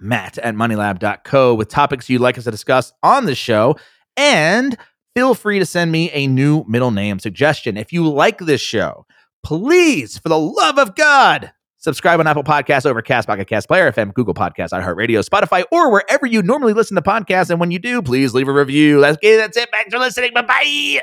Matt 0.00 0.36
at 0.38 0.54
moneylab.co, 0.54 1.54
with 1.54 1.68
topics 1.68 2.08
you'd 2.10 2.20
like 2.22 2.36
us 2.38 2.44
to 2.44 2.50
discuss 2.50 2.92
on 3.02 3.24
the 3.26 3.34
show. 3.34 3.76
And 4.16 4.76
feel 5.14 5.34
free 5.34 5.58
to 5.58 5.66
send 5.66 5.92
me 5.92 6.10
a 6.12 6.26
new 6.26 6.64
middle 6.68 6.90
name 6.90 7.18
suggestion. 7.18 7.76
If 7.76 7.92
you 7.92 8.08
like 8.08 8.38
this 8.38 8.60
show, 8.60 9.06
please, 9.42 10.18
for 10.18 10.28
the 10.28 10.38
love 10.38 10.78
of 10.78 10.94
God, 10.94 11.52
subscribe 11.78 12.20
on 12.20 12.26
Apple 12.26 12.44
Podcasts, 12.44 12.86
Overcast, 12.86 13.26
Pocket 13.26 13.46
Cast, 13.48 13.68
Player 13.68 13.90
FM, 13.92 14.14
Google 14.14 14.34
Podcasts, 14.34 14.70
iHeartRadio, 14.70 15.24
Spotify, 15.26 15.64
or 15.70 15.90
wherever 15.90 16.26
you 16.26 16.42
normally 16.42 16.72
listen 16.72 16.94
to 16.96 17.02
podcasts. 17.02 17.50
And 17.50 17.60
when 17.60 17.70
you 17.70 17.78
do, 17.78 18.02
please 18.02 18.34
leave 18.34 18.48
a 18.48 18.52
review. 18.52 19.00
That's, 19.00 19.16
okay, 19.16 19.36
that's 19.36 19.56
it. 19.56 19.68
Thanks 19.72 19.92
for 19.92 19.98
listening. 19.98 20.32
Bye 20.34 20.42
bye. 20.42 21.00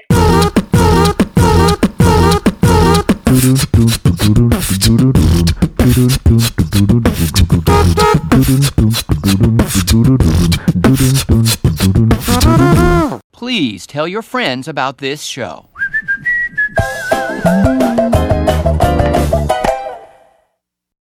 Please 13.31 13.87
tell 13.87 14.07
your 14.07 14.21
friends 14.21 14.67
about 14.67 14.97
this 14.97 15.23
show. 15.23 15.69